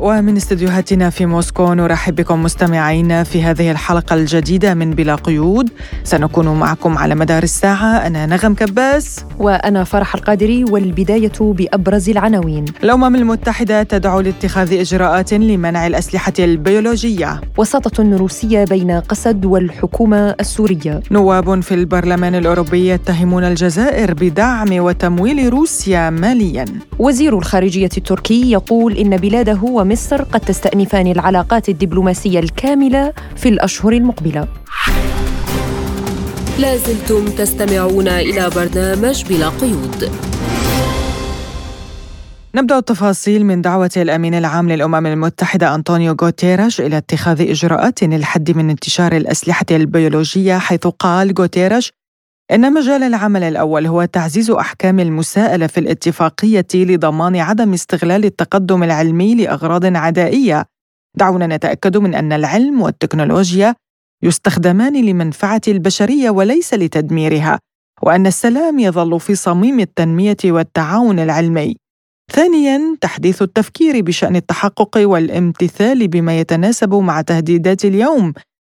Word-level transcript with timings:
ومن 0.00 0.36
استديوهاتنا 0.36 1.10
في 1.10 1.26
موسكو 1.26 1.74
نرحب 1.74 2.14
بكم 2.14 2.42
مستمعينا 2.42 3.24
في 3.24 3.42
هذه 3.42 3.70
الحلقة 3.70 4.14
الجديدة 4.14 4.74
من 4.74 4.90
بلا 4.90 5.14
قيود. 5.14 5.70
سنكون 6.04 6.48
معكم 6.48 6.98
على 6.98 7.14
مدار 7.14 7.42
الساعة. 7.42 8.06
أنا 8.06 8.26
نغم 8.26 8.54
كباس. 8.54 9.24
وأنا 9.38 9.84
فرح 9.84 10.14
القادري 10.14 10.64
والبداية 10.64 11.32
بأبرز 11.40 12.10
العناوين. 12.10 12.64
الأمم 12.82 13.16
المتحدة 13.16 13.82
تدعو 13.82 14.20
لاتخاذ 14.20 14.72
إجراءات 14.72 15.34
لمنع 15.34 15.86
الأسلحة 15.86 16.32
البيولوجية. 16.38 17.40
وسطة 17.56 18.16
روسية 18.16 18.64
بين 18.64 18.90
قسد 18.90 19.44
والحكومة 19.44 20.34
السورية. 20.40 21.00
نواب 21.10 21.60
في 21.60 21.74
البرلمان 21.74 22.34
الأوروبي 22.34 22.88
يتهمون 22.88 23.44
الجزائر 23.44 24.14
بدعم 24.14 24.68
وتمويل 24.72 25.52
روسيا 25.52 26.10
ماليا. 26.10 26.64
وزير 26.98 27.38
الخارجية 27.38 27.90
التركي 27.96 28.50
يقول 28.50 28.96
إن 28.96 29.16
بلاده 29.16 29.58
ومصر 29.88 30.22
قد 30.22 30.40
تستأنفان 30.40 31.06
العلاقات 31.06 31.68
الدبلوماسية 31.68 32.38
الكاملة 32.38 33.12
في 33.36 33.48
الأشهر 33.48 33.92
المقبلة. 33.92 34.48
لازلتم 36.58 37.24
تستمعون 37.24 38.08
إلى 38.08 38.50
برنامج 38.56 39.24
بلا 39.24 39.48
قيود. 39.48 40.10
نبدأ 42.54 42.78
التفاصيل 42.78 43.46
من 43.46 43.62
دعوة 43.62 43.90
الأمين 43.96 44.34
العام 44.34 44.68
للأمم 44.68 45.06
المتحدة 45.06 45.74
أنطونيو 45.74 46.16
غوتيرش 46.22 46.80
إلى 46.80 46.96
اتخاذ 46.96 47.50
إجراءات 47.50 48.02
للحد 48.02 48.50
من 48.50 48.70
انتشار 48.70 49.16
الأسلحة 49.16 49.66
البيولوجية 49.70 50.58
حيث 50.58 50.86
قال 50.86 51.34
غوتيرش 51.38 51.92
إن 52.52 52.72
مجال 52.72 53.02
العمل 53.02 53.42
الأول 53.42 53.86
هو 53.86 54.04
تعزيز 54.04 54.50
أحكام 54.50 55.00
المساءلة 55.00 55.66
في 55.66 55.80
الاتفاقية 55.80 56.66
لضمان 56.74 57.36
عدم 57.36 57.72
استغلال 57.72 58.24
التقدم 58.24 58.82
العلمي 58.82 59.34
لأغراض 59.34 59.96
عدائية. 59.96 60.64
دعونا 61.16 61.46
نتأكد 61.46 61.96
من 61.96 62.14
أن 62.14 62.32
العلم 62.32 62.80
والتكنولوجيا 62.80 63.74
يستخدمان 64.22 65.04
لمنفعة 65.04 65.60
البشرية 65.68 66.30
وليس 66.30 66.74
لتدميرها، 66.74 67.58
وأن 68.02 68.26
السلام 68.26 68.78
يظل 68.78 69.20
في 69.20 69.34
صميم 69.34 69.80
التنمية 69.80 70.36
والتعاون 70.44 71.18
العلمي. 71.18 71.76
ثانياً 72.32 72.96
تحديث 73.00 73.42
التفكير 73.42 74.00
بشأن 74.00 74.36
التحقق 74.36 74.96
والامتثال 74.96 76.08
بما 76.08 76.40
يتناسب 76.40 76.94
مع 76.94 77.20
تهديدات 77.20 77.84
اليوم. 77.84 78.32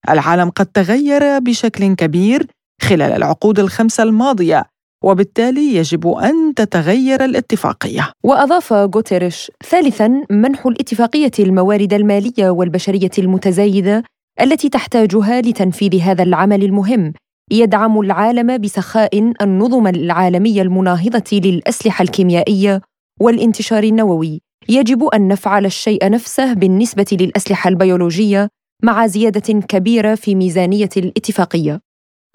العالم 0.08 0.50
قد 0.50 0.66
تغير 0.66 1.38
بشكل 1.38 1.94
كبير 1.94 2.46
خلال 2.82 3.12
العقود 3.12 3.58
الخمسة 3.58 4.02
الماضية 4.02 4.64
وبالتالي 5.04 5.74
يجب 5.74 6.08
أن 6.08 6.54
تتغير 6.54 7.24
الاتفاقية. 7.24 8.12
وأضاف 8.24 8.72
غوتيريش 8.72 9.50
ثالثاً 9.70 10.24
منح 10.30 10.66
الاتفاقية 10.66 11.30
الموارد 11.38 11.92
المالية 11.92 12.50
والبشرية 12.50 13.10
المتزايدة 13.18 14.02
التي 14.40 14.68
تحتاجها 14.68 15.40
لتنفيذ 15.40 16.00
هذا 16.00 16.22
العمل 16.22 16.64
المهم 16.64 17.12
يدعم 17.50 18.00
العالم 18.00 18.58
بسخاء 18.58 19.32
النظم 19.42 19.86
العالمية 19.86 20.62
المناهضة 20.62 21.24
للأسلحة 21.32 22.02
الكيميائية 22.02 22.80
والانتشار 23.20 23.82
النووي. 23.82 24.40
يجب 24.68 25.04
أن 25.04 25.28
نفعل 25.28 25.66
الشيء 25.66 26.10
نفسه 26.10 26.52
بالنسبة 26.52 27.06
للأسلحة 27.12 27.68
البيولوجية 27.68 28.48
مع 28.82 29.06
زيادة 29.06 29.60
كبيرة 29.60 30.14
في 30.14 30.34
ميزانية 30.34 30.88
الاتفاقية. 30.96 31.80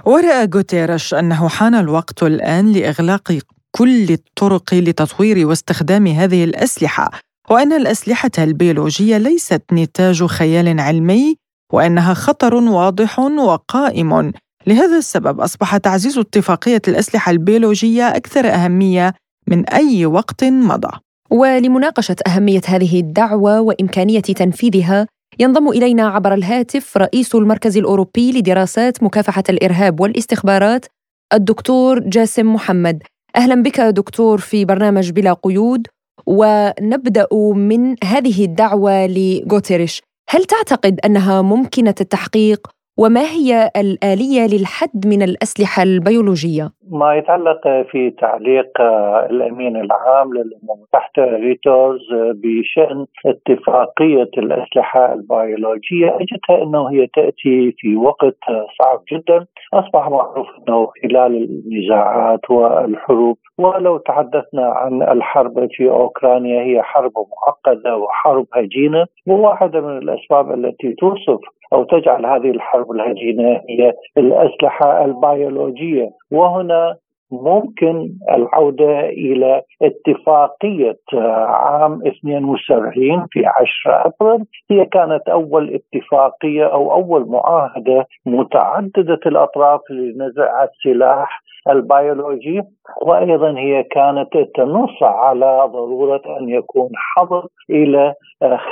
ورأى 0.06 0.50
غوتيرش 0.54 1.14
أنه 1.14 1.50
حان 1.50 1.76
الوقت 1.76 2.24
الآن 2.24 2.72
لإغلاق 2.72 3.38
كل 3.72 4.12
الطرق 4.12 4.74
لتطوير 4.74 5.48
واستخدام 5.48 6.08
هذه 6.08 6.44
الأسلحة 6.44 7.12
وأن 7.50 7.74
الأسلحة 7.74 8.32
البيولوجية 8.38 9.18
ليست 9.18 9.64
نتاج 9.74 10.26
خيال 10.26 10.80
علمي 10.80 11.36
وأنها 11.74 12.14
خطر 12.14 12.56
واضح 12.56 13.20
وقائم. 13.20 14.32
لهذا 14.68 14.98
السبب 14.98 15.40
أصبح 15.40 15.78
تعزيز 15.78 16.18
اتفاقية 16.18 16.82
الأسلحة 16.88 17.32
البيولوجية 17.32 18.08
أكثر 18.08 18.48
أهمية 18.48 19.14
من 19.48 19.70
أي 19.70 20.06
وقت 20.06 20.44
مضى. 20.44 20.98
ولمناقشة 21.32 22.16
أهمية 22.28 22.62
هذه 22.68 23.00
الدعوة 23.00 23.62
وإمكانية 23.62 24.20
تنفيذها 24.22 25.08
ينضم 25.40 25.70
إلينا 25.70 26.08
عبر 26.08 26.34
الهاتف 26.34 26.98
رئيس 26.98 27.36
المركز 27.36 27.78
الأوروبي 27.78 28.32
لدراسات 28.32 29.04
مكافحة 29.04 29.44
الإرهاب 29.50 30.00
والاستخبارات 30.00 30.86
الدكتور 31.34 32.00
جاسم 32.00 32.54
محمد. 32.54 33.04
أهلا 33.36 33.64
بك 33.64 33.82
دكتور 33.82 34.38
في 34.38 34.66
برنامج 34.66 35.10
بلا 35.12 35.34
قيود 35.34 35.88
ونبدأ 36.26 37.28
من 37.56 37.96
هذه 38.04 38.46
الدعوة 38.46 39.08
لغوتيريش 39.08 40.02
هل 40.30 40.46
تعتقد 40.46 41.00
أنها 41.06 41.42
ممكنة 41.42 41.96
التحقيق 42.02 42.68
وما 43.02 43.22
هي 43.22 43.72
الآلية 43.78 44.44
للحد 44.54 45.08
من 45.08 45.22
الأسلحة 45.22 45.84
البيولوجية؟ 45.84 46.70
ما 46.92 47.16
يتعلق 47.16 47.68
في 47.92 48.10
تعليق 48.10 48.82
الأمين 49.30 49.76
العام 49.78 50.34
للأمم 50.34 50.70
المتحدة 50.76 51.38
ريتورز 51.38 52.08
بشأن 52.14 53.06
اتفاقية 53.26 54.30
الأسلحة 54.38 55.14
البيولوجية 55.14 56.08
أجدها 56.08 56.64
أنه 56.64 56.92
هي 56.92 57.08
تأتي 57.08 57.76
في 57.78 57.96
وقت 57.96 58.38
صعب 58.80 59.02
جدا 59.12 59.46
أصبح 59.74 60.10
معروف 60.10 60.48
أنه 60.58 60.88
خلال 61.04 61.50
النزاعات 61.50 62.52
والحروب 62.52 63.38
ولو 63.58 63.98
تحدثنا 63.98 64.66
عن 64.66 65.02
الحرب 65.04 65.68
في 65.72 65.90
أوكرانيا 65.90 66.62
هي 66.62 66.82
حرب 66.82 67.12
معقدة 67.16 67.98
وحرب 67.98 68.46
هجينة 68.54 69.06
وواحدة 69.28 69.82
من 69.82 69.98
الأسباب 69.98 70.52
التي 70.52 70.94
توصف 70.94 71.40
أو 71.74 71.84
تجعل 71.84 72.26
هذه 72.26 72.52
الحرب 72.52 72.92
الهجينه 72.92 73.62
هي 73.70 73.94
الأسلحة 74.18 75.06
البيولوجية. 75.06 76.10
وهنا 76.32 76.96
ممكن 77.32 78.10
العودة 78.32 79.00
إلى 79.00 79.62
اتفاقية 79.82 81.00
عام 81.48 82.08
72 82.08 83.26
في 83.32 83.46
10 83.46 84.14
أبريل. 84.22 84.46
هي 84.72 84.86
كانت 84.86 85.30
أول 85.30 85.74
اتفاقية 85.74 86.66
أو 86.66 86.94
أول 86.94 87.30
معاهدة 87.30 88.06
متعددة 88.26 89.20
الأطراف 89.26 89.82
لنزع 89.90 90.64
السلاح 90.64 91.42
البيولوجي. 91.70 92.62
وأيضا 93.02 93.58
هي 93.58 93.84
كانت 93.84 94.30
تنص 94.56 95.04
على 95.04 95.70
ضرورة 95.74 96.22
أن 96.40 96.50
يكون 96.50 96.90
حظر 96.96 97.48
إلى 97.70 98.14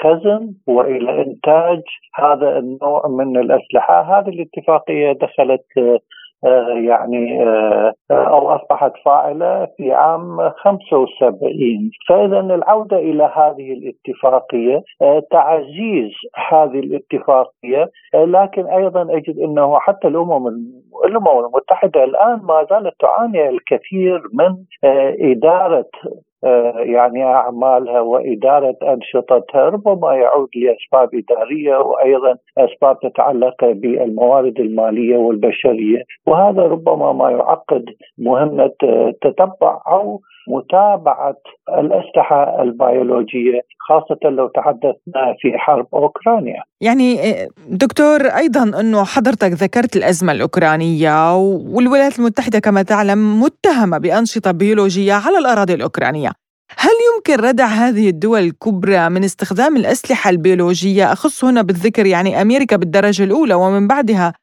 خزن 0.02 0.54
وإلى 0.68 1.22
إنتاج 1.22 1.82
هذا 2.16 2.58
النوع 2.58 3.08
من 3.08 3.38
الأسلحة، 3.38 4.02
هذه 4.02 4.30
الاتفاقية 4.30 5.12
دخلت 5.12 5.66
آه، 5.78 6.00
يعني 6.88 7.44
آه، 7.44 7.94
أو 8.12 8.50
أصبحت 8.50 8.92
فاعلة 9.06 9.68
في 9.78 9.92
عام 9.92 10.50
75 10.50 11.92
فإذا 12.10 12.40
العودة 12.40 12.98
إلى 12.98 13.24
هذه 13.24 13.74
الاتفاقية 13.74 14.82
آه، 15.02 15.24
تعزيز 15.32 16.12
هذه 16.50 16.80
الاتفاقية. 16.80 17.90
لكن 18.14 18.68
أيضا 18.68 19.02
أجد 19.02 19.40
إنه 19.40 19.80
حتى 19.80 20.08
الأمم 20.08 20.48
الأمم 21.06 21.46
المتحدة 21.46 22.04
الآن 22.04 22.40
ما 22.44 22.68
زالت 22.70 22.94
تعاني 23.00 23.50
الكثير 23.50 24.22
من 24.34 24.56
إدارة 25.32 25.86
يعني 26.86 27.24
أعمالها 27.24 28.02
وإدارة 28.02 28.76
أنشطتها 28.84 29.70
ربما 29.70 30.16
يعود 30.16 30.50
لأسباب 30.56 31.10
إدارية 31.16 31.78
وأيضا 31.78 32.38
أسباب 32.58 33.00
تتعلق 33.00 33.66
بالموارد 33.66 34.60
المالية 34.60 35.18
والبشرية 35.18 36.04
وهذا 36.28 36.62
ربما 36.62 37.14
ما 37.14 37.32
يعقد 37.32 37.86
مهمة 38.18 38.72
تتبع 39.22 39.82
أو 39.88 40.22
متابعة 40.48 41.38
الأسلحة 41.70 42.62
البيولوجية 42.62 43.62
خاصة 43.88 44.30
لو 44.30 44.48
تحدثنا 44.48 45.36
في 45.40 45.58
حرب 45.58 45.88
أوكرانيا. 45.94 46.64
يعني 46.82 47.18
دكتور 47.70 48.22
أيضا 48.22 48.80
إنه 48.80 49.04
حضرتك 49.04 49.52
ذكرت 49.52 49.96
الأزمة 49.96 50.32
الأوكرانية 50.32 51.36
والولايات 51.38 52.20
المتحدة 52.20 52.60
كما 52.60 52.82
تعلم 52.82 53.42
متهمة 53.42 53.98
بأنشطة 53.98 54.52
بيولوجية 54.52 55.14
على 55.14 55.38
الأراضي 55.38 55.74
الأوكرانية. 55.74 56.32
هل 56.78 56.92
يمكن 57.16 57.44
ردع 57.44 57.66
هذه 57.66 58.10
الدول 58.10 58.40
الكبرى 58.40 59.10
من 59.10 59.24
استخدام 59.24 59.76
الأسلحة 59.76 60.30
البيولوجية؟ 60.30 61.12
أخص 61.12 61.44
هنا 61.44 61.62
بالذكر 61.62 62.06
يعني 62.06 62.42
أمريكا 62.42 62.76
بالدرجة 62.76 63.24
الأولى 63.24 63.54
ومن 63.54 63.88
بعدها 63.88 64.34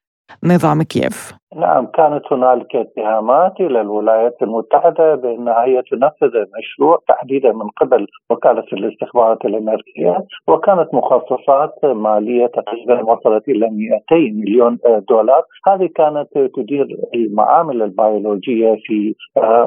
نظام 0.45 0.83
كييف 0.83 1.33
نعم 1.56 1.87
كانت 1.87 2.33
هنالك 2.33 2.77
اتهامات 2.77 3.61
إلى 3.61 3.81
الولايات 3.81 4.43
المتحدة 4.43 5.15
بانها 5.15 5.65
هي 5.65 5.83
تنفذ 5.83 6.37
المشروع 6.37 6.99
تحديدا 7.09 7.53
من 7.53 7.69
قبل 7.69 8.06
وكالة 8.31 8.65
الاستخبارات 8.73 9.45
الأمريكية 9.45 10.25
وكانت 10.49 10.95
مخصصات 10.95 11.85
مالية 11.85 12.47
تقريبا 12.47 13.03
وصلت 13.03 13.49
إلى 13.49 13.71
200 13.71 14.03
مليون 14.12 14.79
دولار. 15.09 15.43
هذه 15.69 15.89
كانت 15.95 16.29
تدير 16.55 16.87
المعامل 17.15 17.83
البيولوجية 17.83 18.77
في 18.85 19.15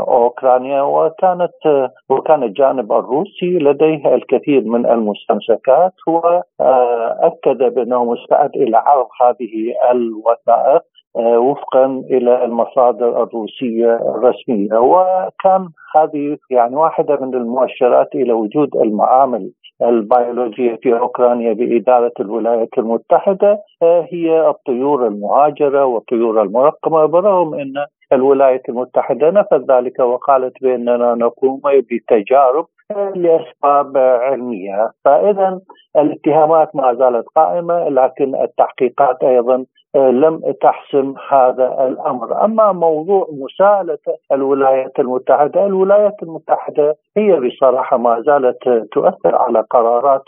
أوكرانيا 0.08 0.82
وكانت 0.82 1.90
وكان 2.10 2.44
الجانب 2.44 2.92
الروسي 2.92 3.58
لديه 3.60 4.16
الكثير 4.16 4.62
من 4.62 4.86
المستمسكات 4.86 5.94
واكد 6.08 7.74
بأنه 7.74 8.06
مستعد 8.06 8.56
إلى 8.56 8.78
عرض 8.78 9.08
هذه 9.22 9.74
الوثائق. 9.92 10.82
آه، 10.82 10.97
وفقا 11.18 11.86
إلى 11.86 12.46
المصادر 12.46 13.24
الروسية 13.24 13.96
الرسمية. 13.96 14.74
وكان 14.74 15.70
هذه 15.96 16.38
يعني 16.50 16.76
واحدة 16.76 17.18
من 17.22 17.34
المؤشرات 17.34 18.16
إلى 18.16 18.34
وجود 18.34 18.76
المعامل 18.76 19.52
البيولوجية 19.82 20.76
في 20.82 21.00
أوكرانيا 21.00 21.54
بإدارة 21.54 22.12
الولايات 22.20 22.70
المتحدة 22.78 23.60
آه، 23.84 24.08
هي 24.12 24.50
الطيور 24.50 25.08
المهاجرة 25.08 25.86
والطيور 25.86 26.42
المرقمة 26.42 27.06
برغم 27.06 27.54
إن 27.54 27.74
الولايات 28.14 28.70
المتحدة 28.70 29.30
نفت 29.30 29.72
ذلك 29.72 30.00
وقالت 30.00 30.54
بأننا 30.62 31.16
نقوم 31.16 31.62
بتجارب 31.92 32.66
آه، 32.92 33.14
لأسباب 33.16 33.98
علمية، 33.98 34.92
فاذا 35.06 35.60
الاتهامات 35.96 36.76
ما 36.76 36.94
زالت 36.94 37.26
قائمة 37.36 37.90
لكن 37.90 38.36
التحقيقات 38.36 39.24
أيضا 39.24 39.66
لم 39.96 40.42
تحسم 40.62 41.14
هذا 41.30 41.88
الأمر، 41.88 42.46
أما 42.46 42.72
موضوع 42.72 43.28
مساءلة 43.32 43.98
الولايات 44.32 45.00
المتحدة، 45.00 45.66
الولايات 45.66 46.16
المتحدة 46.24 46.96
هي 47.18 47.40
بصراحة 47.40 47.98
ما 47.98 48.22
زالت 48.22 48.88
تؤثر 48.92 49.36
على 49.36 49.64
قرارات 49.70 50.24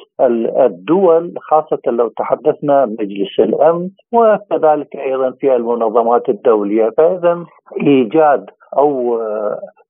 الدول 0.66 1.34
خاصة 1.42 1.82
لو 1.88 2.08
تحدثنا 2.08 2.86
مجلس 2.86 3.40
الأمن 3.40 3.90
وكذلك 4.14 4.96
أيضا 4.96 5.32
في 5.32 5.56
المنظمات 5.56 6.30
الدولية، 6.30 6.90
فاذا 6.98 7.46
إيجاد 7.82 8.46
أو 8.78 9.20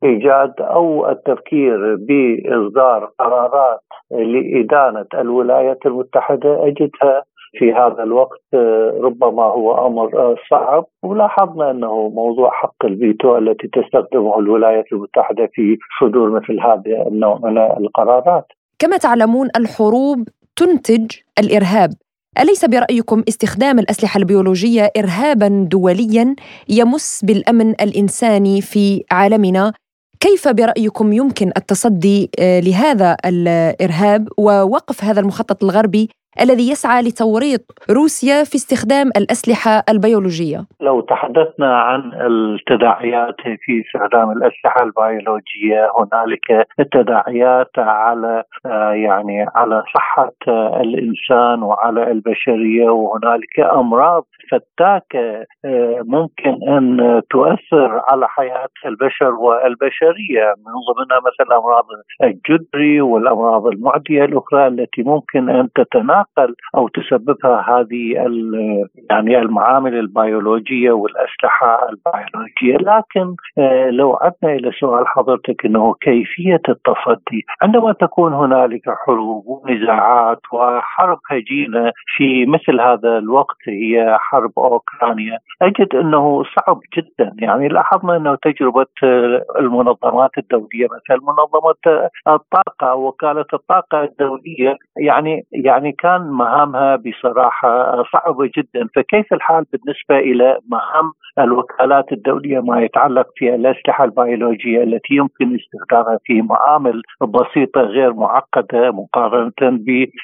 إيجاد 0.04 0.54
أو 0.60 1.10
التفكير 1.10 1.96
بإصدار 1.96 3.10
قرارات 3.20 3.80
لإدانة 4.12 5.06
الولايات 5.14 5.86
المتحدة 5.86 6.68
أجدها 6.68 7.24
في 7.58 7.74
هذا 7.74 8.04
الوقت 8.04 8.42
آه، 8.54 8.94
ربما 9.02 9.44
هو 9.44 9.88
أمر 9.88 10.20
آه، 10.20 10.36
صعب 10.50 10.86
ولاحظنا 11.04 11.72
أنه 11.72 12.10
موضوع 12.10 12.52
حق 12.52 12.86
الفيتو 12.86 13.38
التي 13.38 13.68
تستخدمه 13.68 14.40
الولايات 14.40 14.86
المتحدة 14.92 15.50
في 15.54 15.78
صدور 16.02 16.30
مثل 16.32 16.60
هذا 16.60 17.08
النوع 17.08 17.40
من 17.44 17.58
القرارات. 17.58 18.46
كما 18.80 18.98
تعلمون 18.98 19.50
الحروب 19.58 20.28
تنتج 20.56 21.12
الإرهاب 21.40 21.90
أليس 22.40 22.66
برأيكم 22.66 23.24
استخدام 23.30 23.80
الأسلحة 23.80 24.18
البيولوجية 24.18 24.92
إرهابا 24.98 25.68
دوليا 25.72 26.36
يمس 26.70 27.26
بالأمن 27.26 27.70
الإنساني 27.70 28.62
في 28.62 29.04
عالمنا؟ 29.12 29.74
كيف 30.20 30.48
برأيكم 30.48 31.14
يمكن 31.14 31.52
التصدي 31.58 32.30
آه، 32.40 32.60
لهذا 32.60 33.18
الإرهاب 33.26 34.28
ووقف 34.38 35.04
هذا 35.04 35.20
المخطط 35.20 35.64
الغربي 35.64 36.10
الذي 36.42 36.72
يسعى 36.72 37.02
لتوريط 37.02 37.62
روسيا 37.92 38.44
في 38.44 38.56
استخدام 38.56 39.08
الأسلحة 39.18 39.84
البيولوجية. 39.90 40.66
لو 40.82 41.02
تحدثنا 41.02 41.80
عن 41.82 42.12
التداعيات 42.14 43.36
في 43.42 43.84
استخدام 43.86 44.32
الأسلحة 44.32 44.84
البيولوجية 44.84 45.92
هنالك 46.00 46.68
تداعيات 46.92 47.72
على 47.78 48.44
آه، 48.66 48.92
يعني 48.92 49.46
على 49.56 49.84
صحة 49.96 50.34
الإنسان 50.82 51.64
وعلى 51.64 52.12
البشرية 52.12 52.90
وهنالك 52.90 53.60
أمراض 53.60 54.26
فتاكة 54.52 55.46
آه، 55.66 56.02
ممكن 56.06 56.58
أن 56.68 57.22
تؤثر 57.30 58.02
على 58.10 58.28
حياة 58.28 58.70
البشر 58.86 59.32
والبشرية 59.32 60.54
من 60.58 60.74
ضمنها 60.90 61.20
مثل 61.20 61.54
أمراض 61.54 61.86
الجدري 62.24 63.02
والأمراض 63.02 63.68
المعدية 63.68 64.26
الأخرى 64.26 64.68
التي 64.68 65.04
ممكن 65.04 65.50
أن 65.50 65.70
تتناقل 66.20 66.56
أو 66.76 66.88
تسببها 66.88 67.66
هذه 67.70 68.14
يعني 69.10 69.38
المعامل 69.38 70.00
البيولوجية 70.00 70.92
والأسلحة 70.92 71.90
البيولوجية. 71.90 72.78
لكن 72.78 73.36
آه، 73.58 73.90
لو 73.90 74.14
عدنا 74.22 74.56
إلى 74.56 74.72
سؤال 74.80 75.08
حضرتك 75.08 75.66
أنه 75.66 75.94
كيفية 76.02 76.62
التصدي 76.70 77.46
عندما 77.62 77.94
تكون 77.94 78.34
هنالك 78.34 78.82
حروب 79.06 79.44
ونزاعات 79.48 80.42
وحرب 80.54 81.20
هجينة 81.30 81.92
في 82.18 82.46
مثل 82.46 82.82
هذا 82.82 83.18
الوقت 83.18 83.58
هي 83.68 84.18
حرب 84.20 84.52
أوكرانيا 84.58 85.38
أجد 85.62 85.96
إنه 85.96 86.44
صعب 86.44 86.80
جدا. 86.98 87.36
يعني 87.40 87.68
لاحظنا 87.68 88.18
إنه 88.18 88.36
تجربة 88.36 88.86
المنظمات 89.60 90.32
الدولية 90.38 90.86
مثلا 90.86 91.20
منظمة 91.22 92.10
الطاقة 92.28 92.96
وكالة 92.96 93.46
الطاقة 93.54 94.04
الدولية 94.04 94.78
يعني 94.98 95.46
يعني 95.52 95.92
كان 95.92 96.09
مهامها 96.18 96.96
بصراحة 96.96 98.04
صعبة 98.04 98.50
جدا. 98.58 98.88
فكيف 98.96 99.34
الحال 99.34 99.66
بالنسبة 99.74 100.18
إلى 100.32 100.58
مهام 100.72 101.12
الوكالات 101.40 102.12
الدولية 102.12 102.60
ما 102.60 102.82
يتعلق 102.82 103.28
في 103.36 103.56
الأسلحة 103.56 104.04
البيولوجية 104.04 104.84
التي 104.84 105.16
يمكن 105.16 105.56
استخدامها 105.56 106.20
في 106.24 106.42
معامل 106.42 107.02
بسيطة 107.22 107.82
غير 107.82 108.14
معقدة 108.14 108.92
مقارنة 108.92 109.52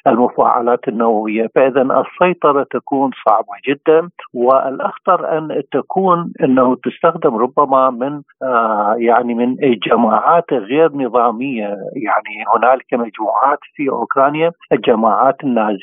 بالمفاعلات 0.06 0.88
النووية؟ 0.88 1.50
فاذا 1.56 1.82
السيطرة 1.82 2.68
تكون 2.72 3.12
صعبة 3.26 3.56
جدا 3.68 4.10
والأخطر 4.34 5.38
أن 5.38 5.62
تكون 5.72 6.34
أنه 6.44 6.76
تستخدم 6.76 7.36
ربما 7.36 7.90
من 7.90 8.22
آه 8.44 8.96
يعني 8.98 9.34
من 9.34 9.56
جماعات 9.88 10.54
غير 10.54 10.92
نظامية. 10.94 11.66
يعني 11.96 12.46
هنالك 12.56 12.94
مجموعات 12.94 13.60
في 13.76 13.90
أوكرانيا 13.90 14.52
الجماعات 14.72 15.44
النازيه 15.44 15.75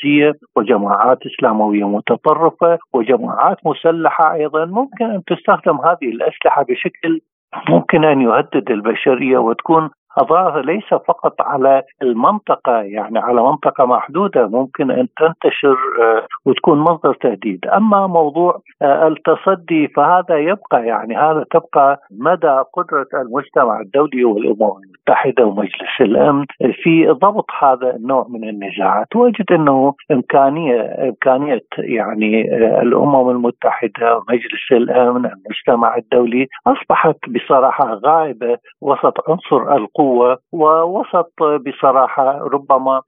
وجماعات 0.57 1.19
إسلاموية 1.27 1.89
متطرفة 1.89 2.79
وجماعات 2.93 3.57
مسلحة 3.65 4.35
أيضا 4.35 4.65
ممكن 4.65 5.05
أن 5.05 5.23
تستخدم 5.27 5.77
هذه 5.77 6.09
الأسلحة 6.09 6.63
بشكل 6.63 7.21
ممكن 7.69 8.05
أن 8.05 8.21
يهدد 8.21 8.71
البشرية 8.71 9.39
وتكون 9.39 9.91
أضرارها 10.19 10.63
ليس 10.63 10.89
فقط 10.89 11.35
على 11.41 11.83
المنطقة 12.03 12.73
يعني 12.83 13.19
على 13.19 13.43
منطقة 13.43 13.87
محدودة 13.87 14.47
ممكن 14.47 14.91
أن 14.91 15.09
تنتشر 15.19 15.77
آه، 16.03 16.27
وتكون 16.47 16.79
مصدر 16.79 17.15
تهديد. 17.15 17.67
أما 17.67 18.07
موضوع 18.07 18.61
آه، 18.83 19.09
التصدي 19.09 19.89
فهذا 19.89 20.39
يبقى 20.39 20.87
يعني 20.87 21.17
هذا 21.17 21.45
تبقى 21.51 22.01
مدى 22.11 22.63
قدرة 22.73 23.07
المجتمع 23.15 23.81
الدولي 23.81 24.25
والأمم 24.25 24.73
المتحدة 24.85 25.47
ومجلس 25.47 26.01
الأمن 26.01 26.45
في 26.83 27.09
ضبط 27.09 27.47
هذا 27.61 27.97
النوع 27.97 28.27
من 28.29 28.49
النزاعات. 28.49 29.17
وأجد 29.17 29.53
أنه 29.53 29.95
إمكانية 30.11 30.81
إمكانية 31.09 31.63
يعني 31.79 32.55
آه، 32.55 32.83
الأمم 32.83 33.31
المتحدة 33.31 34.17
ومجلس 34.17 34.73
الأمن 34.73 35.27
المجتمع 35.27 35.97
الدولي 35.97 36.47
أصبحت 36.67 37.17
بصراحة 37.29 37.95
غائبة 37.95 38.59
وسط 38.81 39.31
عنصر 39.31 39.77
القوة 39.77 40.02
القوة 40.03 40.39
ووسط 40.53 41.33
بصراحة 41.67 42.39
ربما 42.39 43.01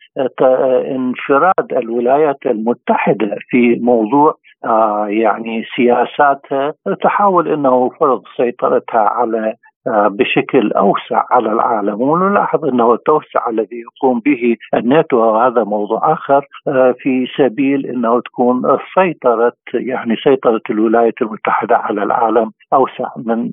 انفراد 0.96 1.72
الولايات 1.72 2.38
المتحدة 2.46 3.36
في 3.48 3.78
موضوع 3.82 4.34
آه، 4.64 5.06
يعني 5.08 5.64
سياساتها 5.76 6.74
تحاول 7.02 7.48
إنه 7.48 7.90
فرض 8.00 8.22
سيطرتها 8.36 9.00
على 9.00 9.54
آه، 9.86 10.08
بشكل 10.08 10.72
أوسع 10.72 11.24
على 11.30 11.52
العالم 11.52 12.00
ونلاحظ 12.00 12.64
إنه 12.64 12.94
التوسع 12.94 13.50
الذي 13.50 13.76
يقوم 13.80 14.20
به 14.20 14.56
الناتو 14.74 15.16
وهذا 15.16 15.64
موضوع 15.64 16.12
آخر 16.12 16.46
آه، 16.68 16.94
في 16.98 17.26
سبيل 17.38 17.86
إنه 17.86 18.20
تكون 18.20 18.62
سيطرة 18.94 19.52
يعني 19.74 20.16
سيطرة 20.24 20.62
الولايات 20.70 21.22
المتحدة 21.22 21.76
على 21.76 22.02
العالم 22.02 22.50
أوسع 22.72 23.08
من 23.16 23.50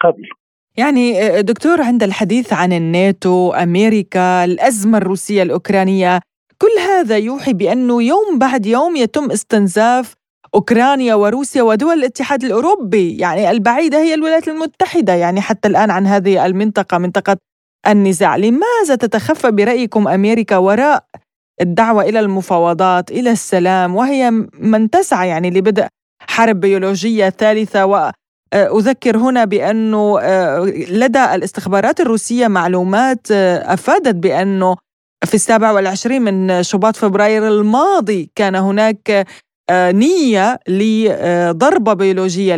قبل. 0.00 0.28
يعني 0.76 1.22
آه، 1.22 1.40
دكتور 1.40 1.82
عند 1.82 2.02
الحديث 2.02 2.52
عن 2.52 2.72
الناتو 2.72 3.52
أمريكا 3.52 4.44
الأزمة 4.44 4.98
الروسية 4.98 5.42
الأوكرانية 5.42 6.20
كل 6.58 6.80
هذا 6.80 7.16
يوحي 7.16 7.52
بأنه 7.52 8.02
يوم 8.02 8.38
بعد 8.38 8.66
يوم 8.66 8.96
يتم 8.96 9.30
استنزاف 9.30 10.14
أوكرانيا 10.54 11.14
وروسيا 11.14 11.62
ودول 11.62 11.98
الاتحاد 11.98 12.44
الأوروبي. 12.44 13.16
يعني 13.16 13.50
البعيدة 13.50 13.98
هي 13.98 14.14
الولايات 14.14 14.48
المتحدة. 14.48 15.14
يعني 15.14 15.40
حتى 15.40 15.68
الآن 15.68 15.90
عن 15.90 16.06
هذه 16.06 16.46
المنطقة 16.46 16.98
منطقة 16.98 17.36
النزاع. 17.86 18.36
لماذا 18.36 18.94
تتخفى 19.00 19.50
برأيكم 19.50 20.08
أمريكا 20.08 20.56
وراء 20.56 21.04
الدعوة 21.60 22.02
إلى 22.02 22.20
المفاوضات 22.20 23.10
إلى 23.10 23.30
السلام؟ 23.30 23.96
وهي 23.96 24.30
من 24.60 24.90
تسعى 24.90 25.28
يعني 25.28 25.50
لبدء 25.50 25.86
حرب 26.28 26.60
بيولوجية 26.60 27.30
ثالثة 27.30 27.86
أذكر 28.54 29.16
هنا 29.16 29.44
بأنه 29.44 30.20
لدى 30.90 31.34
الاستخبارات 31.34 32.00
الروسية 32.00 32.48
معلومات 32.48 33.30
أفادت 33.62 34.14
بأنه 34.14 34.76
في 35.24 35.34
السابع 35.34 35.72
والعشرين 35.72 36.22
من 36.22 36.62
شباط 36.62 36.96
فبراير 36.96 37.48
الماضي 37.48 38.30
كان 38.34 38.54
هناك 38.54 39.26
نية 39.72 40.58
لضربة 40.68 41.92
بيولوجية 41.92 42.56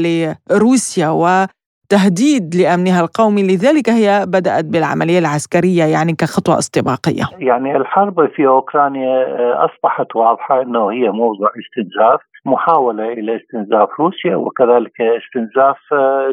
لروسيا 0.51 1.09
وتهديد 1.09 2.55
لأمنها 2.55 3.01
القومي. 3.01 3.43
لذلك 3.43 3.91
هي 3.91 4.25
بدأت 4.27 4.65
بالعملية 4.65 5.19
العسكرية 5.19 5.85
يعني 5.85 6.13
كخطوة 6.13 6.59
استباقية. 6.59 7.25
يعني 7.39 7.77
الحرب 7.77 8.29
في 8.37 8.47
أوكرانيا 8.47 9.27
أصبحت 9.65 10.17
واضحة 10.17 10.63
أنه 10.63 10.91
هي 10.91 11.11
موضوع 11.11 11.49
استنزاف. 11.49 12.21
محاولة 12.47 13.13
إلى 13.13 13.37
استنزاف 13.37 14.01
روسيا 14.01 14.37
وكذلك 14.37 15.01
استنزاف 15.01 15.79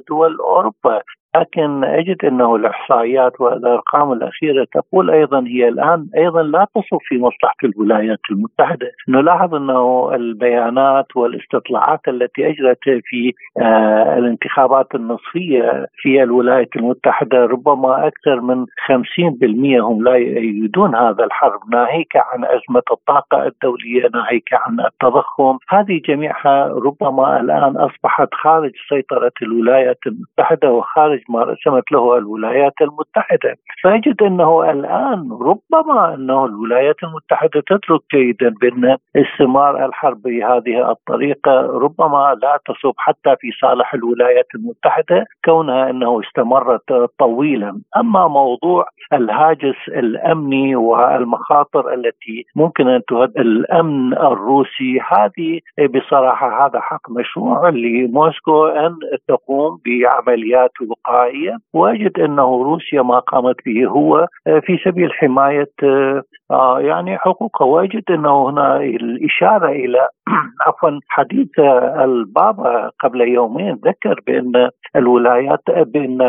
دول 0.09 0.37
أوروبا. 0.39 1.01
لكن 1.35 1.83
أجد 1.83 2.25
أنه 2.25 2.55
الإحصائيات 2.55 3.41
والارقام 3.41 4.11
الأخيرة 4.11 4.67
تقول 4.73 5.11
أيضا 5.11 5.43
هي 5.47 5.67
الآن 5.67 6.07
أيضا 6.17 6.43
لا 6.43 6.67
تصب 6.75 6.97
في 7.01 7.17
مصلحة 7.17 7.55
الولايات 7.63 8.19
المتحدة، 8.31 8.91
نلاحظ 9.09 9.55
أنه 9.55 10.11
البيانات 10.15 11.05
والاستطلاعات 11.15 11.99
التي 12.07 12.49
أجرت 12.49 12.77
في 12.83 13.33
آه 13.61 14.17
الانتخابات 14.17 14.95
النصفية 14.95 15.87
في 15.95 16.23
الولايات 16.23 16.69
المتحدة 16.75 17.45
ربما 17.45 18.07
أكثر 18.07 18.41
من 18.41 18.65
50% 18.65 19.81
هم 19.81 20.03
لا 20.03 20.15
يؤيدون 20.15 20.95
هذا 20.95 21.23
الحرب 21.23 21.59
ناهيك 21.71 22.15
عن 22.15 22.45
أزمة 22.45 22.83
الطاقة 22.91 23.47
الدولية، 23.47 24.09
ناهيك 24.13 24.49
عن 24.53 24.79
التضخم، 24.79 25.57
هذه 25.69 26.01
جميعها 26.07 26.67
ربما 26.67 27.39
الآن 27.39 27.77
أصبحت 27.77 28.33
خارج 28.33 28.71
سيطرة 28.89 29.31
الولايات 29.41 29.97
المتحدة 30.07 30.71
وخارج 30.71 31.22
ما 31.29 31.43
رسمت 31.43 31.91
له 31.91 32.17
الولايات 32.17 32.73
المتحدة. 32.81 33.55
فاجد 33.83 34.21
أنه 34.23 34.71
الآن 34.71 35.29
ربما 35.41 36.13
أنه 36.13 36.45
الولايات 36.45 36.95
المتحدة 37.03 37.61
تترك 37.67 38.01
جيدا 38.13 38.49
بأن 38.61 38.97
استمار 39.15 39.85
الحرب 39.85 40.21
بهذه 40.21 40.91
الطريقة 40.91 41.61
ربما 41.61 42.35
لا 42.41 42.59
تصب 42.65 42.93
حتى 42.97 43.35
في 43.39 43.51
صالح 43.61 43.93
الولايات 43.93 44.47
المتحدة 44.55 45.25
كونها 45.45 45.89
أنه 45.89 46.19
استمرت 46.19 47.09
طويلا. 47.19 47.81
أما 47.97 48.27
موضوع 48.27 48.85
الهاجس 49.13 49.75
الأمني 49.87 50.75
والمخاطر 50.75 51.93
التي 51.93 52.45
ممكن 52.55 52.87
أن 52.87 53.01
تهدد 53.07 53.33
الأمن 53.37 54.13
الروسي 54.13 54.99
هذه 55.11 55.59
بصراحة 55.95 56.65
هذا 56.65 56.79
حق 56.79 57.09
مشروع 57.09 57.69
لموسكو 57.69 58.65
أن 58.65 58.95
تقوم 59.27 59.79
بعمليات 59.85 60.71
وقاية 60.89 61.12
الوقائيه 61.13 61.57
واجد 61.73 62.19
أنه 62.19 62.63
روسيا 62.63 63.01
ما 63.01 63.19
قامت 63.19 63.55
به 63.65 63.85
هو 63.85 64.27
آه، 64.47 64.59
في 64.59 64.77
سبيل 64.85 65.13
حماية 65.13 65.71
آه، 65.83 66.23
آه، 66.51 66.79
يعني 66.79 67.17
حقوقها. 67.17 67.65
واجد 67.65 68.03
أنه 68.09 68.49
هنا 68.49 68.77
الإشارة 68.77 69.69
إلى 69.69 70.07
عفوا 70.67 70.99
حديث 71.09 71.59
البابا 72.03 72.91
قبل 73.03 73.21
يومين 73.21 73.79
ذكر 73.85 74.19
بأن 74.27 74.69
الولايات 74.95 75.63
بأن 75.67 76.21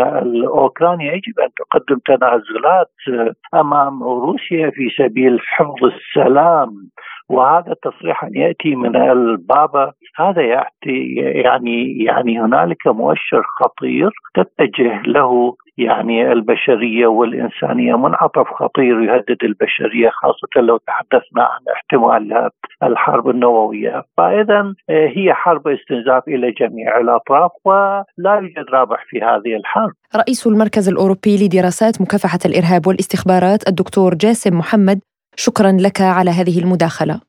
اوكرانيا 0.46 1.12
يجب 1.12 1.40
أن 1.40 1.48
تقدم 1.56 2.00
تنازلات 2.06 2.90
أمام 3.54 4.02
روسيا 4.02 4.70
في 4.70 4.90
سبيل 4.98 5.40
حفظ 5.40 5.84
السلام. 5.84 6.70
وهذا 7.28 7.72
التصريح 7.72 8.24
أن 8.24 8.34
يأتي 8.34 8.76
من 8.76 8.96
البابا 8.96 9.92
هذا 10.16 10.42
يأتي 10.42 11.14
يعني 11.44 12.04
يعني 12.04 12.40
هنالك 12.40 12.86
مؤشر 12.86 13.42
خطير 13.60 14.10
تتجه 14.34 15.02
له 15.06 15.56
يعني 15.78 16.32
البشرية 16.32 17.06
والإنسانية 17.06 17.96
منعطف 17.96 18.46
خطير 18.46 19.02
يهدد 19.02 19.38
البشرية 19.42 20.10
خاصة 20.10 20.60
لو 20.66 20.76
تحدثنا 20.76 21.42
عن 21.42 21.60
احتمالات 21.74 22.52
الحرب 22.82 23.28
النووية، 23.28 24.02
فاذا 24.16 24.74
هي 24.90 25.34
حرب 25.34 25.68
استنزاف 25.68 26.28
إلى 26.28 26.50
جميع 26.50 27.00
الأطراف 27.00 27.50
ولا 27.64 28.34
يوجد 28.34 28.70
رابح 28.72 29.04
في 29.08 29.18
هذه 29.18 29.56
الحرب. 29.56 29.92
رئيس 30.16 30.46
المركز 30.46 30.88
الأوروبي 30.88 31.36
لدراسات 31.44 32.00
مكافحة 32.00 32.38
الإرهاب 32.44 32.86
والاستخبارات 32.86 33.68
الدكتور 33.68 34.14
جاسم 34.14 34.58
محمد 34.58 35.00
شكرا 35.36 35.72
لك 35.72 36.00
على 36.00 36.30
هذه 36.30 36.58
المداخلة. 36.58 37.20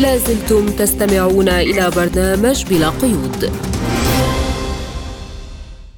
لازلتم 0.00 0.66
تستمعون 0.66 1.48
إلى 1.48 1.90
برنامج 1.96 2.64
بلا 2.66 2.88
قيود. 2.88 3.52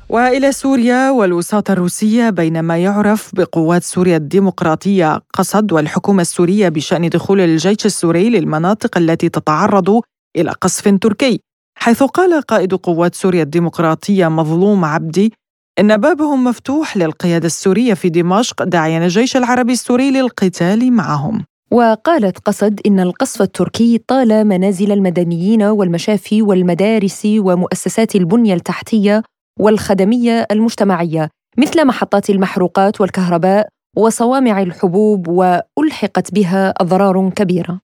وإلى 0.08 0.52
سوريا 0.52 1.10
والوساطة 1.10 1.72
الروسية 1.72 2.30
بين 2.30 2.60
ما 2.60 2.78
يعرف 2.78 3.30
بقوات 3.34 3.82
سوريا 3.82 4.16
الديمقراطية 4.16 5.20
قصد 5.34 5.72
والحكومة 5.72 6.22
السورية 6.22 6.68
بشأن 6.68 7.08
دخول 7.08 7.40
الجيش 7.40 7.86
السوري 7.86 8.30
للمناطق 8.30 8.98
التي 8.98 9.28
تتعرض 9.28 10.00
إلى 10.36 10.50
قصف 10.50 10.88
تركي 11.00 11.40
حيث 11.78 12.02
قال 12.02 12.42
قائد 12.42 12.74
قوات 12.74 13.14
سوريا 13.14 13.42
الديمقراطية 13.42 14.28
مظلوم 14.28 14.84
عبدي 14.84 15.32
إن 15.80 15.96
بابهم 15.96 16.44
مفتوح 16.44 16.96
للقيادة 16.96 17.46
السورية 17.46 17.94
في 17.94 18.08
دمشق 18.08 18.62
داعيا 18.62 18.98
الجيش 19.04 19.36
العربي 19.36 19.72
السوري 19.72 20.10
للقتال 20.10 20.92
معهم. 20.92 21.44
وقالت 21.70 22.38
قصد 22.38 22.80
إن 22.86 23.00
القصف 23.00 23.42
التركي 23.42 23.98
طال 23.98 24.44
منازل 24.44 24.92
المدنيين 24.92 25.62
والمشافي 25.62 26.42
والمدارس 26.42 27.22
ومؤسسات 27.24 28.16
البنية 28.16 28.54
التحتية 28.54 29.22
والخدمية 29.60 30.46
المجتمعية 30.50 31.30
مثل 31.58 31.86
محطات 31.86 32.30
المحروقات 32.30 33.00
والكهرباء 33.00 33.68
وصوامع 33.96 34.62
الحبوب 34.62 35.28
وألحقت 35.28 36.34
بها 36.34 36.74
أضرار 36.80 37.30
كبيرة. 37.30 37.80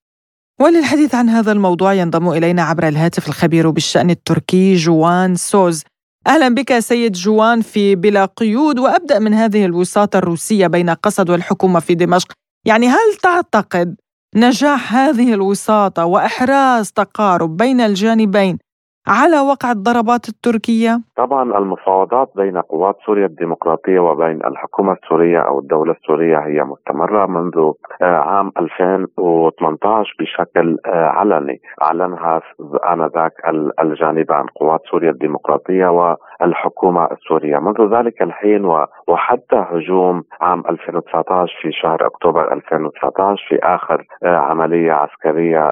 وللحديث 0.61 1.15
عن 1.15 1.29
هذا 1.29 1.51
الموضوع 1.51 1.93
ينضم 1.93 2.29
إلينا 2.29 2.63
عبر 2.63 2.87
الهاتف 2.87 3.27
الخبير 3.27 3.69
بالشأن 3.69 4.09
التركي 4.09 4.75
جوان 4.75 5.35
سوز. 5.35 5.83
أهلا 6.27 6.49
بك 6.49 6.79
سيد 6.79 7.11
جوان 7.11 7.61
في 7.61 7.95
بلا 7.95 8.25
قيود 8.25 8.79
وأبدأ 8.79 9.19
من 9.19 9.33
هذه 9.33 9.65
الوساطة 9.65 10.17
الروسية 10.17 10.67
بين 10.67 10.89
قسد 10.89 11.29
والحكومة 11.29 11.79
في 11.79 11.95
دمشق. 11.95 12.31
يعني 12.65 12.87
هل 12.87 13.15
تعتقد 13.23 13.95
نجاح 14.35 14.95
هذه 14.95 15.33
الوساطة 15.33 16.05
وإحراز 16.05 16.91
تقارب 16.91 17.57
بين 17.57 17.81
الجانبين 17.81 18.57
على 19.07 19.39
وقع 19.39 19.71
الضربات 19.71 20.29
التركية؟ 20.29 20.99
طبعا 21.17 21.57
المفاوضات 21.57 22.29
بين 22.35 22.57
قوات 22.57 22.95
سوريا 23.05 23.25
الديمقراطية 23.25 23.99
وبين 23.99 24.45
الحكومة 24.45 24.93
السورية 24.93 25.39
أو 25.39 25.59
الدولة 25.59 25.91
السورية 25.91 26.37
هي 26.37 26.63
مستمرة 26.63 27.25
منذ 27.25 27.71
آه، 28.01 28.05
عام 28.05 28.51
2018 28.59 30.15
بشكل 30.19 30.77
آه، 30.85 31.05
علني 31.05 31.61
أعلنها 31.81 32.41
آنذاك 32.93 33.31
الجانبان 33.81 34.45
قوات 34.55 34.81
سوريا 34.91 35.09
الديمقراطية 35.09 35.87
والحكومة 35.87 37.05
السورية 37.11 37.59
منذ 37.59 37.95
ذلك 37.95 38.21
الحين 38.21 38.65
وحتى 39.07 39.65
هجوم 39.71 40.23
عام 40.41 40.63
2019 40.69 41.59
في 41.61 41.71
شهر 41.71 42.05
أكتوبر 42.05 42.53
2019 42.53 43.45
في 43.49 43.59
آخر 43.63 44.05
آه، 44.23 44.37
عملية 44.37 44.91
عسكرية 44.91 45.71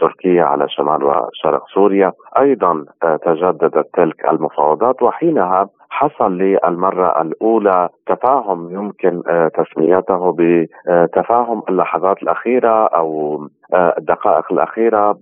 تركية 0.00 0.42
على 0.42 0.68
شمال 0.68 1.04
وشرق 1.04 1.62
سوريا 1.74 2.12
أيضا 2.38 2.65
آه، 3.02 3.16
تجددت 3.16 3.86
تلك 3.94 4.28
المفاوضات 4.28 5.02
وحينها 5.02 5.68
حصل 5.90 6.38
للمرة 6.38 7.22
الأولى 7.22 7.88
تفاهم 8.06 8.70
يمكن 8.74 9.22
آه، 9.28 9.48
تسميته 9.48 10.36
بتفاهم 10.38 11.62
اللحظات 11.68 12.22
الأخيرة 12.22 12.86
أو 12.86 13.40
آه، 13.74 13.94
الدقائق 13.98 14.52
الأخيرة 14.52 15.18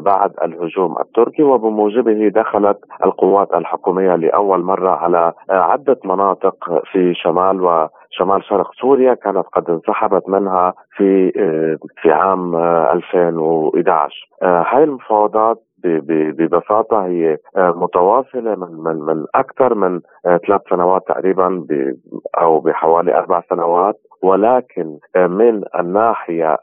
بعد 0.00 0.32
الهجوم 0.42 0.96
التركي 1.00 1.42
وبموجبه 1.42 2.28
دخلت 2.28 2.78
القوات 3.04 3.54
الحكومية 3.54 4.16
لأول 4.16 4.62
مرة 4.62 4.90
على 4.90 5.32
عدة 5.50 5.98
مناطق 6.04 6.82
في 6.92 7.14
شمال 7.14 7.62
و 7.62 7.88
شمال 8.10 8.44
شرق 8.44 8.70
سوريا 8.80 9.14
كانت 9.14 9.46
قد 9.52 9.70
انسحبت 9.70 10.28
منها 10.28 10.74
في 10.96 11.32
في 12.02 12.12
عام 12.12 12.56
2011 12.56 14.28
هاي 14.42 14.84
المفاوضات 14.84 15.62
ببساطة 15.84 17.06
هي 17.06 17.36
آه، 17.56 17.70
متواصلة 17.76 18.54
من 18.54 18.82
من 18.84 18.96
من 18.96 19.24
أكثر 19.34 19.74
من 19.74 20.00
آه، 20.26 20.36
ثلاث 20.46 20.60
سنوات 20.70 21.02
تقريبا 21.08 21.66
أو 22.40 22.60
بحوالي 22.60 23.14
أربع 23.18 23.42
سنوات. 23.50 23.96
ولكن 24.22 24.98
آه، 25.16 25.26
من 25.26 25.62
الناحية 25.78 26.56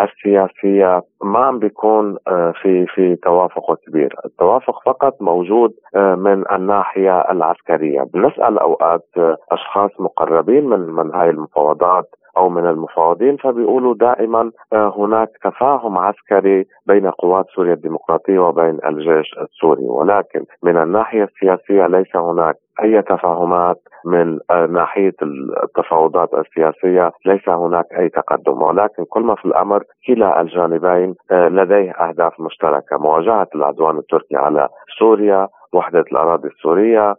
السياسية 0.00 1.02
ما 1.22 1.38
عم 1.38 1.58
بيكون 1.58 2.16
في 2.62 2.86
في 2.86 3.16
توافق 3.16 3.74
كبير، 3.86 4.14
التوافق 4.24 4.82
فقط 4.86 5.22
موجود 5.22 5.72
من 5.94 6.44
الناحية 6.52 7.20
العسكرية، 7.20 8.02
بنسأل 8.14 8.58
أوقات 8.58 9.06
أشخاص 9.52 9.90
مقربين 9.98 10.64
من 10.64 10.80
من 10.80 11.14
هاي 11.14 11.30
المفاوضات 11.30 12.04
أو 12.36 12.48
من 12.48 12.66
المفاوضين 12.66 13.36
فبيقولوا 13.36 13.94
دائما 13.94 14.50
هناك 14.72 15.28
تفاهم 15.44 15.98
عسكري 15.98 16.66
بين 16.86 17.10
قوات 17.10 17.46
سوريا 17.54 17.72
الديمقراطية 17.72 18.38
وبين 18.38 18.78
الجيش 18.86 19.34
السوري. 19.42 19.82
ولكن 19.84 20.44
من 20.62 20.76
الناحية 20.76 21.24
السياسية 21.24 21.86
ليس 21.86 22.16
هناك 22.16 22.54
أي 22.82 23.02
تفاهمات 23.02 23.76
من 24.04 24.38
ناحية 24.68 25.14
التفاوضات 25.62 26.34
السياسية 26.34 27.12
ليس 27.26 27.48
هناك 27.48 27.84
أي 27.98 28.08
تقدم. 28.08 28.62
ولكن 28.62 29.04
كل 29.04 29.22
ما 29.22 29.34
في 29.34 29.44
الأمر 29.44 29.82
كلا 30.06 30.40
الجانبين 30.40 31.14
لديه 31.30 31.92
أهداف 31.92 32.40
مشتركة. 32.40 32.98
مواجهة 32.98 33.46
العدوان 33.54 33.98
التركي 33.98 34.36
على 34.36 34.68
سوريا 34.98 35.48
وحدة 35.72 36.04
الأراضي 36.12 36.48
السورية 36.48 37.14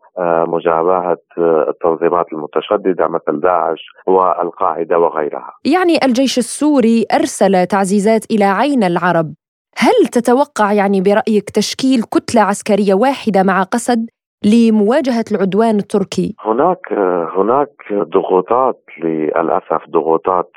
مجابهة 0.47 1.17
التنظيمات 1.69 2.25
المتشددة 2.33 3.07
مثل 3.07 3.39
داعش 3.39 3.79
والقاعدة 4.07 4.99
وغيرها. 4.99 5.53
يعني 5.65 6.05
الجيش 6.05 6.37
السوري 6.37 7.05
أرسل 7.13 7.65
تعزيزات 7.65 8.25
إلى 8.31 8.45
عين 8.45 8.83
العرب. 8.83 9.33
هل 9.77 10.07
تتوقع 10.11 10.73
يعني 10.73 11.01
برأيك 11.01 11.49
تشكيل 11.49 12.03
كتلة 12.03 12.41
عسكرية 12.41 12.93
واحدة 12.93 13.43
مع 13.43 13.63
قسد 13.63 14.05
لمواجهة 14.45 15.25
العدوان 15.31 15.75
التركي؟ 15.75 16.35
هناك 16.45 16.93
هناك 17.37 17.69
ضغوطات 17.93 18.79
للأسف 19.03 19.89
ضغوطات 19.89 20.51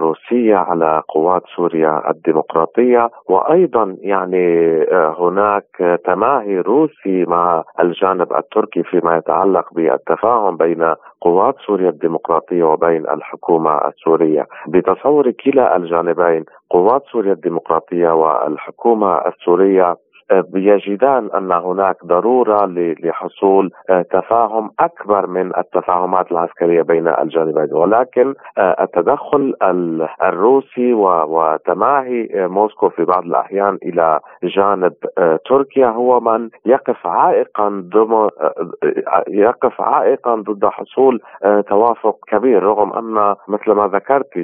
روسية 0.00 0.56
على 0.56 1.02
قوات 1.08 1.42
سوريا 1.56 2.10
الديمقراطية 2.10 3.10
وأيضا 3.28 3.96
يعني 4.00 4.46
هناك 4.92 6.00
تماهي 6.04 6.60
روسي 6.60 7.24
مع 7.24 7.64
الجانب 7.80 8.32
التركي 8.32 8.82
فيما 8.82 9.16
يتعلق 9.16 9.74
بالتفاهم 9.74 10.56
بين 10.56 10.94
قوات 11.20 11.54
سوريا 11.66 11.88
الديمقراطية 11.88 12.64
وبين 12.64 13.10
الحكومة 13.10 13.78
السورية 13.88 14.46
بتصور 14.68 15.30
كلا 15.30 15.76
الجانبين 15.76 16.44
قوات 16.70 17.02
سوريا 17.12 17.32
الديمقراطية 17.32 18.08
والحكومة 18.08 19.18
السورية 19.18 19.96
يجدان 20.54 21.30
أن 21.34 21.52
هناك 21.52 22.04
ضرورة 22.04 22.66
لحصول 22.76 23.70
آه، 23.90 24.02
تفاهم 24.02 24.70
أكبر 24.80 25.26
من 25.26 25.56
التفاهمات 25.56 26.32
العسكرية 26.32 26.82
بين 26.82 27.08
الجانبين. 27.08 27.68
ولكن 27.72 28.34
آه، 28.58 28.76
التدخل 28.84 29.54
الروسي 30.22 30.94
وتماهي 30.94 32.28
آه، 32.34 32.46
موسكو 32.46 32.88
في 32.88 33.04
بعض 33.04 33.24
الأحيان 33.24 33.78
إلى 33.82 34.20
جانب 34.42 34.92
تركيا 35.48 35.86
هو 35.86 36.20
من 36.20 36.50
يقف 36.66 37.06
عائقا 37.06 37.84
يقف 39.28 39.80
عائقا 39.80 40.34
ضد 40.34 40.66
حصول 40.66 41.20
توافق 41.68 42.16
كبير 42.28 42.62
رغم 42.62 42.92
أن 42.92 43.34
مثل 43.48 43.72
ما 43.72 43.86
ذكرت 43.86 44.36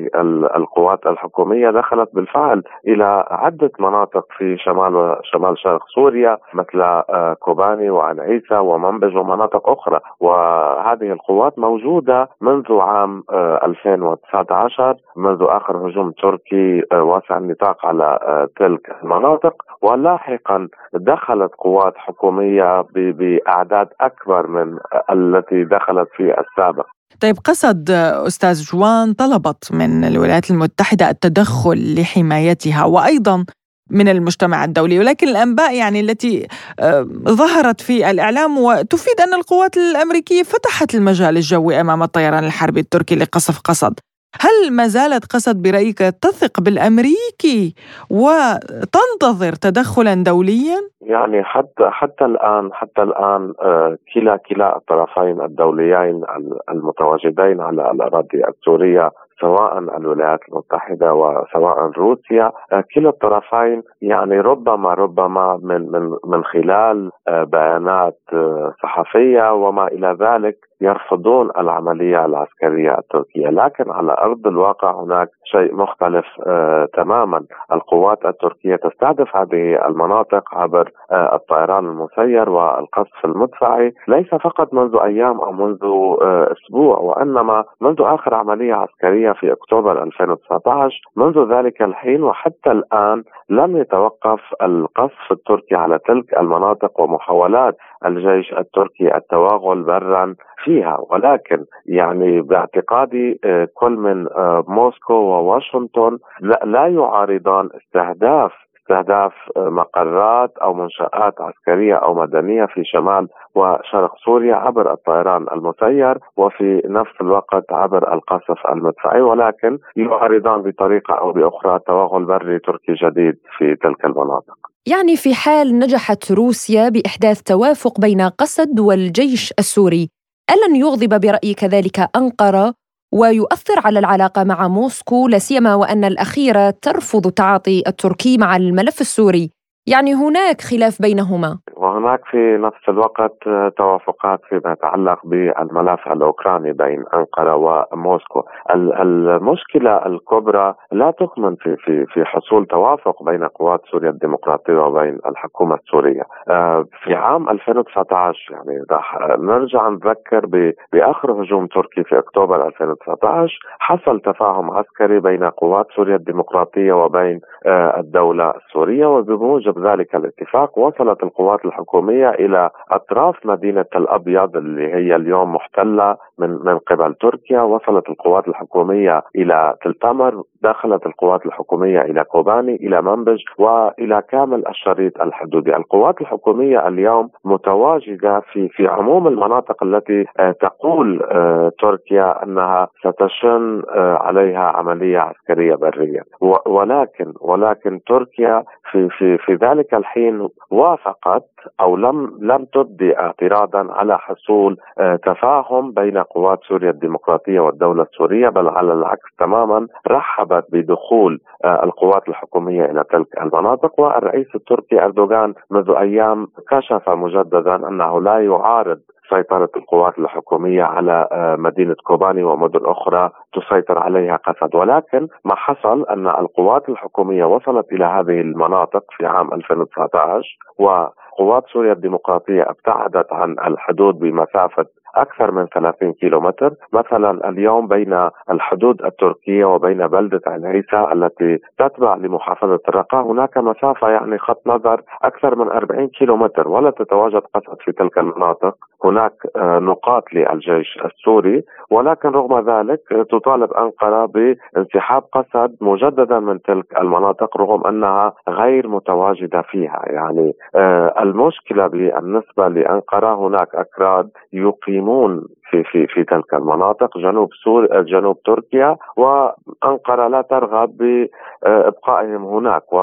القوات 0.56 1.06
الحكومية 1.06 1.70
دخلت 1.70 2.14
بالفعل 2.14 2.62
إلى 2.86 3.26
عدة 3.30 3.70
مناطق 3.78 4.26
في 4.38 4.56
شمال 4.58 5.16
شمال 5.22 5.58
شرق 5.58 5.71
سوريا 5.94 6.38
مثل 6.54 6.80
آه، 6.80 7.36
كوباني 7.40 7.90
وعن 7.90 8.20
عيسى 8.20 8.54
ومنبج 8.54 9.16
ومناطق 9.16 9.68
أخرى. 9.68 10.00
وهذه 10.20 11.12
القوات 11.12 11.58
موجودة 11.58 12.28
منذ 12.40 12.72
عام 12.80 13.22
2019 13.32 14.90
آه، 14.90 14.96
منذ 15.16 15.38
آخر 15.42 15.88
هجوم 15.88 16.10
تركي 16.10 16.82
آه، 16.92 17.02
واسع 17.02 17.38
النطاق 17.38 17.86
على 17.86 18.18
تلك 18.56 18.96
المناطق. 19.02 19.54
ولاحقا 19.82 20.68
دخلت 20.94 21.52
قوات 21.58 21.94
حكومية 21.96 22.84
بأعداد 22.94 23.88
أكبر 24.00 24.46
من 24.46 24.78
التي 25.10 25.64
دخلت 25.64 26.08
في 26.16 26.40
السابق. 26.40 26.86
طيب 27.22 27.36
قصد 27.44 27.90
أستاذ 28.26 28.62
جوان 28.72 29.12
طلبت 29.12 29.72
من 29.72 30.04
الولايات 30.04 30.50
المتحدة 30.50 31.10
التدخل 31.10 31.94
لحمايتها. 31.98 32.84
وأيضا 32.84 33.44
من 33.92 34.08
المجتمع 34.08 34.64
الدولي 34.64 34.98
ولكن 34.98 35.28
الأنباء 35.28 35.74
يعني 35.74 36.00
التي 36.00 36.46
آه، 36.80 37.02
ظهرت 37.28 37.80
في 37.80 38.10
الإعلام 38.10 38.58
وتفيد 38.58 39.20
أن 39.20 39.34
القوات 39.34 39.76
الأمريكية 39.76 40.42
فتحت 40.42 40.94
المجال 40.94 41.36
الجوي 41.36 41.80
أمام 41.80 42.02
الطيران 42.02 42.44
الحربي 42.44 42.80
التركي 42.80 43.14
لقصف 43.16 43.60
قصد 43.60 44.00
هل 44.40 44.72
ما 44.72 44.86
زالت 44.86 45.32
قصد 45.32 45.62
برأيك 45.62 45.98
تثق 45.98 46.60
بالأمريكي 46.60 47.74
وتنتظر 48.10 49.52
تدخلا 49.52 50.14
دوليا؟ 50.14 50.80
يعني 51.02 51.44
حتى 51.44 51.90
حتى 51.90 52.24
الآن 52.24 52.70
حتى 52.72 53.02
الآن 53.02 53.52
آه، 53.62 53.96
كلا 54.14 54.36
كلا 54.36 54.76
الطرفين 54.76 55.40
الدوليين 55.40 56.22
المتواجدين 56.70 57.60
على 57.60 57.90
الأراضي 57.90 58.44
السورية 58.48 59.10
سواء 59.42 59.78
الولايات 59.78 60.40
المتحدة 60.48 61.14
وسواء 61.14 61.78
روسيا 61.98 62.52
آه، 62.72 62.84
كلا 62.94 63.08
الطرفين 63.08 63.82
يعني 64.02 64.40
ربما 64.40 64.94
ربما 64.94 65.58
من 65.62 65.90
من 65.92 66.16
من 66.24 66.44
خلال 66.44 67.10
آه، 67.28 67.44
بيانات 67.44 68.18
آه، 68.32 68.74
صحفية 68.82 69.52
وما 69.52 69.86
إلى 69.86 70.16
ذلك 70.20 70.56
يرفضون 70.80 71.50
العملية 71.58 72.24
العسكرية 72.24 72.98
التركية، 72.98 73.48
لكن 73.48 73.90
على 73.90 74.12
أرض 74.18 74.46
الواقع 74.46 75.02
هناك 75.02 75.28
شيء 75.44 75.74
مختلف 75.74 76.24
آه 76.46 76.88
تماما، 76.94 77.42
القوات 77.72 78.24
التركية 78.26 78.76
تستهدف 78.76 79.36
هذه 79.36 79.86
المناطق 79.86 80.54
عبر 80.54 80.90
آه 81.12 81.34
الطيران 81.34 81.86
المسير 81.86 82.50
والقصف 82.50 83.24
المدفعي، 83.24 83.92
ليس 84.08 84.28
فقط 84.34 84.74
منذ 84.74 84.96
أيام 84.96 85.40
أو 85.40 85.52
منذ 85.52 85.84
آه 86.22 86.52
أسبوع 86.52 86.98
وإنما 86.98 87.64
منذ 87.80 87.96
آخر 88.00 88.34
عملية 88.34 88.74
عسكرية 88.74 89.32
في 89.32 89.52
أكتوبر 89.52 90.02
2019 90.02 91.00
منذ 91.16 91.52
ذلك 91.54 91.82
الحين 91.82 92.22
وحتى 92.22 92.70
الآن 92.70 93.22
لم 93.48 93.76
يتوقف 93.76 94.40
القصف 94.62 95.32
التركي 95.32 95.74
على 95.74 95.98
تلك 95.98 96.38
المناطق 96.38 97.00
ومحاولات 97.00 97.76
الجيش 98.06 98.52
التركي 98.52 99.16
التوغل 99.16 99.82
برا 99.82 100.34
فيها 100.64 100.98
ولكن 101.10 101.64
يعني 101.86 102.40
باعتقادي 102.40 103.40
آه، 103.44 103.68
كل 103.74 103.92
من 103.92 104.26
آه، 104.26 104.64
موسكو 104.68 105.14
وواشنطن 105.14 106.18
لا 106.64 106.86
يعارضان 106.86 107.68
استهداف 107.76 108.52
استهداف 108.82 109.32
آه، 109.56 109.68
مقرات 109.68 110.58
أو 110.62 110.74
منشآت 110.74 111.40
عسكرية 111.40 111.94
أو 111.94 112.14
مدنية 112.14 112.66
في 112.66 112.84
شمال 112.84 113.28
وشرق 113.54 114.14
سوريا 114.24 114.54
عبر 114.54 114.92
الطيران 114.92 115.46
المسير 115.52 116.18
وفي 116.36 116.82
نفس 116.84 117.20
الوقت 117.20 117.72
عبر 117.72 118.14
القصف 118.14 118.66
المدفعي 118.72 119.20
ولكن 119.20 119.78
يعارضان 119.96 120.62
بطريقة 120.62 121.14
أو 121.14 121.32
بأخرى 121.32 121.78
توغل 121.86 122.24
بري 122.24 122.58
تركي 122.58 122.92
جديد 122.92 123.34
في 123.58 123.76
تلك 123.76 124.04
المناطق. 124.04 124.54
يعني 124.86 125.16
في 125.16 125.34
حال 125.34 125.78
نجحت 125.78 126.32
روسيا 126.32 126.88
بإحداث 126.88 127.42
توافق 127.42 128.00
بين 128.00 128.20
قسد 128.20 128.80
والجيش 128.80 129.52
السوري 129.58 130.21
ألن 130.50 130.76
يغضب 130.76 131.20
برأيك 131.20 131.64
ذلك 131.64 132.10
أنقرة 132.16 132.74
ويؤثر 133.14 133.80
على 133.84 133.98
العلاقة 133.98 134.44
مع 134.44 134.68
موسكو 134.68 135.28
لا 135.28 135.38
سيما 135.38 135.74
وأن 135.74 136.04
الأخيرة 136.04 136.70
ترفض 136.82 137.30
تعاطي 137.30 137.82
التركي 137.86 138.38
مع 138.38 138.56
الملف 138.56 139.00
السوري. 139.00 139.50
يعني 139.88 140.14
هناك 140.14 140.60
خلاف 140.60 141.02
بينهما. 141.02 141.58
وهناك 142.02 142.24
في 142.24 142.58
نفس 142.58 142.88
الوقت 142.88 143.32
توافقات 143.76 144.40
فيما 144.48 144.72
يتعلق 144.72 145.18
بالملف 145.24 146.08
الأوكراني 146.12 146.72
بين 146.72 147.04
أنقرة 147.14 147.54
وموسكو، 147.56 148.42
المشكلة 148.74 150.06
الكبرى 150.06 150.74
لا 150.92 151.10
تكمن 151.10 151.56
في 151.56 151.76
في 151.76 152.06
في 152.06 152.24
حصول 152.24 152.66
توافق 152.66 153.22
بين 153.22 153.44
قوات 153.44 153.80
سوريا 153.90 154.10
الديمقراطية 154.10 154.72
وبين 154.72 155.18
الحكومة 155.26 155.74
السورية. 155.74 156.22
آه، 156.48 156.84
في 157.04 157.14
عام 157.14 157.48
2019 157.48 158.52
يعني 158.52 158.84
راح 158.90 159.18
نرجع 159.38 159.88
نذكر 159.88 160.46
بآخر 160.92 161.32
هجوم 161.32 161.66
تركي 161.66 162.04
في 162.04 162.18
أكتوبر 162.18 162.66
2019 162.66 163.58
حصل 163.78 164.20
تفاهم 164.20 164.70
عسكري 164.70 165.20
بين 165.20 165.44
قوات 165.44 165.86
سوريا 165.96 166.16
الديمقراطية 166.16 166.92
وبين 166.92 167.40
آه، 167.66 168.00
الدولة 168.00 168.50
السورية 168.50 169.06
وبموجب 169.06 169.86
ذلك 169.86 170.14
الاتفاق 170.14 170.78
وصلت 170.78 171.22
القوات 171.22 171.64
الحكومية 171.64 171.91
إلى 171.94 172.70
أطراف 172.90 173.46
مدينة 173.46 173.84
الابيض 173.96 174.56
اللي 174.56 174.94
هي 174.94 175.16
اليوم 175.16 175.54
محتلة 175.54 176.16
من 176.38 176.50
من 176.50 176.78
قبل 176.78 177.14
تركيا. 177.14 177.62
وصلت 177.62 178.08
القوات 178.08 178.48
الحكومية 178.48 179.22
إلى 179.36 179.74
تلتمر 179.82 180.42
دخلت 180.62 181.06
القوات 181.06 181.46
الحكومية 181.46 182.00
إلى 182.00 182.24
كوباني 182.24 182.74
إلى 182.76 183.02
منبج 183.02 183.38
وإلى 183.58 184.22
كامل 184.28 184.68
الشريط 184.68 185.20
الحدودي. 185.20 185.76
القوات 185.76 186.20
الحكومية 186.20 186.88
اليوم 186.88 187.30
متواجدة 187.44 188.40
في 188.52 188.68
في 188.68 188.86
عموم 188.86 189.26
المناطق 189.28 189.82
التي 189.82 190.24
آه، 190.38 190.52
تقول 190.52 191.22
آه، 191.22 191.72
تركيا 191.80 192.42
أنها 192.42 192.88
ستشن 193.00 193.82
آه، 193.94 194.18
عليها 194.20 194.64
عملية 194.76 195.18
عسكرية 195.18 195.74
برية. 195.74 196.22
ولكن 196.66 197.32
ولكن 197.40 198.00
تركيا 198.06 198.64
في 198.90 199.08
في 199.08 199.38
في 199.38 199.54
ذلك 199.54 199.94
الحين 199.94 200.48
وافقت 200.70 201.51
أو 201.80 201.96
لم 201.96 202.38
لم 202.40 202.64
تبدي 202.64 203.18
اعتراضا 203.18 203.86
على 203.92 204.18
حصول 204.18 204.76
آه، 204.98 205.16
تفاهم 205.16 205.92
بين 205.92 206.18
قوات 206.18 206.58
سوريا 206.68 206.90
الديمقراطية 206.90 207.60
والدولة 207.60 208.02
السورية 208.02 208.48
بل 208.48 208.68
على 208.68 208.92
العكس 208.92 209.36
تماما 209.38 209.86
رحبت 210.08 210.64
بدخول 210.72 211.40
آه، 211.64 211.84
القوات 211.84 212.28
الحكومية 212.28 212.84
إلى 212.84 213.04
تلك 213.12 213.40
المناطق. 213.40 214.00
والرئيس 214.00 214.46
التركي 214.54 215.04
أردوغان 215.04 215.54
منذ 215.70 215.90
أيام 215.90 216.46
كشف 216.70 217.10
مجددا 217.10 217.88
أنه 217.88 218.20
لا 218.20 218.38
يعارض 218.38 219.00
سيطرة 219.30 219.68
القوات 219.76 220.18
الحكومية 220.18 220.82
على 220.82 221.28
آه، 221.32 221.56
مدينة 221.56 221.94
كوباني 222.04 222.42
ومدن 222.42 222.80
أخرى 222.86 223.30
تسيطر 223.52 223.98
عليها 223.98 224.36
قسد 224.36 224.74
ولكن 224.74 225.28
ما 225.44 225.54
حصل 225.54 226.06
أن 226.06 226.26
القوات 226.26 226.88
الحكومية 226.88 227.44
وصلت 227.44 227.92
إلى 227.92 228.04
هذه 228.04 228.40
المناطق 228.40 229.04
في 229.16 229.26
عام 229.26 229.52
2019 229.54 230.56
وقوات 230.78 231.64
سوريا 231.72 231.92
الديمقراطية 231.92 232.62
ابتعدت 232.62 233.32
عن 233.32 233.56
الحدود 233.66 234.18
بمسافة 234.18 234.86
أكثر 235.16 235.50
من 235.50 235.66
30 235.66 236.12
كيلومتر. 236.12 236.74
مثلا 236.92 237.48
اليوم 237.48 237.88
بين 237.88 238.28
الحدود 238.50 239.02
التركية 239.04 239.64
وبين 239.64 240.06
بلدة 240.06 240.40
العيسى 240.46 241.06
التي 241.12 241.58
تتبع 241.78 242.14
لمحافظة 242.14 242.80
الرقة 242.88 243.20
هناك 243.20 243.58
مسافة 243.58 244.08
يعني 244.08 244.38
خط 244.38 244.66
نظر 244.66 245.02
أكثر 245.22 245.56
من 245.56 245.68
40 245.70 246.08
كيلومتر 246.08 246.68
ولا 246.68 246.90
تتواجد 246.90 247.42
قسد 247.54 247.76
في 247.84 247.92
تلك 247.92 248.18
المناطق. 248.18 248.76
هناك 249.04 249.32
آه، 249.56 249.78
نقاط 249.78 250.24
للجيش 250.34 250.98
السوري 251.04 251.64
ولكن 251.90 252.28
رغم 252.28 252.70
ذلك 252.70 253.00
تطالب 253.30 253.72
أنقرة 253.72 254.26
بانسحاب 254.26 255.22
قسد 255.32 255.76
مجددا 255.80 256.38
من 256.38 256.62
تلك 256.62 257.00
المناطق 257.00 257.56
رغم 257.56 257.86
أنها 257.86 258.32
غير 258.48 258.88
متواجدة 258.88 259.62
فيها. 259.62 260.02
يعني 260.06 260.52
آه، 260.74 261.14
المشكلة 261.22 261.86
بالنسبة 261.86 262.68
لأنقرة 262.68 263.34
هناك 263.46 263.74
أكراد 263.74 264.30
يقيم 264.52 265.02
يقيمون 265.02 265.46
في 265.70 265.84
في 265.84 266.06
في 266.06 266.24
تلك 266.24 266.54
المناطق 266.54 267.18
جنوب 267.18 267.48
سوريا 267.64 268.02
جنوب 268.02 268.42
تركيا 268.42 268.96
وأنقرة 269.16 270.28
لا 270.28 270.42
ترغب 270.42 270.96
بإبقائهم 270.96 272.44
هناك. 272.44 272.92
و 272.92 272.98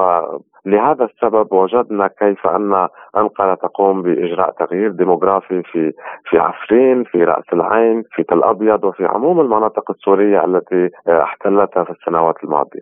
لهذا 0.65 1.05
السبب 1.05 1.53
وجدنا 1.53 2.07
كيف 2.07 2.47
أن 2.47 2.87
أنقرة 3.17 3.55
تقوم 3.55 4.01
بإجراء 4.01 4.51
تغيير 4.59 4.91
ديموغرافي 4.91 5.61
في 5.71 5.91
في 6.29 6.37
عفرين، 6.37 7.03
في 7.03 7.23
رأس 7.23 7.45
العين، 7.53 8.03
في 8.15 8.23
تل 8.23 8.43
أبيض 8.43 8.83
وفي 8.83 9.05
عموم 9.05 9.39
المناطق 9.39 9.91
السورية 9.91 10.45
التي 10.45 10.89
احتلتها 11.07 11.83
في 11.83 11.91
السنوات 11.91 12.35
الماضية. 12.43 12.81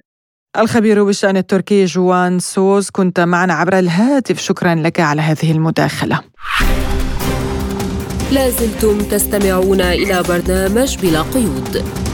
الخبير 0.60 1.04
بالشأن 1.04 1.38
التركي 1.38 1.86
جوان 1.86 2.40
سوز 2.40 2.90
كنت 2.90 3.20
معنا 3.20 3.54
عبر 3.54 3.74
الهاتف 3.74 4.38
شكرا 4.38 4.76
لك 4.76 5.00
على 5.00 5.22
هذه 5.22 5.52
المداخلة. 5.56 6.20
لازلتم 8.34 8.98
تستمعون 9.12 9.82
إلى 9.82 10.16
برنامج 10.30 10.90
بلا 11.02 11.22
قيود 11.34 12.07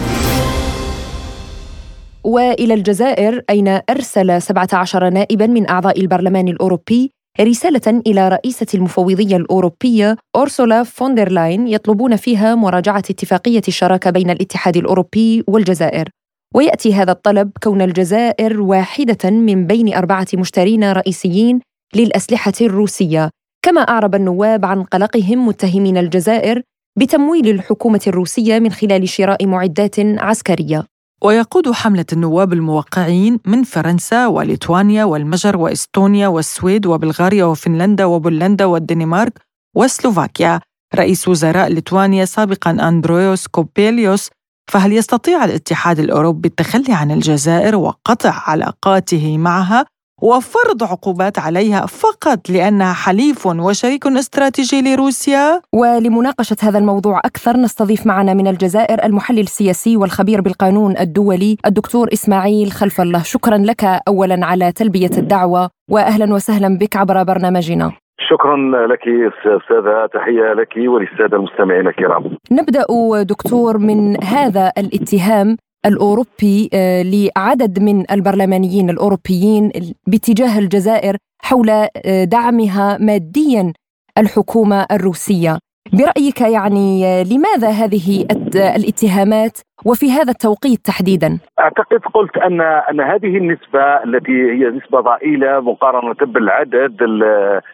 وإلى 2.24 2.74
الجزائر 2.74 3.42
أين 3.50 3.80
أرسل 3.90 4.42
17 4.42 5.10
نائبا 5.10 5.48
من 5.48 5.70
أعضاء 5.70 6.02
البرلمان 6.02 6.48
الأوروبي 6.48 7.12
رسالة 7.42 8.02
إلى 8.08 8.30
رئيسة 8.30 8.66
المفوضية 8.74 9.38
الأوروبية 9.38 10.18
أورسولا 10.36 10.84
فوندرلاين 10.84 11.68
يطلبون 11.68 12.16
فيها 12.16 12.56
مراجعة 12.56 13.04
اتفاقية 13.10 13.62
الشراكة 13.68 14.10
بين 14.10 14.30
الاتحاد 14.30 14.78
الأوروبي 14.78 15.44
والجزائر. 15.48 16.10
ويأتي 16.56 16.94
هذا 16.94 17.12
الطلب 17.12 17.52
كون 17.64 17.82
الجزائر 17.82 18.62
واحدة 18.62 19.30
من 19.30 19.68
بين 19.68 19.94
أربعة 19.94 20.28
مشترين 20.34 20.92
رئيسيين 20.92 21.60
للأسلحة 21.96 22.54
الروسية. 22.62 23.30
كما 23.66 23.82
أعرب 23.82 24.16
النواب 24.16 24.66
عن 24.66 24.84
قلقهم 24.84 25.48
متهمين 25.48 25.98
الجزائر 25.98 26.62
بتمويل 27.00 27.50
الحكومة 27.50 28.02
الروسية 28.08 28.60
من 28.60 28.72
خلال 28.72 29.10
شراء 29.10 29.46
معدات 29.46 30.00
عسكرية. 30.00 30.93
ويقود 31.24 31.72
حملة 31.72 32.06
النواب 32.14 32.54
الموقعين 32.54 33.40
من 33.46 33.64
فرنسا 33.64 34.28
وليتوانيا 34.28 35.04
والمجر 35.04 35.58
وإستونيا 35.58 36.28
والسويد 36.28 36.86
وبلغاريا 36.86 37.46
وفنلندا 37.46 38.06
وبولندا 38.06 38.66
والدنمارك 38.66 39.34
وسلوفاكيا. 39.76 40.60
رئيس 40.96 41.28
وزراء 41.28 41.68
ليتوانيا 41.68 42.26
سابقا 42.26 42.72
أندرويوس 42.72 43.48
كوبيليوس 43.48 44.30
فهل 44.72 44.94
يستطيع 44.94 45.46
الاتحاد 45.46 46.00
الأوروبي 46.00 46.48
التخلي 46.50 46.94
عن 46.94 47.12
الجزائر 47.12 47.76
وقطع 47.76 48.44
علاقاته 48.50 49.38
معها؟ 49.38 49.86
وفرض 50.24 50.84
عقوبات 50.84 51.40
عليها 51.40 51.86
فقط 51.86 52.50
لانها 52.50 52.94
حليف 52.94 53.46
وشريك 53.46 54.08
استراتيجي 54.08 54.82
لروسيا. 54.82 55.62
ولمناقشة 55.74 56.56
هذا 56.62 56.80
الموضوع 56.80 57.20
أكثر 57.20 57.58
نستضيف 57.58 58.08
معنا 58.08 58.34
من 58.34 58.48
الجزائر 58.48 59.06
المحلل 59.06 59.40
السياسي 59.40 59.98
والخبير 59.98 60.42
بالقانون 60.42 60.98
الدولي 60.98 61.58
الدكتور 61.66 62.08
إسماعيل 62.14 62.72
خلف 62.72 63.02
الله. 63.02 63.24
شكرا 63.24 63.58
لك 63.58 63.84
اولا 64.08 64.46
على 64.46 64.72
تلبية 64.72 65.12
الدعوة 65.18 65.70
واهلا 65.92 66.34
وسهلا 66.34 66.78
بك 66.78 66.98
عبر 66.98 67.24
برنامجنا. 67.24 67.92
شكرا 68.30 68.58
لك 68.88 69.04
أستاذة 69.38 70.10
تحية 70.14 70.54
لك 70.54 70.74
وللسادة 70.78 71.38
المستمعين 71.38 71.88
الكرام. 71.88 72.38
نبدأ 72.52 72.86
دكتور 73.24 73.78
من 73.78 74.24
هذا 74.24 74.72
الاتهام. 74.78 75.58
الأوروبي 75.86 76.70
آه، 76.74 77.02
لعدد 77.02 77.80
من 77.80 78.12
البرلمانيين 78.12 78.90
الأوروبيين 78.90 79.72
باتجاه 80.08 80.60
الجزائر 80.60 81.18
حول 81.42 81.70
آه، 81.70 82.24
دعمها 82.24 82.98
ماديا 82.98 83.74
الحكومة 84.18 84.86
الروسية. 84.92 85.60
برأيك 85.94 86.42
يعني 86.42 87.06
آه، 87.06 87.24
لماذا 87.24 87.70
هذه 87.70 88.26
الاتهامات؟ 88.56 89.58
وفي 89.86 90.12
هذا 90.12 90.32
التوقيت 90.32 90.80
تحديدا؟ 90.86 91.40
أعتقد 91.60 92.00
قلت 92.14 92.38
ان 92.38 92.62
أن 92.62 93.02
هذه 93.02 93.38
النسبة 93.38 93.84
التي 94.04 94.52
هي 94.52 94.70
نسبة 94.70 95.00
ضئيلة 95.00 95.60
مقارنة 95.60 96.16
بالعدد 96.22 97.02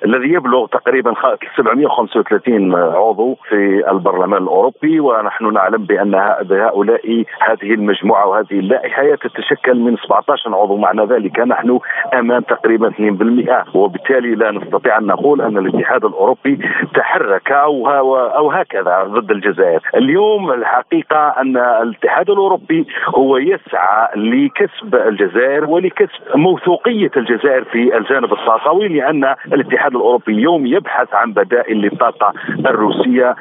الذي 0.06 0.34
يبلغ 0.34 0.68
تقريبا 0.68 1.14
735 1.58 2.76
عضو 2.76 3.36
في 3.50 3.92
البرلمان 3.92 4.44
الأوروبي 4.44 5.00
ونحن 5.00 5.54
نعلم 5.54 5.86
بأن 5.86 6.16
هؤلاء 6.52 7.24
هذه 7.42 7.74
المجموعة 7.74 8.28
وهذه 8.28 8.60
اللائحة 8.60 9.16
تتشكل 9.16 9.80
من 9.80 9.98
17 9.98 10.56
عضو 10.56 10.78
معنى 10.78 11.06
ذلك 11.06 11.40
نحن 11.40 11.80
أمام 12.14 12.42
تقريبا 12.42 12.90
2% 13.74 13.76
وبالتالي 13.76 14.36
لا 14.36 14.52
نستطيع 14.52 14.98
أن 14.98 15.06
نقول 15.06 15.42
أن 15.42 15.58
الاتحاد 15.58 16.06
الأوروبي 16.06 16.60
تحرك 16.96 17.52
أو 17.52 17.90
أو 18.10 18.52
هكذا 18.52 19.04
ضد 19.04 19.32
الجزائر 19.32 19.82
اليوم 19.96 20.52
الحقيقة 20.52 21.28
أن 21.42 21.58
الاتحاد 22.04 22.30
الأوروبي 22.30 22.88
هو 23.16 23.38
يسعى 23.38 24.08
لكسب 24.16 24.96
الجزائر 24.96 25.66
ولكسب 25.66 26.10
موثوقية 26.36 27.12
الجزائر 27.18 27.64
في 27.64 27.98
الجانب 27.98 28.34
الطاقوي 28.34 28.88
لأن 28.88 29.36
الاتحاد 29.54 29.96
الأوروبي 29.96 30.32
اليوم 30.32 30.66
يبحث 30.66 31.14
عن 31.14 31.34
بدائل 31.34 31.78
للطاقة 31.78 32.34
الروسية 32.66 33.36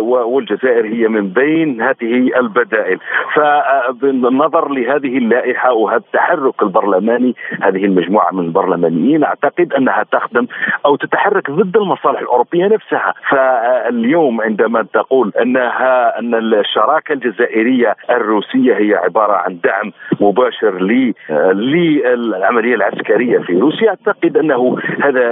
والجزائر 0.00 0.86
هي 0.86 1.08
من 1.08 1.28
بين 1.28 1.82
هذه 1.82 2.30
البدائل. 2.40 2.98
فبالنظر 3.34 4.68
لهذه 4.68 5.18
اللائحة 5.18 5.72
وهذا 5.72 5.96
التحرك 5.96 6.62
البرلماني 6.62 7.34
هذه 7.62 7.84
المجموعة 7.84 8.32
من 8.32 8.44
البرلمانيين 8.44 9.24
أعتقد 9.24 9.72
أنها 9.72 10.04
تخدم 10.12 10.46
أو 10.86 10.96
تتحرك 10.96 11.50
ضد 11.50 11.76
المصالح 11.76 12.20
الأوروبية 12.20 12.66
نفسها. 12.66 13.14
فاليوم 13.30 14.40
عندما 14.40 14.82
تقول 14.82 15.32
انها 15.42 16.18
أن 16.18 16.34
الشراكة 16.34 17.12
الجزائرية 17.12 17.75
الروسية. 18.10 18.74
هي 18.74 18.94
عبارة 18.94 19.32
عن 19.32 19.58
دعم 19.64 19.92
مباشر 20.20 20.82
للعملية 21.54 22.74
العسكرية 22.74 23.38
في 23.38 23.52
روسيا. 23.52 23.88
أعتقد 23.88 24.36
أنه 24.36 24.78
هذا 25.04 25.22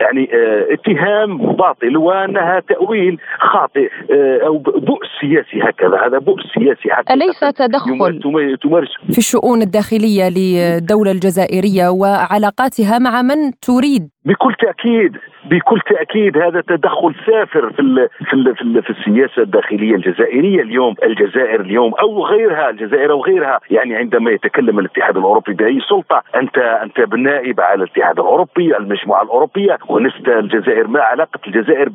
يعني 0.00 0.30
آه، 0.34 0.66
اتهام 0.70 1.38
باطل 1.38 1.96
وأنها 1.96 2.60
تأويل 2.68 3.18
خاطئ 3.38 3.90
آه، 4.10 4.46
أو 4.46 4.58
بؤس 4.58 5.08
سياسي 5.20 5.62
هكذا. 5.62 6.06
هذا 6.06 6.18
بؤس 6.18 6.42
سياسي 6.54 6.90
حقيقة 6.90 7.14
أليس 7.14 7.40
تدخل؟ 7.40 8.20
تمارس 8.62 8.88
في 9.12 9.18
الشؤون 9.18 9.62
الداخلية 9.62 10.28
للدولة 10.28 11.10
الجزائرية 11.10 11.88
وعلاقاتها 11.88 12.98
مع 12.98 13.22
من 13.22 13.50
تريد 13.62 14.13
بكل 14.24 14.54
تأكيد 14.54 15.16
بكل 15.44 15.80
تأكيد 15.80 16.38
هذا 16.38 16.60
تدخل 16.60 17.14
سافر 17.26 17.72
في 17.72 17.80
ال 17.82 18.08
في 18.24 18.32
ال 18.32 18.56
في, 18.56 18.62
ال 18.62 18.82
في 18.82 18.90
السياسة 18.90 19.42
الداخلية 19.42 19.94
الجزائرية 19.94 20.62
اليوم. 20.62 20.94
الجزائر 21.02 21.60
اليوم 21.60 21.94
أو 21.94 22.26
غيرها 22.26 22.70
الجزائر 22.70 23.12
أو 23.12 23.24
غيرها. 23.24 23.60
يعني 23.70 23.96
عندما 23.96 24.30
يتكلم 24.30 24.78
الاتحاد 24.78 25.16
الأوروبي 25.16 25.52
بأي 25.52 25.80
سلطة 25.88 26.22
أنت 26.36 26.58
أنت 26.58 27.00
بالنائب 27.00 27.60
على 27.60 27.74
الاتحاد 27.74 28.18
الأوروبي 28.18 28.76
المجموعة 28.76 29.22
الأوروبية 29.22 29.78
ونست 29.88 30.28
الجزائر 30.28 30.86
ما 30.86 31.00
علاقة 31.00 31.40
الجزائر 31.46 31.88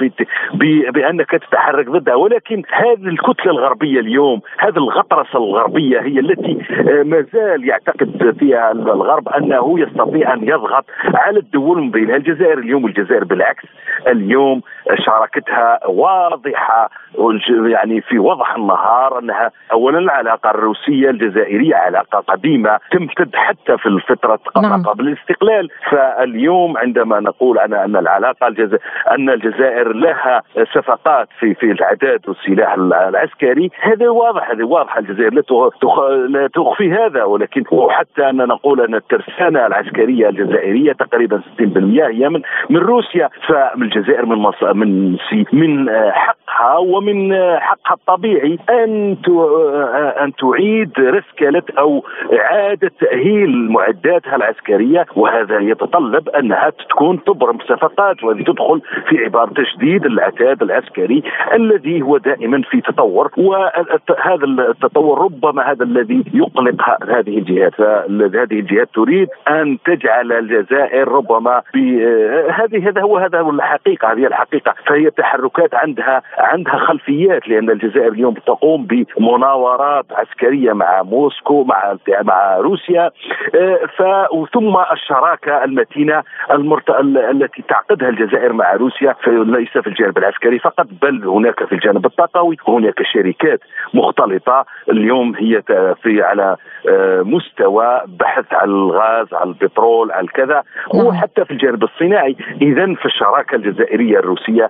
بأنك 0.93 1.31
تتحرك 1.31 1.89
ضدها. 1.89 2.15
ولكن 2.15 2.63
هذه 2.69 3.07
الكتلة 3.07 3.51
الغربية 3.51 3.99
اليوم 3.99 4.41
هذه 4.59 4.77
الغطرسة 4.77 5.39
الغربية 5.39 5.99
هي 5.99 6.19
التي 6.19 6.57
ما 7.03 7.25
زال 7.33 7.69
يعتقد 7.69 8.35
فيها 8.39 8.71
الغرب 8.71 9.29
أنه 9.29 9.79
يستطيع 9.79 10.33
أن 10.33 10.47
يضغط 10.47 10.85
على 11.13 11.39
الدول 11.39 11.81
من 11.81 11.91
بينها 11.91 12.18
الجزائر 12.19 12.59
اليوم 12.59 12.85
الجزائر 12.85 13.23
بالعكس. 13.23 13.65
اليوم 14.07 14.61
شراكتها 15.05 15.87
واضحة 15.87 16.89
يعني 17.65 18.01
في 18.01 18.19
وضح 18.19 18.55
النهار 18.55 19.19
أنها 19.19 19.51
اولا 19.71 19.99
العلاقة 19.99 20.49
الروسية 20.49 21.09
الجزائرية 21.09 21.75
علاقة 21.75 22.19
قديمة 22.19 22.79
تمتد 22.91 23.35
حتى 23.35 23.77
في 23.77 23.85
الفترة 23.85 24.39
نعم. 24.61 24.83
قبل 24.83 25.07
الاستقلال. 25.07 25.69
فاليوم 25.91 26.77
عندما 26.77 27.19
نقول 27.19 27.59
أنا 27.59 27.85
أن 27.85 27.95
العلاقة 27.95 28.47
الجزائر 28.47 28.79
أن 29.11 29.29
الجزائر 29.29 29.93
لها 29.93 30.41
صفقات 30.73 31.27
في 31.39 31.53
في 31.53 31.71
الاعداد 31.71 32.19
والسلاح 32.27 32.73
العسكري 32.73 33.71
هذا 33.81 34.09
واضح 34.09 34.51
هذا 34.51 34.63
واضح. 34.63 34.97
الجزائر 34.97 35.33
لا 36.29 36.47
تخفي 36.47 36.91
هذا 36.91 37.23
ولكن 37.23 37.63
وحتى 37.71 38.29
أن 38.29 38.37
نقول 38.37 38.81
أن 38.81 38.95
الترسانة 38.95 39.67
العسكرية 39.67 40.29
الجزائرية 40.29 40.93
تقريبا 40.93 41.41
60% 41.59 42.08
هي 42.09 42.29
من 42.29 42.41
من 42.69 42.77
روسيا 42.77 43.29
فالجزائر 43.47 44.25
من 44.25 44.35
مص... 44.35 44.63
من 44.63 45.17
من 45.53 45.89
حقها 46.11 46.77
ومن 46.77 47.33
حقها 47.59 47.93
الطبيعي 47.93 48.59
أن 48.69 49.17
أن 50.23 50.33
تعيد 50.35 50.91
رسكلة 50.99 51.63
أو 51.79 52.05
إعادة 52.33 52.91
تأهيل 52.99 53.71
معداتها 53.71 54.35
العسكرية. 54.35 55.05
وهذا 55.15 55.59
يتطلب 55.59 56.29
أنها 56.29 56.69
تكون 56.89 57.23
تبرم 57.23 57.57
صفقات 57.59 58.23
وهذه 58.23 58.43
تدخل 58.43 58.81
في 59.09 59.17
عبارة 59.25 59.53
تجديد 59.53 60.05
العتاد 60.05 60.61
العسكري 60.61 61.23
الذي 61.53 62.01
هو 62.01 62.17
دائما 62.17 62.61
في 62.61 62.81
تطور. 62.81 63.31
وهذا 63.37 64.45
التطور 64.69 65.21
ربما 65.21 65.71
هذا 65.71 65.83
الذي 65.83 66.23
يقلق 66.33 66.75
هذه 67.09 67.37
الجهات 67.37 67.75
فهذه 67.75 68.59
الجهات 68.59 68.89
تريد 68.95 69.27
أن 69.47 69.77
تجعل 69.85 70.31
الجزائر 70.31 71.07
ربما 71.07 71.61
هذه 72.49 72.89
هذا 72.89 73.01
هو 73.01 73.17
هذا 73.17 73.39
هو 73.39 73.49
الحقيقة 73.49 74.11
هذه 74.11 74.27
الحقيقة. 74.27 74.75
فهي 74.87 75.09
تحركات 75.09 75.75
عندها 75.75 76.21
عندها 76.37 76.77
خلفيات 76.77 77.47
لأن 77.47 77.69
الجزائر 77.69 78.11
اليوم 78.11 78.33
تقوم 78.33 78.85
بمناورات 78.85 80.05
عسكرية 80.11 80.73
مع 80.73 81.03
موسكو 81.03 81.63
مع 81.63 81.95
مع 82.23 82.57
روسيا. 82.57 83.11
ف 83.97 84.03
ثم 84.53 84.77
الشراكة 84.91 85.63
المتينة 85.63 86.23
المرت... 86.51 86.89
التي 87.31 87.61
تعقدها 87.61 88.09
الجزائر 88.09 88.53
مع 88.53 88.73
روسيا 88.73 89.15
ليس 89.27 89.77
في 89.77 89.87
الجانب 89.87 90.17
العسكري 90.17 90.59
فقط 90.59 90.87
بل 91.01 91.27
هناك 91.27 91.63
في 91.63 91.71
الجانب 91.71 92.05
الطاقوي 92.05 92.57
هناك 92.67 93.03
شركات 93.13 93.59
مختلطة 93.93 94.65
اليوم 94.89 95.35
هي 95.35 95.61
في 96.03 96.21
على 96.21 96.55
مستوى 97.23 98.01
بحث 98.07 98.53
على 98.53 98.71
الغاز 98.71 99.33
على 99.33 99.49
البترول 99.49 100.11
على 100.11 100.23
الكذا 100.23 100.63
نعم. 100.93 101.05
وحتى 101.05 101.45
في 101.45 101.51
الجانب 101.51 101.83
الصناعي. 101.93 102.35
اذا 102.61 102.93
في 102.93 103.05
الشراكه 103.05 103.55
الجزائرية 103.55 104.19
الروسية 104.19 104.69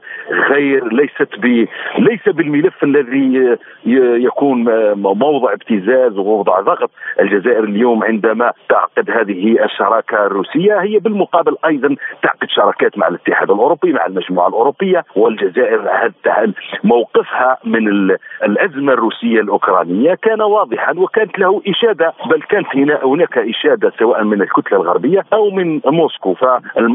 غير 0.51 0.93
ليست 0.93 1.39
ب 1.39 1.67
ليس 1.97 2.29
بالملف 2.29 2.83
الذي 2.83 3.57
يكون 4.25 4.63
موضع 4.93 5.53
ابتزاز 5.53 6.17
وموضع 6.17 6.59
ضغط. 6.59 6.91
الجزائر 7.19 7.63
اليوم 7.63 8.03
عندما 8.03 8.51
تعقد 8.69 9.09
هذه 9.09 9.63
الشراكة 9.65 10.25
الروسية 10.25 10.81
هي 10.81 10.99
بالمقابل 10.99 11.55
أيضا 11.65 11.95
تعقد 12.23 12.49
شراكات 12.49 12.97
مع 12.97 13.07
الاتحاد 13.07 13.51
الأوروبي 13.51 13.93
مع 13.93 14.05
المجموعة 14.05 14.47
الأوروبية 14.47 15.03
والجزائر 15.15 15.79
موقفها 16.83 17.57
من 17.63 18.11
الأزمة 18.43 18.93
الروسية 18.93 19.41
الأوكرانية 19.41 20.15
كان 20.15 20.41
واضحا 20.41 20.93
وكانت 20.97 21.39
له 21.39 21.61
إشادة 21.67 22.13
بل 22.29 22.41
كانت 22.41 22.67
هناك 23.03 23.37
إشادة 23.37 23.93
سواء 23.99 24.23
من 24.23 24.41
الكتلة 24.41 24.81
الغربية 24.81 25.25
أو 25.33 25.49
من 25.51 25.81
موسكو. 25.85 26.35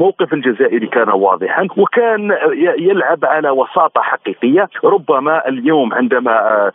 فالموقف 0.05 0.33
الجزائري 0.33 0.87
كان 0.87 1.09
واضحا 1.09 1.69
وكان 1.77 2.37
يلعب 2.79 3.25
على 3.25 3.51
وساطة 3.51 4.01
حقيقية. 4.01 4.69
ربما 4.85 5.49
اليوم 5.49 5.95
عندما 5.95 6.33
آه، 6.33 6.73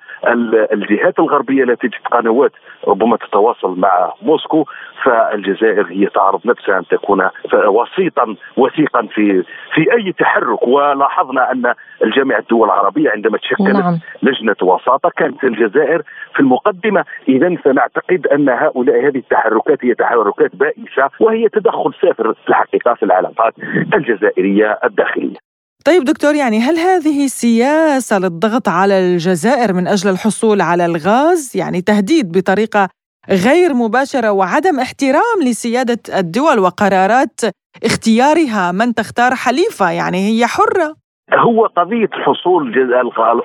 الجهات 0.74 1.20
الغربية 1.20 1.64
التي 1.64 1.88
تجد 1.88 2.08
قنوات 2.12 2.52
ربما 2.88 3.18
تتواصل 3.18 3.80
مع 3.80 4.14
موسكو 4.22 4.66
فالجزائر 5.04 5.88
هي 5.90 6.06
تعرض 6.06 6.42
نفسها 6.46 6.78
أن 6.78 6.88
تكون 6.88 7.30
وسيطا 7.54 8.36
وثيقا 8.58 9.08
في 9.14 9.44
في 9.74 9.94
أي 9.94 10.12
تحرك. 10.12 10.68
ولاحظنا 10.68 11.52
أن 11.52 11.74
الجامعة 12.04 12.40
الدول 12.40 12.68
العربية 12.68 13.10
عندما 13.10 13.38
تشكلت 13.38 13.76
نعم. 13.76 14.00
لجنة 14.24 14.56
وساطة 14.62 15.10
كانت 15.18 15.44
الجزائر 15.44 16.02
في 16.34 16.40
المقدمة. 16.40 17.06
اذا 17.28 17.56
فنعتقد 17.56 18.28
أن 18.28 18.50
هؤلاء 18.50 19.08
هذه 19.08 19.18
التحركات 19.18 19.86
هي 19.86 19.94
تحركات 19.94 20.56
بائسة 20.56 21.10
وهي 21.20 21.50
تدخل 21.50 21.94
سافر 22.02 22.34
في 22.34 22.50
الحقيقة 22.50 22.94
في 22.94 23.04
العلاقات 23.20 23.54
الجزائرية 23.94 24.80
الداخلية. 24.84 25.38
طيب 25.86 26.04
دكتور 26.04 26.36
يعني 26.36 26.60
هل 26.60 26.78
هذه 26.78 27.28
سياسة 27.28 28.20
للضغط 28.20 28.70
على 28.70 29.00
الجزائر 29.00 29.74
من 29.74 29.88
أجل 29.88 30.10
الحصول 30.10 30.62
على 30.62 30.86
الغاز؟ 30.86 31.52
يعني 31.58 31.82
تهديد 31.82 32.32
بطريقة 32.32 32.90
غير 33.30 33.74
مباشرة 33.74 34.32
وعدم 34.32 34.80
احترام 34.80 35.44
لسيادة 35.44 36.00
الدول 36.20 36.60
وقرارات 36.60 37.40
اختيارها 37.84 38.72
من 38.72 38.94
تختار 38.94 39.36
حليفة 39.36 39.92
يعني 39.92 40.28
هي 40.28 40.48
حرة. 40.48 40.96
هو 41.36 41.66
قضية 41.66 42.10
حصول 42.14 42.94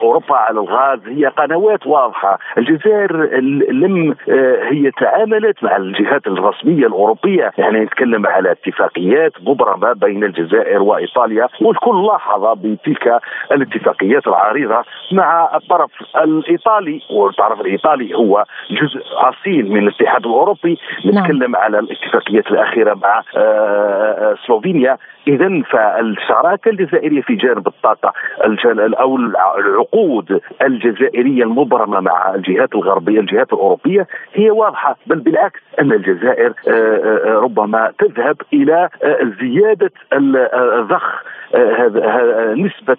أوروبا 0.03 0.37
على 0.37 0.61
الغاز 0.61 0.99
هي 1.07 1.27
قنوات 1.27 1.87
واضحة 1.87 2.39
الجزائر 2.59 3.41
لم 3.73 4.15
آه، 4.29 4.65
هي 4.71 4.91
تعاملت 4.91 5.65
مع 5.65 5.77
الجهات 5.77 6.27
الرسمية 6.27 6.87
الأوروبية 6.87 7.51
يعني 7.59 7.81
نتكلم 7.81 8.27
على 8.27 8.53
اتفاقيات 8.53 9.33
مبرمة 9.47 9.93
بين 9.93 10.25
الجزائر 10.25 10.83
وإيطاليا 10.83 11.49
والكل 11.61 12.07
لاحظ 12.07 12.59
بتلك 12.59 13.21
الاتفاقيات 13.53 14.27
العريضة 14.27 14.85
مع 15.13 15.51
الطرف 15.55 15.91
الإيطالي 16.17 17.01
والطرف 17.11 17.61
الإيطالي 17.61 18.15
هو 18.15 18.45
جزء 18.71 19.03
أصيل 19.15 19.71
من 19.73 19.89
الاتحاد 19.89 20.27
الأوروبي 20.27 20.79
نعم. 21.05 21.25
نتكلم 21.25 21.53
نعم. 21.53 21.57
على 21.57 21.79
الاتفاقيات 21.79 22.47
الأخيرة 22.47 22.95
مع 22.95 23.23
آه، 23.37 23.41
آه، 23.41 24.35
سلوفينيا 24.47 24.99
إذا 25.29 25.63
فالشراكة 25.71 26.69
الجزائرية 26.69 27.23
في 27.23 27.35
جانب 27.35 27.69
الطاقه 27.77 28.13
أو 28.95 29.17
العقود 29.59 30.41
الجزائرية 30.63 31.43
المبرمة 31.43 32.01
مع 32.01 32.35
الجهات 32.35 32.75
الغربية 32.75 33.21
الجهات 33.21 33.53
الأوروبية. 33.53 34.07
هي 34.35 34.51
واضحة 34.51 34.97
بل 35.07 35.19
بالعكس 35.19 35.61
أن 35.81 35.93
الجزائر 35.93 36.53
آه، 36.69 36.71
آه، 36.71 37.31
آه، 37.31 37.39
ربما 37.39 37.93
تذهب 37.99 38.37
إلى 38.53 38.89
زيادة 39.41 39.91
الضخ 40.13 41.23
نسبة 42.57 42.97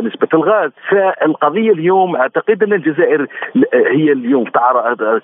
نسبة 0.00 0.28
الغاز. 0.34 0.70
فالقضية 0.88 1.72
اليوم 1.72 2.16
أعتقد 2.16 2.62
أن 2.62 2.72
الجزائر 2.72 3.26
هي 3.74 4.12
اليوم 4.12 4.44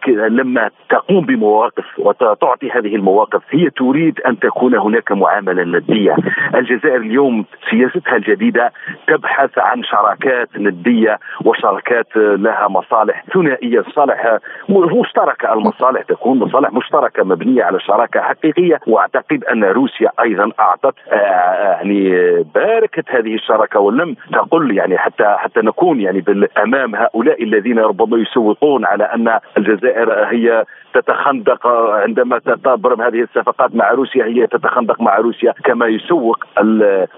لما 0.08 0.70
تقوم 0.90 1.26
بمواقف 1.26 1.84
وتعطي 1.98 2.70
هذه 2.70 2.96
المواقف 2.96 3.42
هي 3.50 3.70
تريد 3.70 4.20
أن 4.20 4.38
تكون 4.38 4.74
هناك 4.74 5.12
معاملة 5.12 5.64
ندية. 5.64 6.16
الجزائر 6.54 6.96
اليوم 6.96 7.44
سياستها 7.70 8.16
الجديدة 8.16 8.72
تبحث 9.06 9.58
عن 9.58 9.82
شراكات 9.84 10.48
ندية 10.56 11.18
وشراكات 11.44 12.16
لها 12.16 12.68
مصالح 12.68 13.24
ثنائية 13.34 13.84
صالح 13.94 14.38
مشتركة. 14.68 15.52
المصالح 15.52 16.02
تكون 16.02 16.38
مصالح 16.38 16.72
مشتركة 16.72 17.24
مبنية 17.24 17.64
على 17.64 17.80
شراكة 17.80 18.20
حقيقية. 18.20 18.80
وأعتقد 18.86 19.44
أن 19.44 19.64
روسيا 19.64 20.10
أيضا 20.20 20.50
أعطت 20.60 20.94
آه، 21.12 21.72
يعني 21.72 22.12
باركت 22.54 23.10
هذه 23.10 23.34
الشراكة 23.34 23.80
ولم 23.80 24.16
تقل 24.32 24.76
يعني 24.76 24.98
حتى 24.98 25.34
حتى 25.38 25.60
نكون 25.60 26.00
يعني 26.00 26.24
امام 26.58 26.94
هؤلاء 26.94 27.42
الذين 27.42 27.78
ربما 27.78 28.18
يسوقون 28.18 28.84
على 28.84 29.04
أن 29.04 29.38
الجزائر 29.58 30.12
هي 30.12 30.64
تتخندق 30.94 31.66
عندما 31.66 32.38
تبرم 32.38 33.02
هذه 33.02 33.22
الصفقات 33.22 33.74
مع 33.74 33.90
روسيا 33.90 34.24
هي 34.24 34.46
تتخندق 34.46 35.00
مع 35.00 35.16
روسيا 35.16 35.52
كما 35.64 35.86
يسوق 35.86 36.44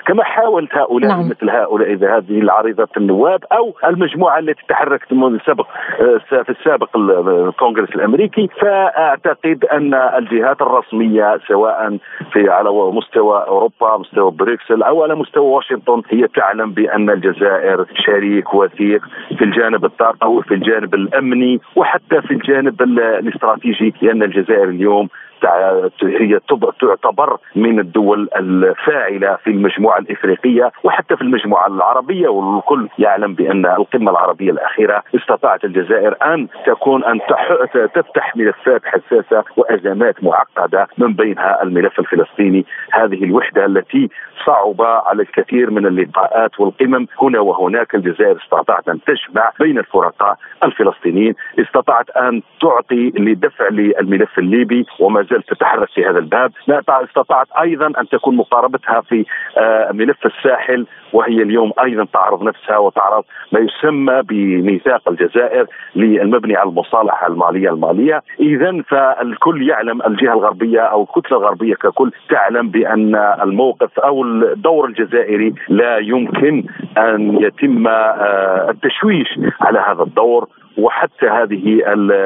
كما 0.06 0.24
حاولت 0.24 0.74
هؤلاء 0.74 1.10
نعم. 1.10 1.28
مثل 1.28 1.50
هؤلاء 1.50 1.92
إذا 1.92 2.16
هذه 2.16 2.38
العريضة 2.38 2.88
النواب 2.96 3.44
أو 3.52 3.74
المجموعة 3.86 4.38
التي 4.38 4.62
تحركت 4.68 5.12
من 5.12 5.34
السابق 5.34 5.66
في 6.28 6.50
السابق 6.50 6.96
الكونغرس 6.96 7.88
الأمريكي 7.94 8.48
فأعتقد 8.60 9.64
أن 9.64 9.94
الجهات 9.94 10.62
الرسمية 10.62 11.38
سواء 11.48 11.98
في 12.32 12.50
على 12.50 12.70
مستوى 12.70 13.44
أوروبا 13.48 13.98
مستوى 13.98 14.30
بريكسل 14.30 14.82
أو 14.82 15.02
على 15.02 15.14
مستوى 15.14 15.46
واشنطن 15.46 16.02
هي 16.10 16.28
تعلم 16.28 16.70
بأن 16.70 17.10
الجزائر 17.10 17.86
شريك 18.06 18.54
وثيق 18.54 19.02
في 19.38 19.44
الجانب 19.44 19.84
الطاقوي 19.84 20.42
في 20.42 20.54
الجانب 20.54 20.94
الأمني 20.94 21.60
وحتى 21.76 22.22
في 22.22 22.30
الجانب 22.30 22.82
الاستراتيجي 22.82 23.63
لأن 24.02 24.22
الجزائر 24.22 24.68
اليوم 24.68 25.08
هي 26.02 26.40
تعتبر 26.80 27.36
من 27.56 27.80
الدول 27.80 28.28
الفاعلة 28.36 29.36
في 29.44 29.50
المجموعة 29.50 29.98
الإفريقية 29.98 30.72
وحتى 30.84 31.16
في 31.16 31.22
المجموعة 31.22 31.66
العربية 31.66 32.28
والكل 32.28 32.88
يعلم 32.98 33.34
بأن 33.34 33.66
القمة 33.66 34.10
العربية 34.10 34.50
الأخيرة 34.50 35.02
استطاعت 35.14 35.64
الجزائر 35.64 36.16
أن 36.22 36.48
تكون 36.66 37.04
أن 37.04 37.20
تفتح 37.94 38.36
ملفات 38.36 38.82
حساسة 38.84 39.44
وأزمات 39.56 40.24
معقدة 40.24 40.88
من 40.98 41.14
بينها 41.14 41.62
الملف 41.62 41.98
الفلسطيني. 41.98 42.64
هذه 42.92 43.24
الوحدة 43.24 43.64
التي 43.64 44.10
صعب 44.46 44.82
على 44.82 45.22
الكثير 45.22 45.70
من 45.70 45.86
اللقاءات 45.86 46.60
والقمم 46.60 47.06
هنا 47.22 47.40
وهناك. 47.40 47.94
الجزائر 47.94 48.36
استطاعت 48.44 48.88
أن 48.88 49.00
تجمع 49.00 49.52
بين 49.60 49.78
الفرقاء 49.78 50.36
الفلسطينيين. 50.62 51.34
استطاعت 51.58 52.10
أن 52.10 52.42
تعطي 52.60 53.12
لدفع 53.16 53.68
للملف 53.68 54.38
الليبي 54.38 54.86
وما 55.00 55.22
زالت 55.22 55.48
تتحرك 55.48 55.88
في 55.88 56.06
هذا 56.06 56.18
الباب. 56.18 56.52
استطاعت 56.88 57.46
أيضا 57.60 57.86
أن 57.86 58.08
تكون 58.08 58.36
مقاربتها 58.36 59.00
في 59.00 59.24
آه، 59.58 59.92
ملف 59.92 60.26
الساحل 60.26 60.86
وهي 61.14 61.42
اليوم 61.42 61.72
أيضا 61.84 62.04
تعرض 62.12 62.42
نفسها 62.42 62.78
وتعرض 62.78 63.24
ما 63.52 63.60
يسمى 63.60 64.22
بميثاق 64.22 65.08
الجزائر 65.08 65.66
للمبني 65.96 66.56
على 66.56 66.68
المصالحة 66.68 67.26
المالية 67.26 67.70
المالية. 67.70 68.22
اذا 68.40 68.82
فالكل 68.88 69.68
يعلم 69.68 70.02
الجهة 70.02 70.32
الغربية 70.32 70.80
أو 70.80 71.02
الكتلة 71.02 71.38
الغربية 71.38 71.74
ككل 71.74 72.10
تعلم 72.30 72.68
بأن 72.68 73.14
الموقف 73.42 73.98
أو 73.98 74.24
الدور 74.24 74.86
الجزائري 74.86 75.54
لا 75.68 75.98
يمكن 75.98 76.64
أن 76.98 77.42
يتم 77.42 77.86
آه، 77.86 78.70
التشويش 78.70 79.28
على 79.60 79.78
هذا 79.78 80.02
الدور. 80.02 80.48
وحتى 80.78 81.26
هذه 81.26 81.82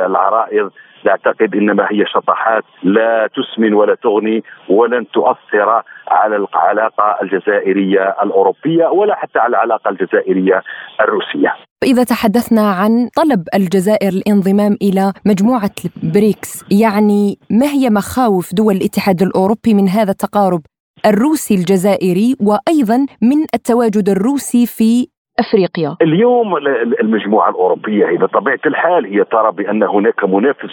العرائض 0.06 0.70
نعتقد 1.06 1.54
إنما 1.54 1.86
هي 1.90 2.04
شطحات 2.06 2.64
لا 2.82 3.28
تسمن 3.36 3.74
ولا 3.74 3.94
تغني 3.94 4.42
ولن 4.68 5.06
تؤثر 5.10 5.82
على 6.08 6.36
العلاقة 6.36 7.18
الجزائرية 7.22 8.16
الأوروبية 8.22 8.86
ولا 8.86 9.14
حتى 9.14 9.38
على 9.38 9.50
العلاقة 9.50 9.90
الجزائرية 9.90 10.62
الروسية. 11.00 11.54
إذا 11.84 12.04
تحدثنا 12.04 12.70
عن 12.70 13.08
طلب 13.16 13.44
الجزائر 13.54 14.08
الانضمام 14.08 14.76
إلى 14.82 15.12
مجموعة 15.26 15.74
بريكس 16.14 16.64
يعني 16.82 17.38
ما 17.50 17.66
هي 17.66 17.90
مخاوف 17.90 18.54
دول 18.54 18.74
الاتحاد 18.74 19.22
الأوروبي 19.22 19.74
من 19.74 19.88
هذا 19.88 20.10
التقارب 20.10 20.60
الروسي 21.06 21.54
الجزائري 21.54 22.36
وأيضا 22.40 23.06
من 23.22 23.42
التواجد 23.54 24.08
الروسي 24.08 24.66
في 24.66 25.08
أفريقيا. 25.38 25.96
اليوم 26.02 26.56
المجموعة 27.00 27.50
الأوروبية 27.50 28.06
هي 28.08 28.16
بطبيعة 28.16 28.60
الحال 28.66 29.04
هي 29.06 29.24
ترى 29.24 29.52
بأن 29.52 29.82
هناك 29.82 30.24
منافس 30.24 30.70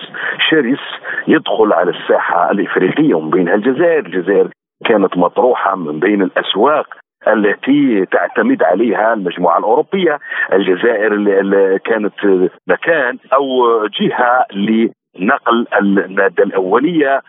شرس 0.49 0.79
يدخل 1.27 1.73
على 1.73 1.91
الساحة 1.91 2.51
الإفريقية 2.51 3.13
ومن 3.13 3.29
بينها 3.29 3.55
الجزائر، 3.55 4.05
الجزائر 4.05 4.49
كانت 4.85 5.17
مطروحة 5.17 5.75
من 5.75 5.99
بين 5.99 6.21
الأسواق 6.21 6.87
التي 7.27 8.05
تعتمد 8.05 8.63
عليها 8.63 9.13
المجموعة 9.13 9.57
الأوروبية، 9.57 10.19
الجزائر 10.53 11.15
كانت 11.77 12.13
مكان 12.67 13.17
أو 13.33 13.47
جهة 14.01 14.45
لنقل 15.15 15.67
المادة 15.79 16.43
الأولية 16.43 17.21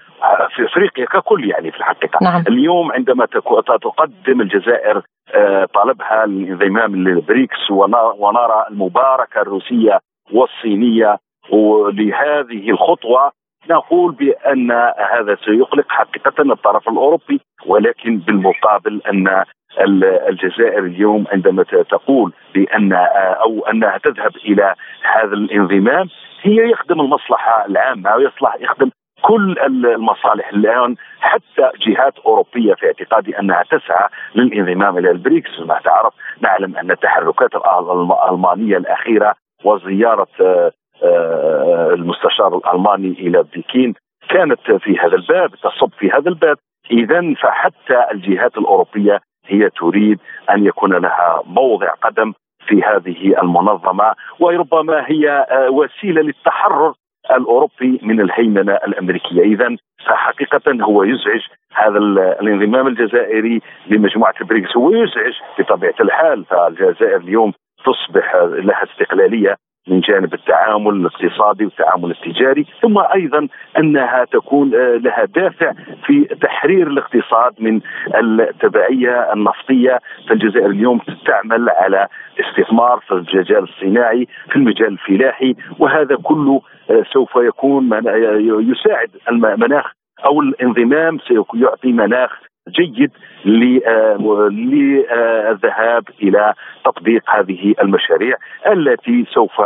في 0.56 0.64
إفريقيا 0.64 1.04
ككل 1.04 1.50
يعني 1.50 1.70
في 1.70 1.78
الحقيقة 1.78 2.18
نعم. 2.22 2.44
اليوم 2.48 2.92
عندما 2.92 3.26
تقدم 3.82 4.40
الجزائر 4.40 5.02
آه، 5.34 5.64
طلبها 5.74 6.26
للانضمام 6.26 6.96
للبريكس 6.96 7.70
ونرى 8.18 8.64
المباركة 8.70 9.40
الروسية 9.40 10.00
والصينية 10.32 11.18
ولهذه 11.50 12.70
الخطوة 12.70 13.32
نقول 13.70 14.12
بأن 14.12 14.72
هذا 15.12 15.36
سيقلق 15.44 15.84
حقيقة 15.88 16.52
الطرف 16.52 16.88
الأوروبي 16.88 17.40
ولكن 17.66 18.18
بالمقابل 18.18 19.02
أن 19.10 19.44
الجزائر 20.28 20.84
اليوم 20.84 21.24
عندما 21.32 21.62
تقول 21.62 22.32
بأن 22.54 22.92
أو 23.42 23.66
أنها 23.66 23.98
تذهب 23.98 24.36
إلى 24.36 24.74
هذا 25.02 25.32
الانضمام 25.32 26.08
هي 26.46 26.70
يخدم 26.70 27.00
المصلحة 27.00 27.66
العامة 27.66 28.14
ويصلح 28.14 28.56
يخدم 28.60 28.90
كل 29.22 29.58
المصالح 29.58 30.48
الآن 30.48 30.96
حتى 31.20 31.70
جهات 31.86 32.18
أوروبية 32.18 32.74
في 32.74 32.86
اعتقادي 32.86 33.38
أنها 33.38 33.62
تسعى 33.62 34.08
للانضمام 34.34 34.98
إلى 34.98 35.10
البريكس. 35.10 35.60
ما 35.60 35.80
تعرف 35.84 36.14
نعلم 36.40 36.76
أن 36.76 36.90
التحركات 36.90 37.50
الالمانيه 37.54 38.76
الأخيرة 38.76 39.34
وزيارة 39.64 40.28
آه، 40.40 40.72
آه، 41.02 41.90
المستشار 41.94 42.56
الألماني 42.56 43.08
إلى 43.08 43.42
بكين 43.42 43.94
كانت 44.28 44.60
في 44.60 44.98
هذا 44.98 45.16
الباب 45.16 45.50
تصب 45.54 45.92
في 45.98 46.10
هذا 46.10 46.28
الباب. 46.28 46.56
اذا 46.90 47.34
فحتى 47.34 48.06
الجهات 48.12 48.58
الأوروبية 48.58 49.20
هي 49.46 49.70
تريد 49.70 50.18
أن 50.50 50.66
يكون 50.66 50.92
لها 50.92 51.42
موضع 51.46 51.90
قدم 51.90 52.32
في 52.66 52.82
هذه 52.82 53.40
المنظمة 53.42 54.14
وربما 54.40 55.04
هي 55.06 55.46
آه، 55.50 55.70
وسيلة 55.70 56.22
للتحرر 56.22 56.94
الأوروبي 57.30 58.00
من 58.02 58.20
الهيمنة 58.20 58.74
الأمريكية، 58.74 59.42
اذا 59.42 59.76
فحقيقه 60.06 60.84
هو 60.84 61.02
يزعج 61.02 61.40
هذا 61.74 61.98
الانضمام 62.40 62.86
الجزائري 62.86 63.60
لمجموعة 63.86 64.34
البريكس 64.40 64.76
هو 64.76 64.90
يزعج 64.90 65.34
بطبيعة 65.58 65.94
الحال 66.00 66.44
فالجزائر 66.44 67.16
اليوم 67.16 67.52
تصبح 67.84 68.34
لها 68.42 68.82
استقلالية 68.82 69.56
من 69.86 70.00
جانب 70.00 70.34
التعامل 70.34 70.94
الاقتصادي 70.94 71.64
والتعامل 71.64 72.10
التجاري 72.10 72.66
ثم 72.82 72.98
أيضا 73.14 73.48
أنها 73.78 74.24
تكون 74.24 74.74
آه، 74.74 74.96
لها 74.96 75.24
دافع 75.24 75.72
في 76.06 76.24
تحرير 76.24 76.86
الاقتصاد 76.86 77.52
من 77.58 77.80
التبعية 78.14 79.32
النفطية. 79.32 79.98
فالجزائر 80.28 80.70
اليوم 80.70 81.00
تعمل 81.26 81.68
على 81.68 82.08
استثمار 82.40 83.00
في 83.08 83.12
المجال 83.12 83.62
الصناعي 83.62 84.28
في 84.50 84.56
المجال 84.56 84.88
الفلاحي 84.88 85.54
وهذا 85.78 86.16
كله 86.22 86.60
آه، 86.90 87.02
سوف 87.12 87.36
يكون 87.36 87.90
يساعد 88.44 89.10
المناخ 89.28 89.92
أو 90.24 90.40
الانضمام 90.40 91.18
سيعطي 91.18 91.92
مناخ 91.92 92.46
جيد 92.68 93.10
للذهاب 94.64 96.04
إلى 96.22 96.54
تطبيق 96.84 97.22
هذه 97.30 97.74
المشاريع 97.82 98.36
التي 98.66 99.26
سوف 99.34 99.60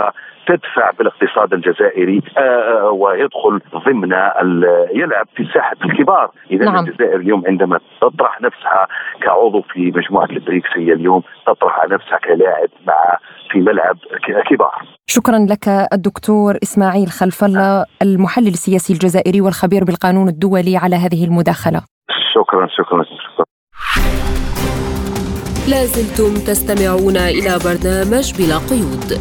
تدفع 0.46 0.90
بالاقتصاد 0.98 1.52
الجزائري 1.52 2.22
آه، 2.38 2.40
آه، 2.40 2.90
ويدخل 2.90 3.60
ضمن 3.86 4.12
يلعب 4.94 5.26
في 5.36 5.48
ساحه 5.54 5.76
الكبار. 5.84 6.30
اذا 6.50 6.64
نعم. 6.64 6.86
الجزائر 6.86 7.16
اليوم 7.16 7.42
عندما 7.46 7.80
تطرح 8.00 8.40
نفسها 8.40 8.86
كعضو 9.22 9.62
في 9.62 9.92
مجموعة 9.96 10.30
البريكس 10.30 10.68
هي 10.76 10.92
اليوم 10.92 11.22
تطرح 11.46 11.84
نفسها 11.90 12.18
كلاعب 12.18 12.68
مع 12.86 13.18
في 13.50 13.58
ملعب 13.58 13.96
كبار. 14.50 14.82
شكرا 15.06 15.38
لك 15.38 15.68
الدكتور 15.92 16.54
إسماعيل 16.62 17.08
خلف 17.08 17.44
الله 17.44 17.84
المحلل 18.02 18.46
السياسي 18.46 18.92
الجزائري 18.92 19.40
والخبير 19.40 19.84
بالقانون 19.84 20.28
الدولي 20.28 20.76
على 20.76 20.96
هذه 20.96 21.24
المداخلة. 21.24 21.80
شكرا 22.34 22.66
شكرا 22.78 23.02
شكرا. 23.04 23.44
لازلتم 25.68 26.34
تستمعون 26.34 27.16
إلى 27.16 27.58
برنامج 27.64 28.34
بلا 28.38 28.58
قيود. 28.58 29.20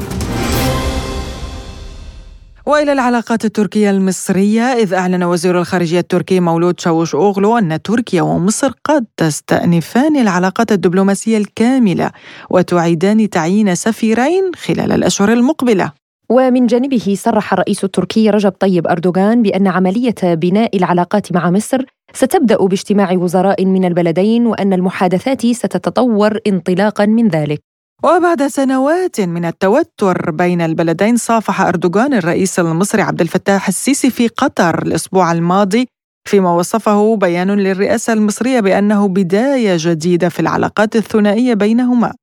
وإلى 2.66 2.92
العلاقات 2.92 3.46
التركية 3.46 3.90
المصرية 3.92 4.62
إذ 4.62 4.94
أعلن 4.94 5.24
وزير 5.24 5.60
الخارجية 5.60 6.00
التركي 6.00 6.40
مولود 6.40 6.80
شاوش 6.80 7.16
أوغلو 7.16 7.58
أن 7.58 7.82
تركيا 7.82 8.22
ومصر 8.22 8.72
قد 8.86 9.06
تستأنفان 9.18 10.18
العلاقات 10.18 10.72
الدبلوماسية 10.72 11.38
الكاملة 11.38 12.12
وتعيدان 12.50 13.30
تعيين 13.30 13.76
سفيرين 13.76 14.52
خلال 14.56 14.92
الأشهر 14.92 15.34
المقبلة. 15.34 15.92
ومن 16.32 16.68
جانبه 16.68 17.16
صرح 17.18 17.54
الرئيس 17.54 17.84
التركي 17.84 18.30
رجب 18.30 18.52
طيب 18.52 18.88
أردوغان 18.88 19.42
بأن 19.42 19.68
عملية 19.68 20.16
بناء 20.24 20.78
العلاقات 20.78 21.32
مع 21.32 21.52
مصر 21.52 21.86
ستبدأ 22.14 22.58
باجتماع 22.58 23.12
وزراء 23.12 23.66
من 23.66 23.86
البلدين 23.86 24.48
وأن 24.48 24.74
المحادثات 24.74 25.46
ستتطور 25.46 26.40
انطلاقا 26.48 27.06
من 27.06 27.28
ذلك. 27.28 27.60
وبعد 28.04 28.48
سنوات 28.48 29.22
من 29.22 29.46
التوتر 29.46 30.32
بين 30.32 30.62
البلدين 30.62 31.18
صافح 31.18 31.62
أردوغان 31.62 32.14
الرئيس 32.14 32.60
المصري 32.60 33.02
عبد 33.02 33.22
الفتاح 33.22 33.68
السيسي 33.68 34.10
في 34.10 34.28
قطر 34.28 34.82
الأسبوع 34.82 35.32
الماضي 35.32 35.88
فيما 36.28 36.54
وصفه 36.54 37.16
بيان 37.16 37.52
للرئاسة 37.52 38.14
المصرية 38.14 38.60
بأنه 38.60 39.08
بداية 39.08 39.76
جديدة 39.80 40.30
في 40.30 40.40
العلاقات 40.40 40.96
الثنائية 40.96 41.54
بينهما. 41.54 42.14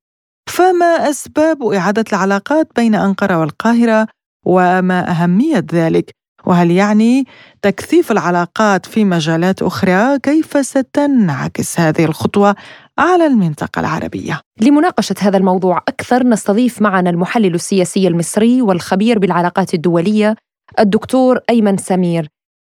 فما 0.48 1.10
أسباب 1.10 1.62
إعادة 1.62 2.04
العلاقات 2.12 2.68
بين 2.76 2.94
أنقرة 2.94 3.38
والقاهرة 3.38 4.06
وما 4.44 5.10
أهمية 5.10 5.64
ذلك؟ 5.72 6.10
وهل 6.46 6.70
يعني 6.70 7.24
تكثيف 7.62 8.12
العلاقات 8.12 8.86
في 8.86 9.04
مجالات 9.04 9.62
أخرى 9.62 10.18
كيف 10.18 10.66
ستنعكس 10.66 11.80
هذه 11.80 12.04
الخطوة 12.04 12.54
على 12.98 13.26
المنطقة 13.26 13.80
العربية؟ 13.80 14.40
لمناقشة 14.60 15.14
هذا 15.20 15.36
الموضوع 15.36 15.78
أكثر 15.78 16.26
نستضيف 16.26 16.82
معنا 16.82 17.10
المحلل 17.10 17.54
السياسي 17.54 18.08
المصري 18.08 18.62
والخبير 18.62 19.18
بالعلاقات 19.18 19.74
الدولية 19.74 20.36
الدكتور 20.78 21.40
أيمن 21.50 21.76
سمير. 21.76 22.28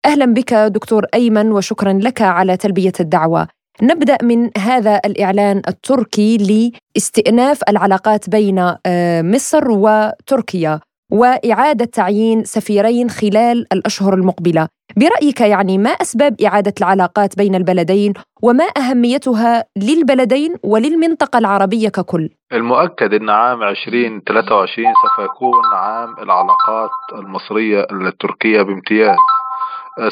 أهلا 0.07 0.27
بك 0.27 0.55
دكتور 0.55 1.07
أيمن 1.15 1.53
وشكرا 1.53 1.93
لك 1.93 2.23
على 2.23 2.57
تلبية 2.57 2.93
الدعوة. 3.01 3.49
نبدأ 3.83 4.19
من 4.23 4.51
هذا 4.59 5.01
الإعلان 5.07 5.63
التركي 5.69 6.37
لاستئناف 6.97 7.61
العلاقات 7.69 8.31
بين 8.31 8.59
آه، 8.87 9.23
مصر 9.23 9.71
وتركيا 9.71 10.81
وإعادة 11.13 11.85
تعيين 11.85 12.45
سفيرين 12.45 13.11
خلال 13.11 13.67
الأشهر 13.73 14.15
المقبلة. 14.15 14.69
برأيك 14.97 15.41
يعني 15.41 15.79
ما 15.79 15.91
أسباب 15.91 16.41
إعادة 16.41 16.75
العلاقات 16.81 17.37
بين 17.37 17.55
البلدين 17.55 18.13
وما 18.43 18.65
أهميتها 18.79 19.65
للبلدين 19.77 20.55
وللمنطقة 20.63 21.39
العربية 21.39 21.89
ككل؟ 21.89 22.31
المؤكد 22.53 23.15
إن 23.15 23.31
عام 23.31 23.63
2023 23.63 24.87
سوف 25.03 25.25
يكون 25.25 25.65
عام 25.75 26.15
العلاقات 26.23 26.91
المصرية 27.13 27.87
التركيه 27.93 28.63
بامتياز. 28.63 29.17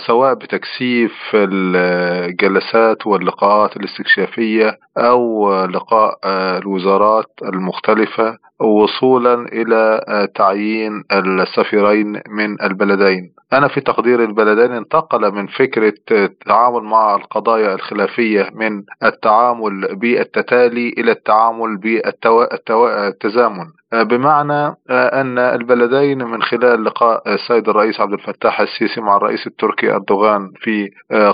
سواء 0.06 0.34
بتكثيف 0.34 1.12
الجلسات 1.34 3.06
واللقاءات 3.06 3.76
الاستكشافية 3.76 4.78
أو 4.98 5.50
لقاء 5.64 6.18
الوزارات 6.58 7.30
المختلفة 7.42 8.38
وصولا 8.60 9.34
إلى 9.34 10.00
تعيين 10.34 11.04
السفيرين 11.12 12.12
من 12.12 12.62
البلدين. 12.62 13.32
أنا 13.52 13.68
في 13.68 13.80
تقدير 13.80 14.24
البلدين 14.24 14.72
انتقل 14.72 15.32
من 15.34 15.46
فكرة 15.46 15.94
التعامل 16.10 16.82
مع 16.82 17.14
القضايا 17.14 17.74
الخلافية 17.74 18.50
من 18.54 18.82
التعامل 19.04 19.96
بالتتالي 19.96 20.88
إلى 20.98 21.10
التعامل 21.12 21.78
بالتزامن. 21.78 23.66
بمعنى 23.92 24.76
أن 24.90 25.38
البلدين 25.38 26.24
من 26.24 26.42
خلال 26.42 26.84
لقاء 26.84 27.34
السيد 27.34 27.68
الرئيس 27.68 28.00
عبد 28.00 28.12
الفتاح 28.12 28.60
السيسي 28.60 29.00
مع 29.00 29.16
الرئيس 29.16 29.46
التركي 29.46 29.94
أردوغان 29.94 30.52
في 30.60 30.90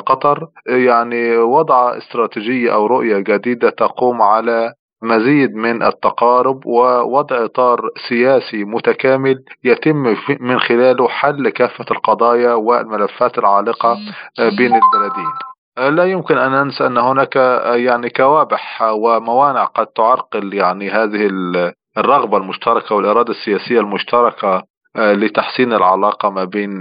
قطر 0.06 0.46
يعني 0.66 1.36
وضع 1.36 1.96
استراتيجية 1.96 2.74
أو 2.74 2.86
رؤية 2.86 3.18
جديدة 3.18 3.70
تقوم 3.70 4.22
على 4.22 4.72
مزيد 5.02 5.54
من 5.54 5.82
التقارب 5.82 6.66
ووضع 6.66 7.44
إطار 7.44 7.80
سياسي 8.08 8.64
متكامل 8.64 9.36
يتم 9.64 10.16
من 10.40 10.60
خلاله 10.60 11.08
حل 11.08 11.48
كافة 11.48 11.84
القضايا 11.90 12.54
والملفات 12.54 13.38
العالقة 13.38 13.96
بين 14.38 14.72
البلدين. 14.74 15.32
لا 15.78 16.04
يمكن 16.04 16.38
أن 16.38 16.50
ننسى 16.50 16.86
أن 16.86 16.98
هناك 16.98 17.36
يعني 17.66 18.10
كوابح 18.10 18.82
وموانع 18.82 19.64
قد 19.64 19.86
تعرقل 19.86 20.54
يعني 20.54 20.90
هذه 20.90 21.26
الرغبة 21.98 22.36
المشتركة 22.36 22.94
والإرادة 22.94 23.30
السياسية 23.30 23.80
المشتركة 23.80 24.62
آه، 24.96 25.12
لتحسين 25.12 25.72
العلاقة 25.72 26.30
ما 26.30 26.44
بين 26.44 26.78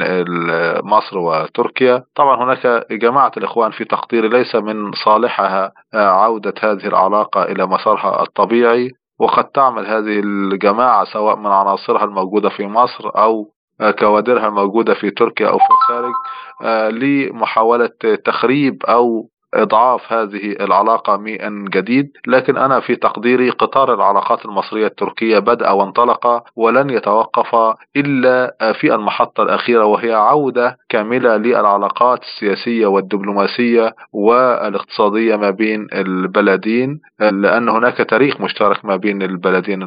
مصر 0.84 1.18
وتركيا. 1.18 2.03
طبعا 2.15 2.43
هناك 2.43 2.86
جماعة 2.91 3.32
الإخوان 3.38 3.72
في 3.72 3.86
تقديري 3.86 4.28
ليس 4.28 4.55
من 4.55 4.91
صالحها 4.91 5.72
آه، 5.93 6.07
عودة 6.07 6.53
هذه 6.61 6.88
العلاقة 6.88 7.43
إلى 7.43 7.65
مسارها 7.65 8.22
الطبيعي 8.22 8.91
وقد 9.20 9.45
تعمل 9.45 9.88
هذه 9.88 10.20
الجماعة 10.20 11.05
سواء 11.05 11.36
من 11.36 11.47
عناصرها 11.47 12.03
الموجودة 12.03 12.49
في 12.49 12.68
مصر 12.68 13.09
أو 13.18 13.45
آه، 13.82 13.91
كوادرها 13.91 14.47
الموجودة 14.47 14.93
في 14.93 15.11
تركيا 15.11 15.47
أو 15.47 15.57
في 15.57 15.70
الخارج 15.72 16.13
لمحاولة 16.93 17.89
تخريب 18.26 18.84
أو 18.86 19.30
إضعاف 19.58 20.14
هذه 20.14 20.51
العلاقة 20.60 21.18
من 21.18 21.66
جديد 21.66 22.12
لكن 22.28 22.58
أنا 22.58 22.80
في 22.80 22.95
تقديري 22.95 23.49
قطار 23.49 23.93
العلاقات 23.93 24.45
المصرية 24.45 24.88
التركية 24.88 25.39
بدأ 25.39 25.72
وانطلق 25.72 26.43
ولن 26.55 26.89
يتوقف 26.89 27.76
إلا 27.95 28.55
في 28.74 28.95
المحطة 28.95 29.43
الأخيرة 29.43 29.86
وهي 29.86 30.14
عودة 30.14 30.78
كاملة 30.89 31.38
للعلاقات 31.38 32.22
السياسية 32.24 32.88
والدبلوماسية 32.88 33.93
والاقتصادية 34.14 35.36
ما 35.36 35.49
بين 35.49 35.88
البلدين 35.93 36.99
لأن 37.20 37.70
هناك 37.70 37.97
تاريخ 37.97 38.41
مشترك 38.41 38.86
ما 38.86 38.95
بين 38.95 39.22
البلدين 39.22 39.80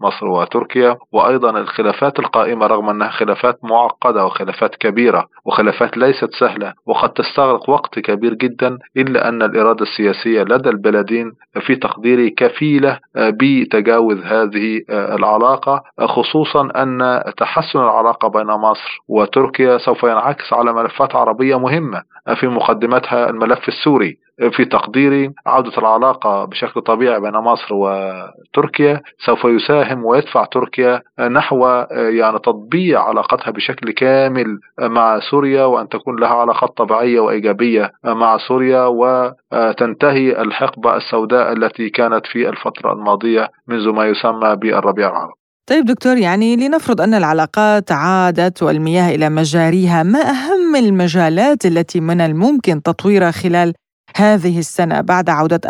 مصر 0.00 0.26
وتركيا 0.26 0.96
وأيضا 1.12 1.50
الخلافات 1.50 2.18
القائمة 2.18 2.66
رغم 2.66 2.88
أنها 2.88 3.08
خلافات 3.10 3.58
معقدة 3.64 4.26
وخلافات 4.26 4.74
كبيرة 4.76 5.26
وخلافات 5.44 5.96
ليست 5.96 6.30
سهلة 6.40 6.72
وقد 6.86 7.12
تستغرق 7.12 7.70
وقت 7.70 7.98
كبير 7.98 8.34
جدا 8.34 8.78
إلا 8.96 9.13
أن 9.16 9.42
الإرادة 9.42 9.82
السياسية 9.82 10.42
لدى 10.42 10.68
البلدين 10.68 11.32
في 11.60 11.76
تقديري 11.76 12.30
كفيلة 12.30 12.98
بتجاوز 13.16 14.18
هذه 14.18 14.80
العلاقة 14.90 15.82
خصوصا 16.00 16.68
أن 16.76 17.22
تحسن 17.36 17.78
العلاقة 17.78 18.28
بين 18.28 18.46
مصر 18.46 18.98
وتركيا 19.08 19.78
سوف 19.78 20.02
ينعكس 20.02 20.52
على 20.52 20.72
ملفات 20.72 21.14
عربية 21.14 21.58
مهمة 21.58 22.02
في 22.40 22.46
مقدمتها 22.46 23.30
الملف 23.30 23.68
السوري. 23.68 24.23
في 24.52 24.64
تقديري 24.64 25.30
عودة 25.46 25.78
العلاقة 25.78 26.44
بشكل 26.44 26.80
طبيعي 26.80 27.20
بين 27.20 27.32
مصر 27.32 27.74
وتركيا 27.74 29.00
سوف 29.26 29.44
يساهم 29.44 30.04
ويدفع 30.04 30.44
تركيا 30.44 31.02
نحو 31.30 31.66
يعني 31.90 32.38
تطبيع 32.38 33.02
علاقتها 33.02 33.50
بشكل 33.50 33.90
كامل 33.92 34.58
مع 34.80 35.20
سوريا 35.30 35.64
وأن 35.64 35.88
تكون 35.88 36.20
لها 36.20 36.34
علاقات 36.34 36.76
طبيعية 36.76 37.20
وإيجابية 37.20 37.90
مع 38.04 38.38
سوريا 38.48 38.84
وتنتهي 38.84 40.42
الحقبة 40.42 40.96
السوداء 40.96 41.52
التي 41.52 41.90
كانت 41.90 42.26
في 42.26 42.48
الفترة 42.48 42.92
الماضية 42.92 43.48
منذ 43.68 43.88
ما 43.88 44.06
يسمى 44.06 44.56
بالربيع 44.56 45.08
العربي. 45.10 45.32
طيب 45.66 45.84
دكتور 45.84 46.16
يعني 46.16 46.56
لنفرض 46.56 47.00
أن 47.00 47.14
العلاقات 47.14 47.92
عادت 47.92 48.62
والمياه 48.62 49.14
إلى 49.14 49.28
مجاريها 49.30 50.02
ما 50.02 50.18
أهم 50.20 50.76
المجالات 50.76 51.66
التي 51.66 52.00
من 52.00 52.20
الممكن 52.20 52.82
تطويرها 52.82 53.30
خلال 53.30 53.72
هذه 54.16 54.58
السنة 54.58 55.00
بعد 55.00 55.30
عودة 55.30 55.60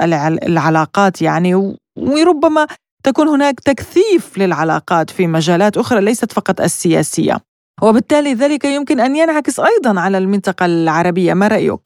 العلاقات 0.46 1.22
يعني 1.22 1.76
وربما 1.96 2.66
تكون 3.04 3.28
هناك 3.28 3.60
تكثيف 3.60 4.38
للعلاقات 4.38 5.10
في 5.10 5.26
مجالات 5.26 5.76
أخرى 5.76 6.00
ليست 6.00 6.32
فقط 6.32 6.60
السياسية 6.60 7.36
وبالتالي 7.82 8.34
ذلك 8.34 8.64
يمكن 8.64 9.00
أن 9.00 9.16
ينعكس 9.16 9.60
أيضا 9.60 10.00
على 10.00 10.18
المنطقة 10.18 10.66
العربية 10.66 11.34
ما 11.34 11.48
رأيك؟ 11.48 11.80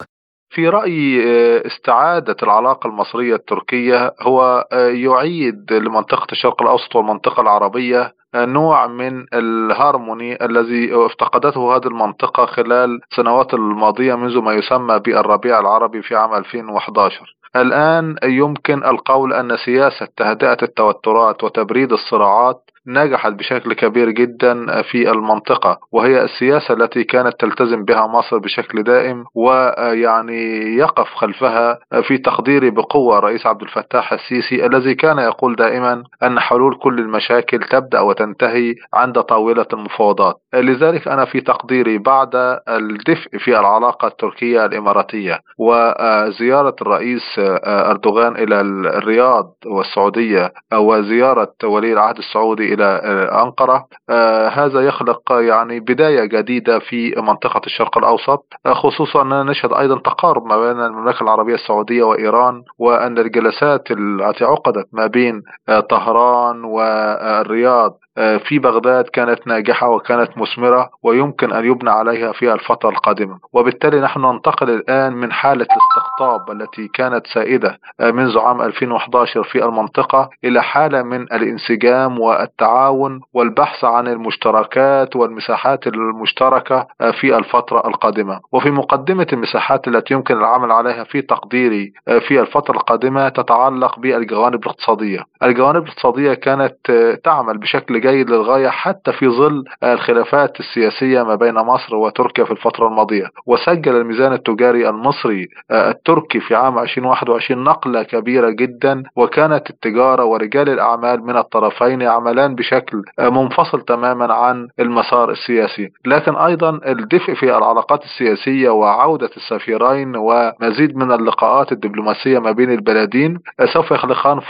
في 0.50 0.68
رأيي 0.68 1.22
آه، 1.24 1.66
استعادة 1.66 2.36
العلاقة 2.42 2.88
المصرية 2.88 3.34
التركية 3.34 4.14
هو 4.20 4.66
آه، 4.72 4.88
يعيد 4.88 5.72
لمنطقة 5.72 6.26
الشرق 6.32 6.62
الأوسط 6.62 6.96
والمنطقة 6.96 7.40
العربية 7.40 8.14
نوع 8.34 8.86
من 8.86 9.26
الهارموني 9.34 10.44
الذي 10.44 11.06
افتقدته 11.06 11.76
هذه 11.76 11.86
المنطقة 11.86 12.46
خلال 12.46 13.00
السنوات 13.12 13.54
الماضية 13.54 14.14
منذ 14.14 14.38
ما 14.38 14.52
يسمى 14.52 14.98
بالربيع 14.98 15.60
العربي 15.60 16.02
في 16.02 16.16
عام 16.16 16.34
2011 16.34 17.36
الآن 17.56 18.16
يمكن 18.24 18.84
القول 18.84 19.32
أن 19.32 19.56
سياسة 19.56 20.08
تهدئة 20.16 20.58
التوترات 20.62 21.44
وتبريد 21.44 21.92
الصراعات 21.92 22.70
نجحت 22.88 23.32
بشكل 23.32 23.72
كبير 23.72 24.10
جدا 24.10 24.82
في 24.82 25.10
المنطقة 25.10 25.78
وهي 25.92 26.24
السياسة 26.24 26.74
التي 26.74 27.04
كانت 27.04 27.40
تلتزم 27.40 27.84
بها 27.84 28.06
مصر 28.06 28.38
بشكل 28.38 28.82
دائم 28.82 29.24
ويعني 29.34 30.62
يقف 30.76 31.06
خلفها 31.14 31.78
في 32.02 32.18
تقديري 32.18 32.70
بقوة 32.70 33.18
رئيس 33.18 33.46
عبد 33.46 33.62
الفتاح 33.62 34.12
السيسي 34.12 34.66
الذي 34.66 34.94
كان 34.94 35.18
يقول 35.18 35.56
دائما 35.56 36.02
أن 36.22 36.40
حلول 36.40 36.78
كل 36.82 36.98
المشاكل 36.98 37.58
تبدأ 37.58 38.00
وتنتهي 38.00 38.74
عند 38.94 39.20
طاولة 39.20 39.66
المفاوضات. 39.72 40.34
لذلك 40.54 41.08
أنا 41.08 41.24
في 41.24 41.40
تقديري 41.40 41.98
بعد 41.98 42.58
الدفء 42.68 43.38
في 43.38 43.58
العلاقة 43.60 44.08
التركية 44.08 44.64
الإماراتية 44.66 45.40
وزيارة 45.58 46.76
الرئيس 46.82 47.22
أردوغان 47.66 48.36
إلى 48.36 48.60
الرياض 48.60 49.54
والسعودية 49.66 50.52
وزيارة 50.74 51.52
ولي 51.64 51.92
العهد 51.92 52.18
السعودي 52.18 52.77
إلى 52.78 53.00
آه، 53.04 53.42
أنقرة. 53.42 53.86
آه، 54.10 54.48
هذا 54.48 54.80
يخلق 54.80 55.32
يعني 55.32 55.80
بداية 55.80 56.24
جديدة 56.24 56.78
في 56.78 57.14
منطقة 57.16 57.60
الشرق 57.66 57.98
الأوسط. 57.98 58.44
آه، 58.66 58.74
خصوصا 58.74 59.22
أننا 59.22 59.42
نشهد 59.42 59.72
أيضا 59.72 59.98
تقارب 59.98 60.46
ما 60.46 60.56
بين 60.56 60.80
المملكة 60.80 61.22
العربية 61.22 61.54
السعودية 61.54 62.02
وإيران 62.02 62.62
وأن 62.78 63.18
الجلسات 63.18 63.90
التي 63.90 64.44
عقدت 64.44 64.88
ما 64.92 65.06
بين 65.06 65.42
طهران 65.90 66.64
والرياض 66.64 67.98
في 68.38 68.58
بغداد 68.58 69.04
كانت 69.04 69.46
ناجحة 69.46 69.88
وكانت 69.88 70.38
مثمرة 70.38 70.90
ويمكن 71.02 71.52
أن 71.52 71.64
يبنى 71.64 71.90
عليها 71.90 72.32
في 72.32 72.52
الفترة 72.52 72.88
القادمة. 72.90 73.38
وبالتالي 73.52 74.00
نحن 74.00 74.20
ننتقل 74.20 74.70
الآن 74.70 75.12
من 75.12 75.32
حالة 75.32 75.66
الاستقطاب 75.66 76.50
التي 76.50 76.88
كانت 76.88 77.26
سائدة 77.26 77.78
آه، 78.00 78.10
منذ 78.10 78.38
عام 78.38 78.62
2011 78.62 79.42
في 79.42 79.64
المنطقة 79.64 80.30
إلى 80.44 80.62
حالة 80.62 81.02
من 81.02 81.22
الانسجام 81.22 82.18
والتعاون 82.20 83.20
والبحث 83.34 83.84
عن 83.84 84.08
المشتركات 84.08 85.16
والمساحات 85.16 85.86
المشتركة 85.86 86.86
آه، 87.00 87.10
في 87.10 87.36
الفترة 87.36 87.88
القادمة. 87.88 88.40
وفي 88.52 88.70
مقدمة 88.70 89.26
المساحات 89.32 89.88
التي 89.88 90.14
يمكن 90.14 90.36
العمل 90.36 90.72
عليها 90.72 91.04
في 91.04 91.22
تقديري 91.22 91.92
في 92.28 92.40
الفترة 92.40 92.76
القادمة 92.76 93.28
تتعلق 93.28 93.98
بالجوانب 93.98 94.62
الاقتصادية. 94.62 95.20
الجوانب 95.42 95.82
الاقتصادية 95.82 96.34
كانت 96.34 96.76
تعمل 97.24 97.58
بشكل 97.58 98.00
جيد 98.08 98.30
للغاية 98.30 98.68
حتى 98.68 99.12
في 99.12 99.28
ظل 99.28 99.64
الخلافات 99.84 100.60
السياسية 100.60 101.22
ما 101.22 101.34
بين 101.34 101.54
مصر 101.54 101.96
وتركيا 101.96 102.44
في 102.44 102.50
الفترة 102.50 102.86
الماضية. 102.88 103.26
وسجل 103.46 103.96
الميزان 103.96 104.32
التجاري 104.32 104.88
المصري 104.88 105.48
التركي 105.70 106.40
في 106.40 106.54
عام 106.54 106.78
2021 106.78 107.64
نقلة 107.64 108.02
كبيرة 108.02 108.50
جدا 108.50 109.02
وكانت 109.16 109.70
التجارة 109.70 110.24
ورجال 110.24 110.68
الأعمال 110.68 111.22
من 111.26 111.36
الطرفين 111.36 112.00
يعملان 112.00 112.54
بشكل 112.54 113.02
منفصل 113.18 113.80
تماما 113.80 114.34
عن 114.34 114.68
المسار 114.80 115.30
السياسي. 115.30 115.88
لكن 116.06 116.36
أيضا 116.36 116.70
الدفء 116.86 117.34
في 117.34 117.42
العلاقات 117.56 118.02
السياسية 118.04 118.70
وعودة 118.70 119.30
السفيرين 119.36 120.12
ومزيد 120.16 120.96
من 120.96 121.12
اللقاءات 121.12 121.72
الدبلوماسية 121.72 122.38
ما 122.38 122.52
بين 122.52 122.70
البلدين 122.70 123.38
سوف 123.72 123.90
يخلقان 123.90 124.40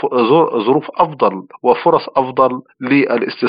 ظروف 0.65 0.87
أفضل 0.97 1.43
وفرص 1.63 2.09
أفضل 2.17 2.61
للاستثمار 2.81 3.48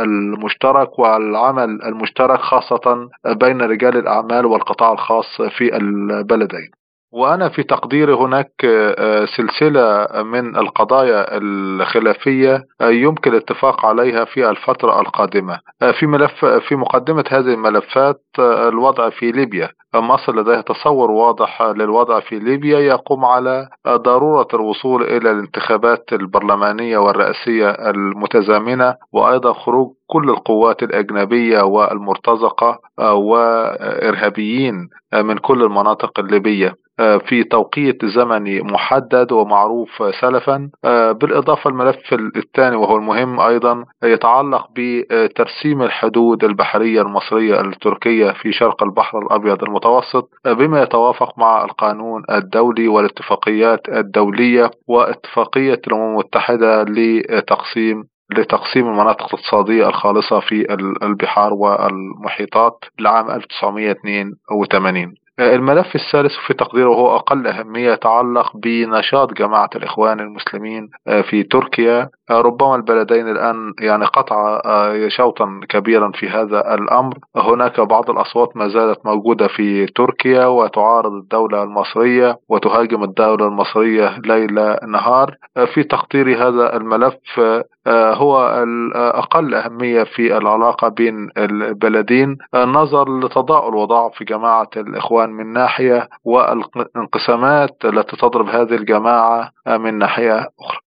المشترك 0.00 0.98
والعمل 0.98 1.82
المشترك 1.82 2.38
خاصة 2.40 3.08
بين 3.26 3.60
رجال 3.60 3.96
الأعمال 3.96 4.46
والقطاع 4.46 4.92
الخاص 4.92 5.42
في 5.58 5.76
البلدين. 5.76 6.79
وأنا 7.12 7.48
في 7.48 7.62
تقديري 7.62 8.12
هناك 8.12 8.52
آه، 8.64 9.24
سلسلة 9.36 10.06
من 10.22 10.56
القضايا 10.56 11.36
الخلافية 11.36 12.64
آه، 12.80 12.90
يمكن 12.90 13.30
الاتفاق 13.30 13.86
عليها 13.86 14.24
في 14.24 14.50
الفترة 14.50 15.00
القادمة. 15.00 15.58
آه، 15.82 15.90
في 15.90 16.06
ملف 16.06 16.44
في 16.44 16.76
مقدمة 16.76 17.24
هذه 17.30 17.54
الملفات 17.54 18.22
الوضع 18.38 19.10
في 19.10 19.32
ليبيا. 19.32 19.68
مصر 19.94 20.36
لديها 20.36 20.60
تصور 20.60 21.10
واضح 21.10 21.62
للوضع 21.62 22.20
في 22.20 22.38
ليبيا 22.38 22.78
يقوم 22.78 23.24
على 23.24 23.68
ضرورة 23.88 24.48
الوصول 24.54 25.02
إلى 25.02 25.30
الانتخابات 25.30 26.12
البرلمانية 26.12 26.98
والرئاسية 26.98 27.70
المتزامنة 27.70 28.94
وأيضا 29.12 29.52
خروج 29.52 29.88
كل 30.06 30.30
القوات 30.30 30.82
الأجنبية 30.82 31.62
والمرتزقة 31.62 32.78
وإرهابيين 32.98 34.88
من 35.14 35.38
كل 35.38 35.62
المناطق 35.62 36.20
الليبية. 36.20 36.68
آه، 36.68 36.80
في 37.28 37.44
توقيت 37.44 38.04
زمني 38.04 38.60
محدد 38.60 39.32
ومعروف 39.32 40.02
سلفا. 40.20 40.70
آه، 40.84 41.12
بالإضافة 41.12 41.70
الملف 41.70 42.12
الثاني 42.36 42.76
وهو 42.76 42.96
المهم 42.96 43.40
أيضا 43.40 43.84
يتعلق 44.04 44.66
بترسيم 44.76 45.82
الحدود 45.82 46.44
البحرية 46.44 47.02
المصرية 47.02 47.60
التركية 47.60 48.30
في 48.30 48.52
شرق 48.52 48.82
البحر 48.82 49.18
الأبيض 49.18 49.62
المتوسط 49.64 50.30
آه، 50.46 50.52
بما 50.52 50.82
يتوافق 50.82 51.38
مع 51.38 51.64
القانون 51.64 52.22
الدولي 52.30 52.88
والاتفاقيات 52.88 53.88
الدولية 53.88 54.70
واتفاقية 54.88 55.80
الأمم 55.86 56.10
المتحدة 56.10 56.82
لتقسيم 56.82 58.04
لتقسيم 58.38 58.86
المناطق 58.86 59.34
الاقتصادية 59.34 59.88
الخالصة 59.88 60.40
في 60.40 60.74
البحار 61.02 61.54
والمحيطات 61.54 62.84
لعام 62.98 63.30
1982 63.30 65.14
الملف 65.40 65.94
الثالث 65.94 66.32
في 66.46 66.54
تقديره 66.54 66.88
وهو 66.88 67.16
أقل 67.16 67.46
أهمية 67.46 67.92
يتعلق 67.92 68.56
بنشاط 68.56 69.32
جماعة 69.32 69.70
الإخوان 69.76 70.20
المسلمين 70.20 70.90
آه، 71.08 71.20
في 71.20 71.42
تركيا. 71.42 72.08
ربما 72.30 72.76
البلدين 72.76 73.28
الآن 73.28 73.72
يعني 73.80 74.04
قطع 74.04 74.60
آه، 74.64 75.08
شوطا 75.08 75.60
كبيرا 75.68 76.10
في 76.14 76.28
هذا 76.28 76.74
الأمر. 76.74 77.18
هناك 77.36 77.80
بعض 77.80 78.10
الأصوات 78.10 78.56
ما 78.56 78.68
زالت 78.68 79.06
موجودة 79.06 79.48
في 79.48 79.86
تركيا 79.86 80.46
وتعارض 80.46 81.12
الدولة 81.12 81.62
المصرية 81.62 82.36
وتهاجم 82.48 83.04
الدولة 83.04 83.46
المصرية 83.46 84.18
ليل 84.24 84.54
نهار. 84.88 85.34
في 85.74 85.82
تقدير 85.82 86.48
هذا 86.48 86.76
الملف 86.76 87.40
هو 87.88 88.62
الأقل 88.62 89.54
أهمية 89.54 90.04
في 90.04 90.36
العلاقة 90.36 90.88
بين 90.88 91.28
البلدين. 91.38 92.36
نظر 92.54 93.18
لتضاؤل 93.20 93.74
وضعف 93.74 94.22
جماعة 94.22 94.70
الإخوان 94.76 95.30
من 95.30 95.52
ناحية 95.52 96.08
والانقسامات 96.24 97.84
التي 97.84 98.16
تضرب 98.16 98.48
هذه 98.48 98.74
الجماعة 98.74 99.50
من 99.66 99.98
ناحية 99.98 100.38
أخرى. 100.38 100.89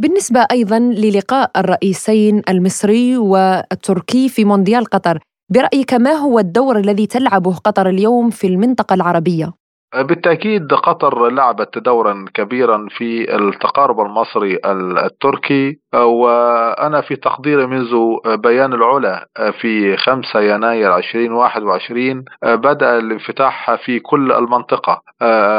بالنسبة 0.00 0.46
أيضا 0.50 0.78
للقاء 0.78 1.50
الرئيسين 1.56 2.42
المصري 2.48 3.16
والتركي 3.16 4.28
في 4.28 4.44
مونديال 4.44 4.84
قطر 4.84 5.18
برأيك 5.52 5.94
ما 5.94 6.12
هو 6.12 6.38
الدور 6.38 6.78
الذي 6.78 7.06
تلعبه 7.06 7.54
قطر 7.54 7.88
اليوم 7.88 8.30
في 8.30 8.46
المنطقة 8.46 8.94
العربية؟ 8.94 9.59
بالتأكيد 9.94 10.74
قطر 10.74 11.28
لعبت 11.28 11.78
دورا 11.78 12.24
كبيرا 12.34 12.86
في 12.90 13.36
التقارب 13.36 14.00
المصري 14.00 14.58
التركي 14.64 15.78
وأنا 15.94 17.00
في 17.00 17.16
تقديري 17.16 17.66
منذ 17.66 17.96
بيان 18.26 18.72
العلا 18.72 19.26
في 19.60 19.96
5 19.96 20.40
يناير 20.40 20.96
2021 20.96 22.24
بدأ 22.42 22.98
الانفتاح 22.98 23.74
في 23.74 24.00
كل 24.00 24.32
المنطقة. 24.32 25.00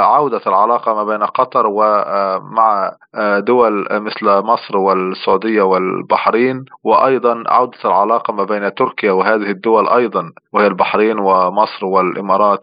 عودة 0.01 0.41
العلاقة 0.47 0.93
ما 0.93 1.03
بين 1.03 1.23
قطر 1.23 1.67
ومع 1.67 2.91
دول 3.37 3.87
مثل 3.91 4.25
مصر 4.25 4.77
والسعودية 4.77 5.61
والبحرين 5.61 6.65
وأيضا 6.83 7.43
عودة 7.47 7.77
العلاقة 7.85 8.33
ما 8.33 8.43
بين 8.43 8.73
تركيا 8.73 9.11
وهذه 9.11 9.51
الدول 9.51 9.87
أيضا 9.89 10.31
وهي 10.53 10.67
البحرين 10.67 11.19
ومصر 11.19 11.85
والإمارات 11.85 12.59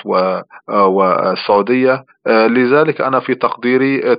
والسعودية 0.68 1.57
لذلك 2.26 3.00
أنا 3.00 3.20
في 3.20 3.34
تقديري 3.34 4.14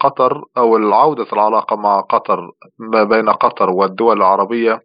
قطر 0.00 0.42
أو 0.56 0.76
العودة 0.76 1.26
العلاقة 1.32 1.76
مع 1.76 2.00
قطر 2.00 2.50
ما 2.78 3.04
بين 3.04 3.28
قطر 3.28 3.70
والدول 3.70 4.16
العربية 4.16 4.80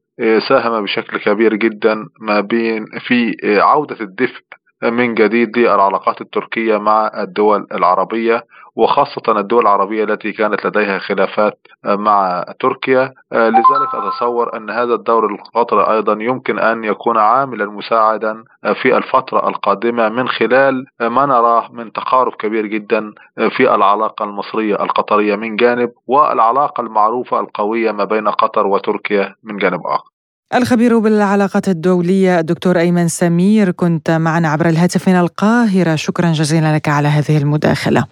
ساهم 0.50 0.84
بشكل 0.84 1.18
كبير 1.20 1.56
جدا 1.56 2.06
ما 2.22 2.42
بين 2.42 2.86
في 3.08 3.36
عودة 3.46 3.98
الدفء 4.02 4.42
من 4.84 5.14
جديد 5.14 5.58
للعلاقات 5.58 6.22
التركية 6.22 6.78
مع 6.78 7.12
الدول 7.18 7.68
العربية 7.72 8.44
وخاصة 8.76 9.22
الدول 9.40 9.62
العربية 9.62 10.04
التي 10.04 10.32
كانت 10.32 10.66
لديها 10.66 11.00
خلافات 11.00 11.60
مع 11.86 12.46
تركيا. 12.60 13.14
لذلك 13.34 13.96
أتصور 13.96 14.58
أن 14.58 14.70
هذا 14.70 14.94
الدور 14.94 15.26
القطري 15.26 15.84
أيضا 15.96 16.14
يمكن 16.14 16.60
أن 16.60 16.84
يكون 16.84 17.18
عاملا 17.18 17.66
مساعدا 17.66 18.44
في 18.82 18.98
الفترة 18.98 19.50
القادمة 19.50 20.10
من 20.10 20.28
خلال 20.28 20.86
ما 21.02 21.26
نراه 21.26 21.72
من 21.72 21.92
تقارب 21.92 22.34
كبير 22.34 22.66
جدا 22.66 23.14
في 23.58 23.76
العلاقة 23.76 24.26
المصرية 24.26 24.76
القطرية 24.76 25.36
من 25.36 25.56
جانب 25.56 25.92
والعلاقة 26.08 26.82
المعروفة 26.82 27.40
القوية 27.40 27.92
ما 27.92 28.04
بين 28.04 28.28
قطر 28.28 28.68
وتركيا 28.68 29.36
من 29.44 29.58
جانب 29.58 29.82
آخر. 29.88 30.19
الخبير 30.54 31.00
بالعلاقات 31.00 31.68
الدولية 31.68 32.40
الدكتور 32.40 32.80
أيمن 32.80 33.08
سمير 33.08 33.72
كنت 33.72 34.12
معنا 34.12 34.48
عبر 34.48 34.70
الهاتف 34.70 35.10
من 35.10 35.16
القاهرة. 35.16 35.96
شكرا 35.96 36.32
جزيلا 36.32 36.76
لك 36.76 36.88
على 36.88 37.08
هذه 37.08 37.38
المداخلة. 37.38 38.06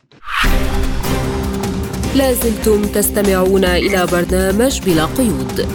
لازلتم 2.16 2.82
تستمعون 2.82 3.66
إلى 3.66 4.08
برنامج 4.12 4.82
بلا 4.86 5.06
قيود. 5.06 5.68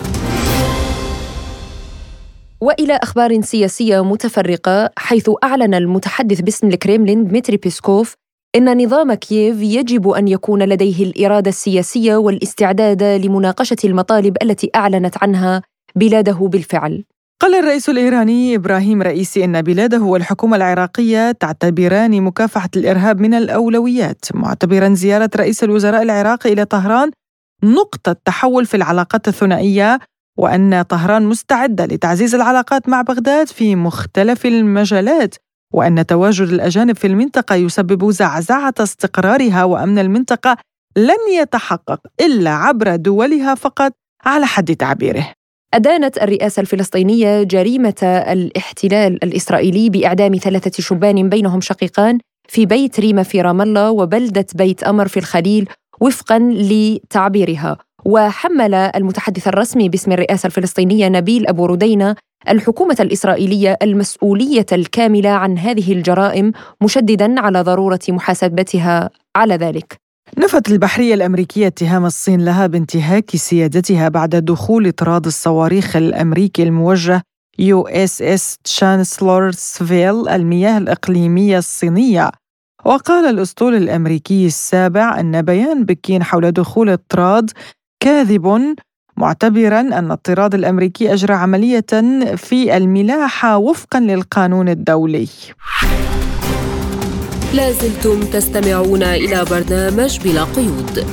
وإلى 2.61 2.99
أخبار 3.03 3.41
سياسية 3.41 4.05
متفرقة 4.05 4.91
حيث 4.99 5.31
أعلن 5.45 5.75
المتحدث 5.75 6.41
باسم 6.41 6.67
الكريملين 6.67 7.27
دمتري 7.27 7.57
بيسكوف 7.57 8.15
إن 8.57 8.85
نظام 8.85 9.15
كييف 9.15 9.61
يجب 9.61 10.09
أن 10.09 10.29
يكون 10.29 10.63
لديه 10.63 11.05
الإرادة 11.05 11.49
السياسية 11.49 12.17
والاستعداد 12.17 13.03
لمناقشة 13.03 13.77
المطالب 13.85 14.37
التي 14.43 14.71
أعلنت 14.77 15.15
عنها 15.23 15.63
بلاده 15.97 16.49
بالفعل. 16.49 17.05
قال 17.40 17.55
الرئيس 17.55 17.88
الإيراني 17.88 18.55
إبراهيم 18.55 19.03
رئيسي 19.03 19.45
أن 19.45 19.62
بلاده 19.62 20.01
والحكومة 20.01 20.57
العراقية 20.57 21.32
تعتبران 21.32 22.22
مكافحة 22.22 22.68
الإرهاب 22.76 23.20
من 23.20 23.34
الأولويات 23.34 24.24
معتبرا 24.34 24.95
زيارة 24.95 25.30
رئيس 25.36 25.64
الوزراء 25.64 26.03
العراقي 26.03 26.53
إلى 26.53 26.64
طهران 26.64 27.11
نقطة 27.64 28.16
تحول 28.24 28.66
في 28.66 28.76
العلاقات 28.76 29.28
الثنائية 29.28 29.99
وأن 30.38 30.82
طهران 30.82 31.22
مستعدة 31.22 31.84
لتعزيز 31.84 32.34
العلاقات 32.34 32.88
مع 32.88 33.03
بغداد 33.03 33.49
في 33.49 33.76
مختلف 33.76 34.47
المجالات 34.47 35.34
وأن 35.74 36.07
تواجد 36.07 36.49
الأجانب 36.49 36.97
في 36.97 37.07
المنطقة 37.07 37.55
يسبب 37.55 38.11
زعزعة 38.11 38.74
استقرارها 38.80 39.64
وأمن 39.64 39.99
المنطقة 39.99 40.57
لن 40.97 41.32
يتحقق 41.32 42.01
إلا 42.20 42.51
عبر 42.51 42.97
دولها 42.97 43.55
فقط 43.55 43.93
على 44.24 44.47
حد 44.47 44.76
تعبيره. 44.76 45.32
أدانت 45.75 46.23
الرئاسة 46.23 46.61
الفلسطينية 46.61 47.43
جريمة 47.43 48.03
الاحتلال 48.03 49.25
الإسرائيلي 49.25 49.91
بإعدام 49.91 50.37
ثلاثة 50.37 50.83
شبان 50.83 51.29
بينهم 51.29 51.61
شقيقان 51.61 52.18
في 52.49 52.66
بيت 52.66 53.01
ريما 53.01 53.23
في 53.23 53.41
رام 53.41 53.61
الله 53.61 53.91
وبلدة 53.91 54.47
بيت 54.55 54.83
أمر 54.83 55.09
في 55.09 55.16
الخليل 55.16 55.68
وفقا 56.01 56.39
لتعبيرها. 56.39 57.77
وحمل 58.05 58.75
المتحدث 58.75 59.49
الرسمي 59.49 59.89
باسم 59.89 60.12
الرئاسة 60.12 60.47
الفلسطينية 60.47 61.09
نبيل 61.09 61.47
أبو 61.47 61.66
ردينة 61.66 62.16
الحكومة 62.49 62.97
الإسرائيلية 63.01 63.79
المسؤولية 63.83 64.66
الكاملة 64.73 65.31
عن 65.31 65.59
هذه 65.59 65.93
الجرائم 65.93 66.53
مشددا 66.81 67.41
على 67.41 67.62
ضرورة 67.62 68.01
محاسبتها 68.09 69.11
على 69.37 69.55
ذلك. 69.57 70.02
نفت 70.39 70.68
البحرية 70.70 71.14
الأمريكية 71.14 71.66
اتهام 71.66 72.05
الصين 72.07 72.45
لها 72.45 72.66
بانتهاك 72.66 73.37
سيادتها 73.37 74.09
بعد 74.09 74.30
دخول 74.30 74.93
طراد 74.93 75.26
الصواريخ 75.26 75.97
الأمريكي 75.97 76.62
الموجه 76.62 77.22
يو 77.59 77.83
إس 77.83 78.22
إس 78.22 78.59
تشانسلورسفيل 78.64 80.28
المياه 80.28 80.78
الإقليمية 80.78 81.59
الصينية. 81.59 82.30
وقال 82.85 83.24
الأسطول 83.24 83.74
الأمريكي 83.74 84.47
السابع 84.47 85.20
أن 85.20 85.43
بيان 85.43 85.85
بكين 85.85 86.22
حول 86.22 86.53
دخول 86.53 86.91
الطراد 86.91 87.51
كاذب 88.01 88.76
معتبرا 89.16 89.80
أن 89.80 90.12
الطراد 90.12 90.55
الأمريكي 90.55 91.12
أجرى 91.12 91.35
عملية 91.35 91.87
في 92.37 92.76
الملاحة 92.76 93.57
وفقا 93.57 94.01
للقانون 94.01 94.68
الدولي. 94.68 95.28
لازلتم 97.55 98.21
تستمعون 98.21 99.03
إلى 99.03 99.45
برنامج 99.51 100.21
بلا 100.25 100.45
قيود. 100.45 101.07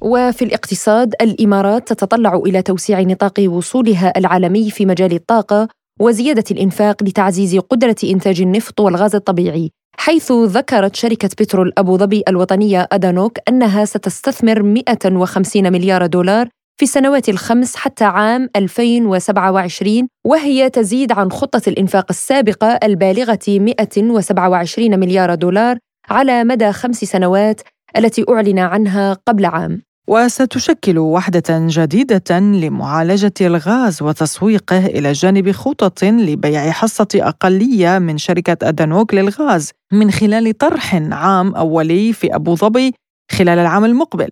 وفي 0.00 0.44
الاقتصاد 0.44 1.14
الإمارات 1.20 1.92
تتطلع 1.92 2.34
إلى 2.46 2.62
توسيع 2.62 3.00
نطاق 3.00 3.44
وصولها 3.48 4.12
العالمي 4.18 4.70
في 4.70 4.86
مجال 4.86 5.12
الطاقة 5.12 5.68
وزيادة 6.00 6.44
الإنفاق 6.50 7.02
لتعزيز 7.02 7.58
قدرة 7.58 7.96
إنتاج 8.04 8.40
النفط 8.40 8.80
والغاز 8.80 9.14
الطبيعي 9.14 9.70
حيث 9.98 10.32
ذكرت 10.32 10.96
شركة 10.96 11.30
بترول 11.40 11.72
أبو 11.78 11.96
ظبي 11.96 12.22
الوطنية 12.28 12.88
أدانوك 12.92 13.38
أنها 13.48 13.84
ستستثمر 13.84 14.62
150 14.62 15.72
مليار 15.72 16.06
دولار 16.06 16.48
في 16.78 16.82
السنوات 16.82 17.28
الخمس 17.28 17.76
حتى 17.76 18.04
عام 18.04 18.48
2027 18.56 20.08
وهي 20.26 20.70
تزيد 20.70 21.12
عن 21.12 21.32
خطة 21.32 21.62
الإنفاق 21.68 22.06
السابقة 22.10 22.78
البالغة 22.82 23.38
127 23.48 24.98
مليار 25.00 25.34
دولار 25.34 25.78
على 26.10 26.44
مدى 26.44 26.72
خمس 26.72 26.96
سنوات 26.96 27.60
التي 27.96 28.24
أعلن 28.30 28.58
عنها 28.58 29.12
قبل 29.26 29.44
عام. 29.44 29.82
وستشكل 30.08 30.98
وحدة 30.98 31.42
جديدة 31.50 32.38
لمعالجة 32.38 33.32
الغاز 33.40 34.02
وتسويقه 34.02 34.86
إلى 34.86 35.12
جانب 35.12 35.50
خطط 35.50 36.04
لبيع 36.04 36.70
حصة 36.70 37.08
أقلية 37.14 37.98
من 37.98 38.18
شركة 38.18 38.68
أدانوك 38.68 39.14
للغاز 39.14 39.70
من 39.92 40.10
خلال 40.10 40.58
طرح 40.58 40.94
عام 40.94 41.54
أولي 41.54 42.12
في 42.12 42.34
أبو 42.34 42.56
ظبي 42.56 42.94
خلال 43.32 43.58
العام 43.58 43.84
المقبل. 43.84 44.28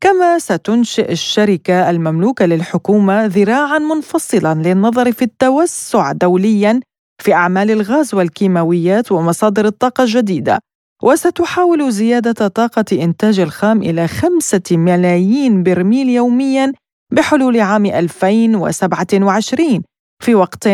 كما 0.00 0.38
ستنشئ 0.38 1.12
الشركة 1.12 1.90
المملوكة 1.90 2.46
للحكومة 2.46 3.26
ذراعا 3.26 3.78
منفصلا 3.78 4.54
للنظر 4.54 5.12
في 5.12 5.22
التوسع 5.22 6.12
دوليا 6.12 6.80
في 7.22 7.34
أعمال 7.34 7.70
الغاز 7.70 8.14
والكيماويات 8.14 9.12
ومصادر 9.12 9.64
الطاقة 9.66 10.02
الجديدة. 10.04 10.58
وستحاول 11.02 11.92
زيادة 11.92 12.48
طاقة 12.48 12.84
إنتاج 12.92 13.40
الخام 13.40 13.82
إلى 13.82 14.08
خمسة 14.08 14.62
ملايين 14.72 15.62
برميل 15.62 16.08
يومياً 16.08 16.72
بحلول 17.12 17.60
عام 17.60 17.86
2027 17.86 19.82
في 20.24 20.34
وقت 20.34 20.68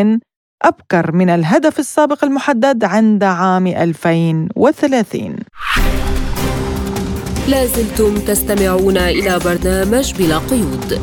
أبكر 0.62 1.12
من 1.12 1.30
الهدف 1.30 1.78
السابق 1.78 2.24
المحدد 2.24 2.84
عند 2.84 3.24
عام 3.24 3.66
2030 3.66 5.36
لازلتم 7.49 8.14
تستمعون 8.14 8.97
إلى 8.97 9.38
برنامج 9.45 10.14
بلا 10.14 10.38
قيود. 10.38 11.01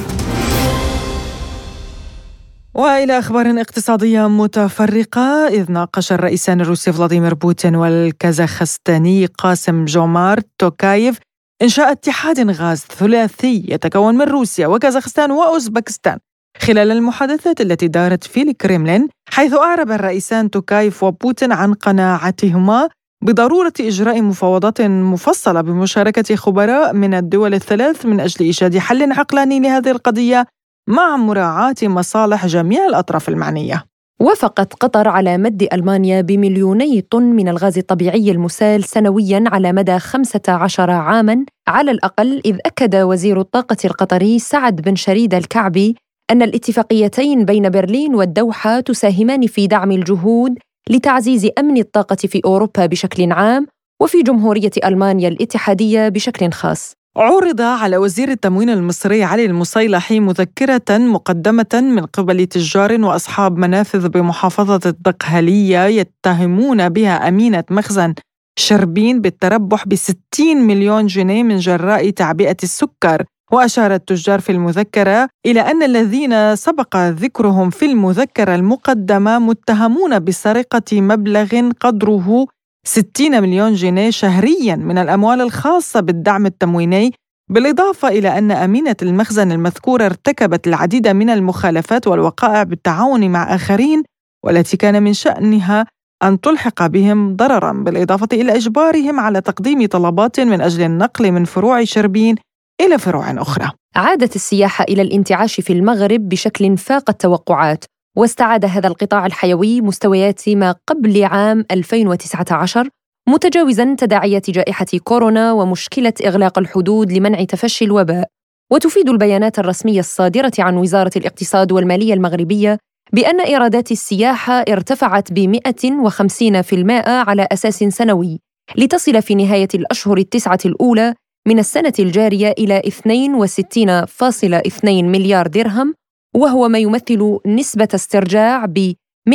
وإلى 2.73 3.19
أخبار 3.19 3.61
اقتصادية 3.61 4.27
متفرقة 4.27 5.47
إذ 5.47 5.71
ناقش 5.71 6.11
الرئيسان 6.11 6.61
الروسي 6.61 6.93
فلاديمير 6.93 7.33
بوتين 7.33 7.75
والكازاخستاني 7.75 9.25
قاسم 9.25 9.85
جومار 9.85 10.39
توكايف 10.57 11.19
إنشاء 11.61 11.91
اتحاد 11.91 12.51
غاز 12.51 12.79
ثلاثي 12.79 13.65
يتكون 13.67 14.15
من 14.15 14.25
روسيا 14.25 14.67
وكازاخستان 14.67 15.31
وأوزبكستان 15.31 16.17
خلال 16.57 16.91
المحادثات 16.91 17.61
التي 17.61 17.87
دارت 17.87 18.23
في 18.23 18.41
الكريملين 18.41 19.07
حيث 19.29 19.53
أعرب 19.53 19.91
الرئيسان 19.91 20.49
توكايف 20.49 21.03
وبوتين 21.03 21.51
عن 21.51 21.73
قناعتهما 21.73 22.89
بضرورة 23.21 23.73
إجراء 23.79 24.21
مفاوضات 24.21 24.81
مفصلة 24.81 25.61
بمشاركة 25.61 26.35
خبراء 26.35 26.93
من 26.93 27.13
الدول 27.13 27.53
الثلاث 27.53 28.05
من 28.05 28.19
أجل 28.19 28.45
إيجاد 28.45 28.77
حل 28.77 29.11
عقلاني 29.11 29.59
لهذه 29.59 29.91
القضية 29.91 30.45
مع 30.89 31.17
مراعاة 31.17 31.75
مصالح 31.83 32.45
جميع 32.45 32.85
الأطراف 32.85 33.29
المعنية. 33.29 33.85
وافقت 34.21 34.73
قطر 34.73 35.07
على 35.07 35.37
مد 35.37 35.67
ألمانيا 35.73 36.21
بمليوني 36.21 37.01
طن 37.01 37.23
من 37.23 37.47
الغاز 37.47 37.77
الطبيعي 37.77 38.31
المسال 38.31 38.83
سنويا 38.83 39.43
على 39.47 39.73
مدى 39.73 39.99
15 39.99 40.91
عاما. 40.91 41.45
على 41.67 41.91
الأقل 41.91 42.41
إذ 42.45 42.57
أكد 42.65 42.95
وزير 42.95 43.39
الطاقة 43.39 43.77
القطري 43.85 44.39
سعد 44.39 44.81
بن 44.81 44.95
شريد 44.95 45.33
الكعبي 45.33 45.95
أن 46.31 46.41
الاتفاقيتين 46.41 47.45
بين 47.45 47.69
برلين 47.69 48.15
والدوحة 48.15 48.79
تساهمان 48.79 49.47
في 49.47 49.67
دعم 49.67 49.91
الجهود 49.91 50.59
لتعزيز 50.89 51.49
أمن 51.59 51.77
الطاقة 51.77 52.15
في 52.15 52.41
أوروبا 52.45 52.85
بشكل 52.85 53.31
عام 53.31 53.67
وفي 54.01 54.21
جمهورية 54.21 54.71
ألمانيا 54.85 55.27
الاتحادية 55.27 56.09
بشكل 56.09 56.51
خاص. 56.51 56.93
عرض 57.17 57.61
على 57.61 57.97
وزير 57.97 58.29
التموين 58.29 58.69
المصري 58.69 59.23
علي 59.23 59.45
المصيلحي 59.45 60.19
مذكرة 60.19 60.97
مقدمة 60.97 61.73
من 61.73 62.05
قبل 62.05 62.45
تجار 62.45 63.01
وأصحاب 63.01 63.57
منافذ 63.57 64.09
بمحافظة 64.09 64.89
الدقهلية 64.89 65.85
يتهمون 65.85 66.89
بها 66.89 67.27
أمينة 67.27 67.63
مخزن 67.69 68.13
شربين 68.59 69.21
بالتربح 69.21 69.87
ب 69.87 69.95
60 69.95 70.17
مليون 70.57 71.07
جنيه 71.07 71.43
من 71.43 71.57
جراء 71.57 72.09
تعبئة 72.09 72.57
السكر. 72.63 73.23
وأشار 73.51 73.93
التجار 73.93 74.39
في 74.39 74.51
المذكرة 74.51 75.29
إلى 75.45 75.59
أن 75.61 75.83
الذين 75.83 76.55
سبق 76.55 76.97
ذكرهم 76.97 77.69
في 77.69 77.85
المذكرة 77.85 78.55
المقدمة 78.55 79.39
متهمون 79.39 80.19
بسرقة 80.19 81.01
مبلغ 81.01 81.71
قدره 81.79 82.47
60 82.83 83.41
مليون 83.41 83.73
جنيه 83.73 84.09
شهريا 84.09 84.75
من 84.75 84.97
الأموال 84.97 85.41
الخاصة 85.41 85.99
بالدعم 85.99 86.45
التمويني 86.45 87.13
بالإضافة 87.49 88.07
إلى 88.07 88.37
أن 88.37 88.51
أمينة 88.51 88.95
المخزن 89.01 89.51
المذكورة 89.51 90.05
ارتكبت 90.05 90.67
العديد 90.67 91.07
من 91.07 91.29
المخالفات 91.29 92.07
والوقائع 92.07 92.63
بالتعاون 92.63 93.29
مع 93.31 93.55
آخرين 93.55 94.03
والتي 94.45 94.77
كان 94.77 95.03
من 95.03 95.13
شأنها 95.13 95.85
أن 96.23 96.41
تلحق 96.41 96.87
بهم 96.87 97.35
ضررا 97.35 97.71
بالإضافة 97.71 98.27
إلى 98.33 98.55
إجبارهم 98.55 99.19
على 99.19 99.41
تقديم 99.41 99.85
طلبات 99.85 100.39
من 100.39 100.61
أجل 100.61 100.83
النقل 100.83 101.31
من 101.31 101.45
فروع 101.45 101.83
شربين 101.83 102.35
إلى 102.81 102.97
فروع 102.97 103.31
أخرى. 103.41 103.71
عادت 103.95 104.35
السياحة 104.35 104.85
إلى 104.89 105.01
الانتعاش 105.01 105.61
في 105.61 105.73
المغرب 105.73 106.29
بشكل 106.29 106.77
فاق 106.77 107.09
التوقعات 107.09 107.85
واستعاد 108.17 108.65
هذا 108.65 108.87
القطاع 108.87 109.25
الحيوي 109.25 109.81
مستويات 109.81 110.49
ما 110.49 110.75
قبل 110.87 111.23
عام 111.23 111.65
2019 111.71 112.89
متجاوزا 113.29 113.95
تداعيات 113.97 114.49
جائحة 114.49 114.85
كورونا 115.03 115.51
ومشكلة 115.51 116.13
إغلاق 116.25 116.59
الحدود 116.59 117.11
لمنع 117.11 117.43
تفشي 117.43 117.85
الوباء. 117.85 118.27
وتفيد 118.71 119.09
البيانات 119.09 119.59
الرسمية 119.59 119.99
الصادرة 119.99 120.51
عن 120.59 120.77
وزارة 120.77 121.11
الاقتصاد 121.15 121.71
والمالية 121.71 122.13
المغربية 122.13 122.77
بأن 123.13 123.41
إيرادات 123.41 123.91
السياحة 123.91 124.53
ارتفعت 124.53 125.33
ب 125.33 125.39
150% 125.39 127.07
على 127.07 127.47
أساس 127.51 127.83
سنوي 127.83 128.39
لتصل 128.75 129.21
في 129.21 129.35
نهاية 129.35 129.67
الأشهر 129.75 130.17
التسعة 130.17 130.59
الأولى 130.65 131.13
من 131.49 131.59
السنة 131.59 131.93
الجارية 131.99 132.55
إلى 132.57 132.81
62.2 132.85 134.85
مليار 134.85 135.47
درهم 135.47 135.93
وهو 136.35 136.67
ما 136.67 136.79
يمثل 136.79 137.39
نسبة 137.45 137.87
استرجاع 137.95 138.65
ب 138.65 138.93
103.5% 139.29 139.33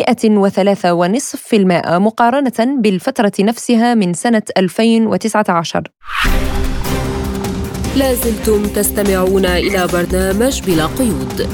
مقارنة 1.88 2.80
بالفترة 2.80 3.32
نفسها 3.40 3.94
من 3.94 4.14
سنة 4.14 4.42
2019 4.58 5.82
لازلتم 7.96 8.62
تستمعون 8.62 9.46
إلى 9.46 9.86
برنامج 9.92 10.62
بلا 10.62 10.86
قيود. 10.86 11.48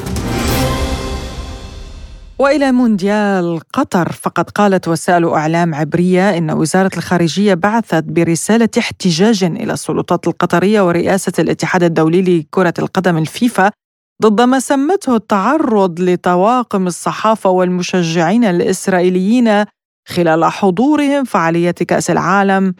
وإلى 2.40 2.72
مونديال 2.72 3.60
قطر 3.72 4.12
فقد 4.12 4.50
قالت 4.50 4.88
وسائل 4.88 5.28
إعلام 5.28 5.74
عبرية 5.74 6.38
إن 6.38 6.50
وزارة 6.50 6.90
الخارجية 6.96 7.54
بعثت 7.54 8.04
برسالة 8.04 8.68
احتجاج 8.78 9.44
إلى 9.44 9.72
السلطات 9.72 10.26
القطرية 10.26 10.86
ورئاسة 10.86 11.32
الاتحاد 11.38 11.82
الدولي 11.82 12.22
لكرة 12.22 12.74
القدم 12.78 13.18
الفيفا 13.18 13.70
ضد 14.22 14.40
ما 14.40 14.58
سمته 14.58 15.16
التعرض 15.16 16.00
لطواقم 16.00 16.86
الصحافة 16.86 17.50
والمشجعين 17.50 18.44
الإسرائيليين 18.44 19.64
خلال 20.08 20.44
حضورهم 20.44 21.24
فعاليات 21.24 21.82
كأس 21.82 22.10
العالم 22.10 22.74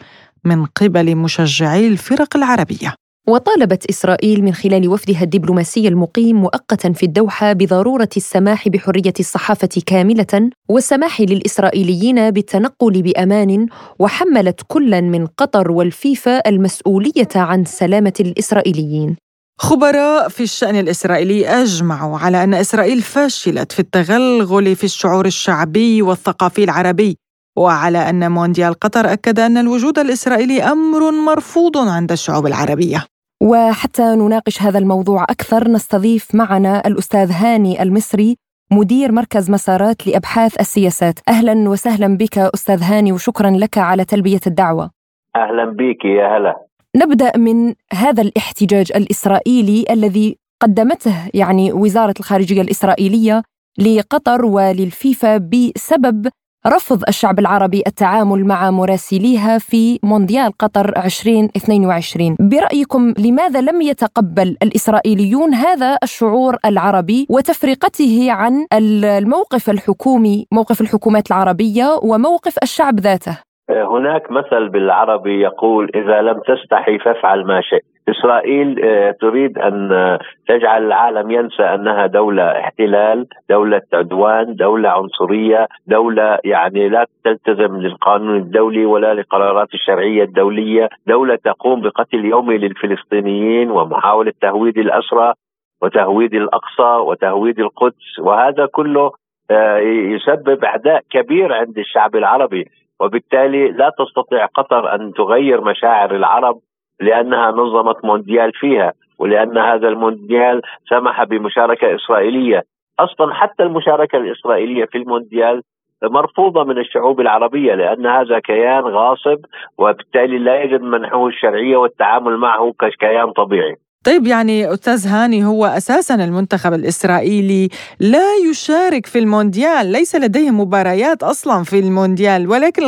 من 0.45 0.65
قبل 0.65 1.15
مشجعي 1.15 1.87
الفرق 1.87 2.37
العربية. 2.37 3.00
وطالبت 3.27 3.85
إسرائيل 3.85 4.43
من 4.43 4.53
خلال 4.53 4.89
وفدها 4.89 5.23
الدبلوماسي 5.23 5.87
المقيم 5.87 6.41
مؤقتا 6.41 6.91
في 6.91 7.03
الدوحة 7.03 7.53
بضرورة 7.53 8.09
السماح 8.17 8.69
بحرية 8.69 9.13
الصحافة 9.19 9.69
كاملة 9.85 10.49
والسماح 10.69 11.21
للإسرائيليين 11.21 12.31
بالتنقل 12.31 13.01
بأمان 13.01 13.67
وحملت 13.99 14.61
كلا 14.67 15.01
من 15.01 15.25
قطر 15.25 15.71
والفيفا 15.71 16.49
المسؤولية 16.49 17.29
عن 17.35 17.65
سلامة 17.65 18.13
الإسرائيليين. 18.19 19.15
خبراء 19.59 20.29
في 20.29 20.43
الشأن 20.43 20.75
الإسرائيلي 20.75 21.47
أجمعوا 21.47 22.17
على 22.17 22.43
أن 22.43 22.53
إسرائيل 22.53 23.01
فشلت 23.01 23.71
في 23.71 23.79
التغلغل 23.79 24.75
في 24.75 24.83
الشعور 24.83 25.25
الشعبي 25.25 26.01
والثقافي 26.01 26.63
العربي 26.63 27.17
وعلى 27.57 28.09
أن 28.09 28.31
مونديال 28.31 28.73
قطر 28.73 29.13
أكد 29.13 29.39
أن 29.39 29.57
الوجود 29.57 29.99
الإسرائيلي 29.99 30.63
أمر 30.63 31.11
مرفوض 31.11 31.77
عند 31.77 32.11
الشعوب 32.11 32.47
العربية. 32.47 33.10
وحتى 33.41 34.15
نناقش 34.15 34.61
هذا 34.61 34.79
الموضوع 34.79 35.23
أكثر 35.23 35.67
نستضيف 35.67 36.35
معنا 36.35 36.87
الأستاذ 36.87 37.31
هاني 37.31 37.83
المصري 37.83 38.37
مدير 38.71 39.11
مركز 39.11 39.51
مسارات 39.51 40.07
لأبحاث 40.07 40.59
السياسات. 40.59 41.19
أهلا 41.27 41.69
وسهلا 41.69 42.17
بك 42.17 42.37
أستاذ 42.37 42.83
هاني 42.83 43.11
وشكرا 43.11 43.49
لك 43.49 43.77
على 43.77 44.05
تلبية 44.05 44.39
الدعوة. 44.47 44.91
أهلا 45.35 45.65
بك 45.65 46.05
يا 46.05 46.37
هلا. 46.37 46.55
نبدأ 46.95 47.37
من 47.37 47.73
هذا 47.93 48.21
الاحتجاج 48.21 48.91
الإسرائيلي 48.95 49.85
الذي 49.89 50.37
قدمته 50.61 51.15
يعني 51.33 51.73
وزارة 51.73 52.13
الخارجية 52.19 52.61
الإسرائيلية 52.61 53.43
لقطر 53.79 54.45
وللفيفا 54.45 55.37
بسبب 55.37 56.27
رفض 56.67 57.03
الشعب 57.07 57.39
العربي 57.39 57.83
التعامل 57.87 58.45
مع 58.45 58.71
مراسليها 58.71 59.57
في 59.57 59.99
مونديال 60.03 60.51
قطر 60.59 60.89
2022 61.05 62.35
برأيكم 62.39 63.13
لماذا 63.25 63.61
لم 63.61 63.81
يتقبل 63.81 64.57
الإسرائيليون 64.63 65.53
هذا 65.53 65.97
الشعور 66.03 66.55
العربي 66.65 67.27
وتفرقته 67.29 68.27
عن 68.31 68.53
الموقف 68.73 69.69
الحكومي 69.69 70.45
موقف 70.51 70.81
الحكومات 70.81 71.31
العربية 71.31 71.85
وموقف 72.03 72.55
الشعب 72.63 72.99
ذاته؟ 72.99 73.37
هناك 73.69 74.31
مثل 74.31 74.69
بالعربي 74.69 75.41
يقول 75.41 75.91
إذا 75.95 76.21
لم 76.21 76.39
تستحي 76.39 76.99
فافعل 76.99 77.45
ما 77.45 77.61
شئت. 77.61 77.85
إسرائيل 78.09 78.85
آه، 78.85 79.11
تريد 79.11 79.57
أن 79.57 79.91
آه، 79.91 80.19
تجعل 80.47 80.85
العالم 80.85 81.31
ينسى 81.31 81.63
أنها 81.63 82.07
دولة 82.07 82.43
احتلال 82.43 83.27
دولة 83.49 83.81
عدوان 83.93 84.55
دولة 84.55 84.89
عنصرية 84.89 85.67
دولة 85.87 86.39
يعني 86.43 86.89
لا 86.89 87.05
تلتزم 87.23 87.77
للقانون 87.77 88.37
الدولي 88.37 88.85
ولا 88.85 89.13
لقرارات 89.13 89.73
الشرعية 89.73 90.23
الدولية 90.23 90.89
دولة 91.07 91.35
تقوم 91.35 91.81
بقتل 91.81 92.25
يومي 92.25 92.57
للفلسطينيين 92.57 93.71
ومحاولة 93.71 94.33
تهويد 94.41 94.77
الأسرى 94.77 95.33
وتهويد 95.81 96.33
الأقصى 96.33 97.03
وتهويد 97.07 97.59
القدس 97.59 98.19
وهذا 98.19 98.65
كله 98.65 99.11
آه، 99.51 99.77
يسبب 100.15 100.63
أعداء 100.65 101.01
كبير 101.09 101.53
عند 101.53 101.77
الشعب 101.77 102.15
العربي 102.15 102.65
وبالتالي 102.99 103.67
لا 103.71 103.91
تستطيع 103.99 104.45
قطر 104.45 104.95
أن 104.95 105.13
تغير 105.13 105.61
مشاعر 105.61 106.15
العرب 106.15 106.59
لأنها 107.01 107.51
نظمت 107.51 108.05
مونديال 108.05 108.51
فيها 108.53 108.93
ولأن 109.19 109.57
هذا 109.57 109.87
المونديال 109.87 110.61
سمح 110.89 111.23
بمشاركة 111.23 111.95
إسرائيلية 111.95 112.63
أصلا 112.99 113.33
حتى 113.33 113.63
المشاركة 113.63 114.17
الإسرائيلية 114.17 114.85
في 114.85 114.97
المونديال 114.97 115.61
مرفوضة 116.03 116.63
من 116.63 116.77
الشعوب 116.77 117.19
العربية 117.19 117.73
لأن 117.73 118.05
هذا 118.05 118.39
كيان 118.39 118.83
غاصب 118.83 119.39
وبالتالي 119.77 120.39
لا 120.39 120.63
يجد 120.63 120.81
منحه 120.81 121.27
الشرعيه 121.27 121.77
والتعامل 121.77 122.37
معه 122.37 122.73
ككيان 122.79 123.31
طبيعي. 123.31 123.75
طيب 124.05 124.27
يعني 124.27 124.73
أستاذ 124.73 125.07
هاني 125.07 125.45
هو 125.45 125.65
أساسا 125.65 126.15
المنتخب 126.15 126.73
الإسرائيلي 126.73 127.69
لا 127.99 128.35
يشارك 128.49 129.05
في 129.05 129.19
المونديال، 129.19 129.91
ليس 129.91 130.15
لديه 130.15 130.51
مباريات 130.51 131.23
أصلا 131.23 131.63
في 131.63 131.79
المونديال 131.79 132.49
ولكن 132.49 132.83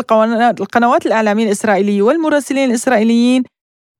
القنوات 0.59 1.05
الاعلاميه 1.05 1.45
الاسرائيليه 1.45 2.01
والمراسلين 2.01 2.69
الإسرائيليين 2.69 3.43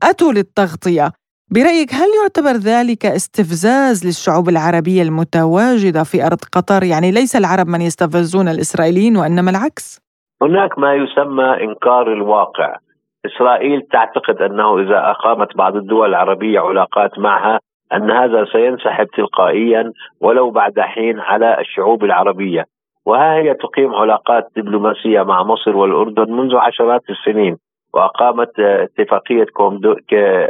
اتوا 0.09 0.31
للتغطية. 0.31 1.07
برأيك 1.53 1.93
هل 1.93 2.09
يعتبر 2.21 2.55
ذلك 2.71 3.05
استفزاز 3.05 4.05
للشعوب 4.05 4.49
العربية 4.49 5.01
المتواجدة 5.01 6.03
في 6.03 6.25
أرض 6.25 6.41
قطر؟ 6.55 6.83
يعني 6.83 7.11
ليس 7.11 7.35
العرب 7.35 7.67
من 7.67 7.81
يستفزون 7.81 8.47
الإسرائيليين 8.47 9.17
وإنما 9.17 9.51
العكس. 9.51 10.01
هناك 10.41 10.79
ما 10.79 10.93
يسمى 10.93 11.49
إنكار 11.63 12.13
الواقع. 12.13 12.75
إسرائيل 13.25 13.81
تعتقد 13.81 14.41
أنه 14.41 14.79
إذا 14.79 14.99
أقامت 15.11 15.57
بعض 15.57 15.75
الدول 15.75 16.09
العربية 16.09 16.59
علاقات 16.59 17.19
معها 17.19 17.59
أن 17.93 18.11
هذا 18.11 18.45
سينسحب 18.51 19.07
تلقائيا 19.17 19.91
ولو 20.21 20.49
بعد 20.51 20.79
حين 20.79 21.19
على 21.19 21.59
الشعوب 21.59 22.03
العربية 22.03 22.65
وها 23.05 23.33
هي 23.35 23.53
تقيم 23.53 23.95
علاقات 23.95 24.47
دبلوماسية 24.55 25.21
مع 25.21 25.43
مصر 25.43 25.75
والأردن 25.75 26.33
منذ 26.33 26.55
عشرات 26.55 27.01
السنين 27.09 27.57
وأقامت 27.93 28.59
اتفاقية 28.59 29.45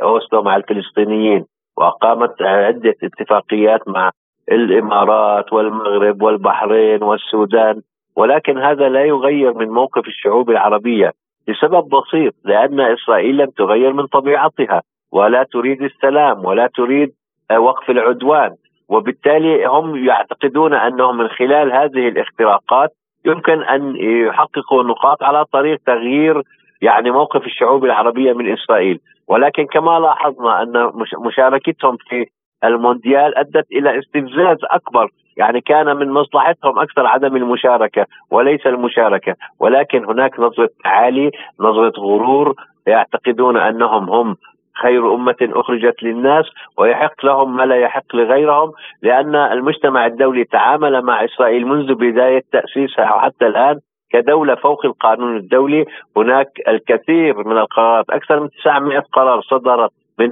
أوسلو 0.04 0.42
مع 0.42 0.56
الفلسطينيين 0.56 1.46
وأقامت 1.78 2.42
عدة 2.42 2.96
اتفاقيات 3.04 3.88
مع 3.88 4.12
الإمارات 4.52 5.54
والمغرب 5.54 6.22
والبحرين 6.22 7.04
والسودان. 7.04 7.82
ولكن 8.16 8.58
هذا 8.58 8.90
لا 8.90 9.06
يغير 9.06 9.54
من 9.54 9.70
موقف 9.70 10.08
الشعوب 10.08 10.50
العربية 10.50 11.12
لسبب 11.48 11.90
بسيط 11.90 12.34
لأن 12.46 12.80
إسرائيل 12.80 13.38
لم 13.38 13.50
تغير 13.58 13.94
من 13.94 14.08
طبيعتها 14.08 14.82
ولا 15.12 15.44
تريد 15.44 15.82
السلام 15.82 16.46
ولا 16.46 16.70
تريد 16.76 17.12
وقف 17.58 17.90
العدوان. 17.90 18.56
وبالتالي 18.90 19.66
هم 19.66 20.06
يعتقدون 20.06 20.74
أنهم 20.74 21.18
من 21.18 21.28
خلال 21.28 21.72
هذه 21.72 22.08
الاختراقات 22.08 22.90
يمكن 23.26 23.64
أن 23.64 23.96
يحققوا 23.96 24.84
نقاط 24.84 25.24
على 25.24 25.46
طريق 25.46 25.80
تغيير 25.86 26.42
يعني 26.84 27.12
موقف 27.12 27.46
الشعوب 27.46 27.86
العربية 27.86 28.34
من 28.34 28.54
إسرائيل. 28.54 29.00
ولكن 29.28 29.66
كما 29.66 30.00
لاحظنا 30.00 30.62
أن 30.62 30.92
مشاركتهم 31.26 31.98
في 32.10 32.26
المونديال 32.64 33.38
أدت 33.38 33.72
إلى 33.72 34.00
استفزاز 34.00 34.58
أكبر. 34.64 35.08
يعني 35.38 35.62
كان 35.62 35.96
من 35.96 36.12
مصلحتهم 36.12 36.80
أكثر 36.80 37.08
عدم 37.08 37.36
المشاركة 37.36 38.06
وليس 38.32 38.68
المشاركة. 38.68 39.36
ولكن 39.60 40.06
هناك 40.06 40.40
نظرة 40.40 40.70
تعالي 40.84 41.32
نظرة 41.60 41.94
غرور 42.00 42.54
يعتقدون 42.88 43.58
أنهم 43.58 44.10
هم 44.10 44.36
خير 44.82 45.16
أمة 45.16 45.36
أخرجت 45.42 46.04
للناس 46.04 46.46
ويحق 46.78 47.26
لهم 47.26 47.56
ما 47.56 47.64
لا 47.64 47.76
يحق 47.76 48.16
لغيرهم 48.16 48.72
لأن 49.02 49.36
المجتمع 49.36 50.06
الدولي 50.06 50.44
تعامل 50.44 51.02
مع 51.02 51.26
إسرائيل 51.26 51.68
منذ 51.68 51.94
بداية 51.94 52.42
تأسيسها 52.52 53.16
وحتى 53.16 53.48
الآن 53.48 53.80
كدولة 54.14 54.56
فوق 54.56 54.86
القانون 54.86 55.38
الدولي 55.38 55.86
هناك 56.18 56.48
الكثير 56.68 57.48
من 57.48 57.58
القرارات 57.58 58.06
أكثر 58.10 58.40
من 58.40 58.50
900 58.50 59.00
قرار 59.00 59.42
صدرت 59.42 59.92
من 60.20 60.30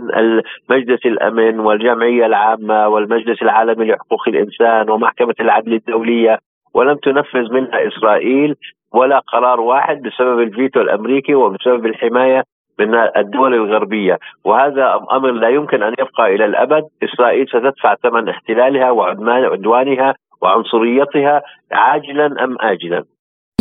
مجلس 0.70 1.06
الأمن 1.06 1.60
والجمعية 1.60 2.26
العامة 2.26 2.88
والمجلس 2.88 3.42
العالمي 3.42 3.86
لحقوق 3.86 4.28
الإنسان 4.28 4.90
ومحكمة 4.90 5.36
العدل 5.40 5.74
الدولية 5.74 6.40
ولم 6.74 6.96
تنفذ 6.96 7.54
منها 7.54 7.88
إسرائيل 7.88 8.56
ولا 8.94 9.20
قرار 9.20 9.62
واحد 9.62 10.02
بسبب 10.02 10.40
الفيتو 10.40 10.82
الأمريكي 10.82 11.36
وبسبب 11.36 11.86
الحماية 11.86 12.44
من 12.80 12.96
الدول 12.96 13.54
الغربية. 13.54 14.18
وهذا 14.46 15.00
أمر 15.12 15.32
لا 15.32 15.50
يمكن 15.50 15.84
أن 15.84 15.94
يبقى 16.00 16.36
إلى 16.36 16.46
الأبد. 16.46 16.84
إسرائيل 17.04 17.48
ستدفع 17.48 17.96
ثمن 17.96 18.30
احتلالها 18.30 18.92
وعدوانها 18.92 20.16
وعنصريتها 20.42 21.42
عاجلا 21.72 22.44
أم 22.44 22.58
اجلا. 22.60 23.04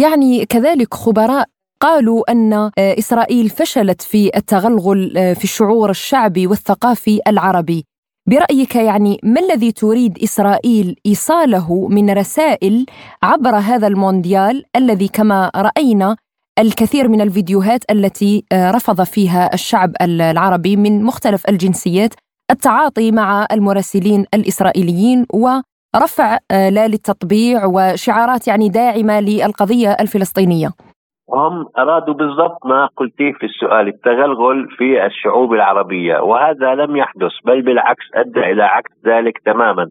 يعني 0.00 0.46
كذلك 0.46 0.94
خبراء 0.94 1.46
قالوا 1.80 2.32
أن 2.32 2.52
آه، 2.52 2.70
إسرائيل 2.78 3.48
فشلت 3.48 4.02
في 4.02 4.30
التغلغل 4.36 5.16
آه، 5.16 5.32
في 5.32 5.44
الشعور 5.44 5.90
الشعبي 5.90 6.46
والثقافي 6.46 7.20
العربي. 7.26 7.84
برأيك 8.28 8.76
يعني 8.76 9.20
ما 9.22 9.40
الذي 9.40 9.72
تريد 9.72 10.18
إسرائيل 10.22 10.96
إيصاله 11.06 11.88
من 11.88 12.10
رسائل 12.10 12.86
عبر 13.22 13.56
هذا 13.56 13.86
المونديال 13.86 14.64
الذي 14.76 15.08
كما 15.08 15.50
رأينا 15.56 16.16
الكثير 16.58 17.08
من 17.08 17.20
الفيديوهات 17.20 17.84
التي 17.90 18.44
آه، 18.52 18.70
رفض 18.70 19.02
فيها 19.02 19.54
الشعب 19.54 19.92
العربي 20.00 20.76
من 20.76 21.02
مختلف 21.02 21.48
الجنسيات 21.48 22.14
التعاطي 22.50 23.12
مع 23.12 23.46
المراسلين 23.52 24.26
الإسرائيليين 24.34 25.26
ورفع 25.94 26.38
لا 26.50 26.88
للتطبيع 26.88 27.64
وشعارات 27.64 28.48
يعني 28.48 28.68
داعمة 28.68 29.20
للقضية 29.20 29.96
الفلسطينية. 30.00 30.68
هم 31.32 31.66
أرادوا 31.78 32.14
بالضبط 32.14 32.66
ما 32.66 32.88
قلتيه 32.96 33.32
في 33.32 33.46
السؤال 33.46 33.88
التغلغل 33.88 34.68
في 34.78 35.06
الشعوب 35.06 35.52
العربية 35.52 36.18
وهذا 36.18 36.74
لم 36.74 36.96
يحدث 36.96 37.32
بل 37.44 37.62
بالعكس 37.62 38.04
أدى 38.14 38.40
إلى 38.40 38.62
عكس 38.62 38.90
ذلك 39.06 39.38
تماما. 39.44 39.88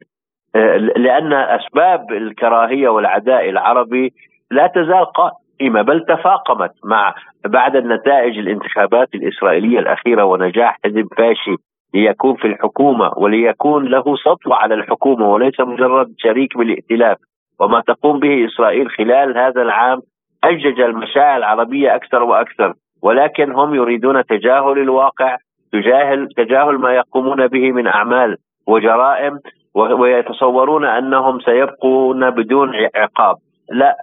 آه، 0.56 0.78
لأن 0.78 1.34
أسباب 1.34 2.12
الكراهية 2.12 2.90
والعداء 2.90 3.50
العربي 3.50 4.14
لا 4.52 4.68
تزال 4.68 5.06
قائمة 5.06 5.82
بل 5.82 6.06
تفاقمت 6.06 6.72
مع 6.84 7.16
بعد 7.46 7.76
النتائج 7.76 8.38
الانتخابات 8.38 9.08
الإسرائيلية 9.16 9.80
الأخيرة 9.80 10.24
ونجاح 10.24 10.80
حزب 10.86 11.08
فاشي. 11.18 11.56
ليكون 11.94 12.36
في 12.36 12.48
الحكومة 12.48 13.12
وليكون 13.18 13.86
له 13.86 14.16
سطوة 14.16 14.56
على 14.56 14.74
الحكومة 14.74 15.30
وليس 15.30 15.60
مجرد 15.60 16.14
شريك 16.18 16.58
بالائتلاف. 16.58 17.18
وما 17.60 17.82
تقوم 17.88 18.20
به 18.20 18.46
إسرائيل 18.46 18.90
خلال 18.90 19.38
هذا 19.38 19.62
العام 19.62 20.00
أجج 20.44 20.80
المشاعر 20.80 21.38
العربية 21.38 21.96
أكثر 21.96 22.24
وأكثر. 22.24 22.74
ولكن 23.04 23.52
هم 23.52 23.76
يريدون 23.76 24.26
تجاهل 24.26 24.80
الواقع 24.80 25.38
تجاهل 25.74 26.28
تجاهل 26.38 26.76
ما 26.78 26.94
يقومون 26.94 27.48
به 27.48 27.72
من 27.72 27.88
أعمال 27.88 28.38
وجرائم 28.68 29.40
ويتصورون 29.74 30.86
أنهم 30.86 31.40
سيبقون 31.40 32.30
بدون 32.30 32.72
عقاب. 32.96 33.36
لا 33.72 33.96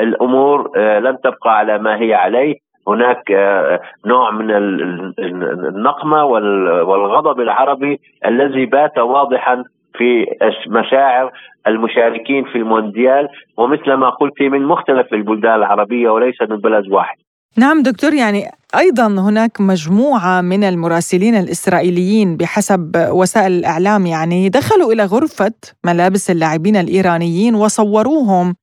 الأمور 0.00 0.70
آه، 0.76 0.98
لن 0.98 1.18
تبقى 1.20 1.58
على 1.58 1.78
ما 1.78 2.00
هي 2.00 2.14
عليه. 2.14 2.54
هناك 2.88 3.30
آه، 3.30 3.80
نوع 4.06 4.30
من 4.30 4.50
النقمة 5.68 6.24
والغضب 6.24 7.40
العربي 7.40 8.00
الذي 8.26 8.66
بات 8.66 8.98
واضحا 8.98 9.64
في 9.94 10.26
مشاعر 10.66 11.32
المشاركين 11.66 12.44
في 12.44 12.58
المونديال 12.58 13.28
ومثل 13.56 13.92
ما 13.92 14.10
قلت 14.10 14.42
من 14.42 14.62
مختلف 14.66 15.12
البلدان 15.12 15.54
العربية 15.54 16.10
وليس 16.10 16.42
من 16.42 16.56
بلد 16.56 16.88
واحد. 16.88 17.16
نعم 17.56 17.82
دكتور 17.82 18.14
يعني 18.14 18.44
أيضا 18.78 19.06
هناك 19.06 19.60
مجموعة 19.60 20.40
من 20.40 20.64
المراسلين 20.64 21.34
الإسرائيليين 21.34 22.36
بحسب 22.36 23.08
وسائل 23.10 23.52
الإعلام 23.52 24.06
يعني 24.06 24.48
دخلوا 24.48 24.92
إلى 24.92 25.04
غرفة 25.04 25.52
ملابس 25.86 26.30
اللاعبين 26.30 26.76
الإيرانيين 26.76 27.54
وصوروهم 27.54 28.54